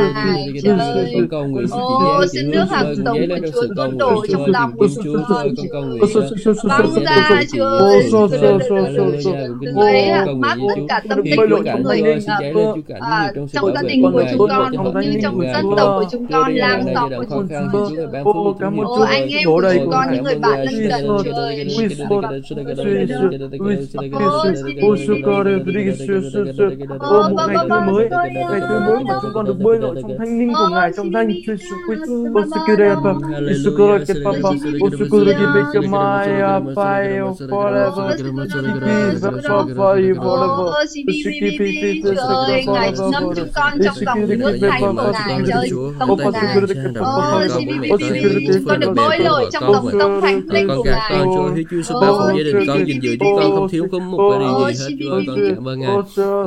[0.62, 4.26] sự sự sự cầu nguyện sự Ô xin nước hạt giống của Chúa tuôn đổ
[4.32, 5.48] trong lòng của chúng con
[6.00, 10.10] Ô sự sự sự sự sự ra Chúa Ô sự sự sự sự sự Lấy
[10.10, 12.02] hạt mát tất cả tâm tích của chúng người
[13.52, 16.84] trong gia đình của chúng con cũng như trong dân tộc của chúng con làng
[16.94, 17.94] xóm của chúng con
[18.84, 21.32] Ô anh em của chúng con những người bạn lân cận Chúa
[24.80, 25.22] Ô xin
[25.98, 26.70] đây, sư sư sư.
[26.98, 30.12] Ô, một ngày tươi mới, ngày tươi mới mà chúng con được bơi lội trong
[30.18, 32.10] thanh linh của Ngài trong danh Chúa Jesus Christ.
[32.34, 33.12] Ô, sư cơ đây, pa,
[33.64, 34.48] sư cơ đây, papa,
[34.80, 36.24] ô, sư cơ đây, be your my
[36.74, 38.16] fire forever.
[38.16, 40.66] Tiki, papa, you forever.
[40.94, 45.70] Tiki, tiki, Chúa ơi, Ngài ngâm chúng con trong dòng nước thánh của Ngài trời
[45.98, 46.56] tông của Ngài.
[47.90, 51.10] Ô, xin đi chúng con được bơi lội trong dòng tông thánh linh của Ngài.
[51.10, 53.86] con Chúa Chúa Giêsu ban phụ gia đình con gìn giữ chúng con không thiếu
[53.92, 55.90] có một cái gì hết Chúa con cảm ơn Ngài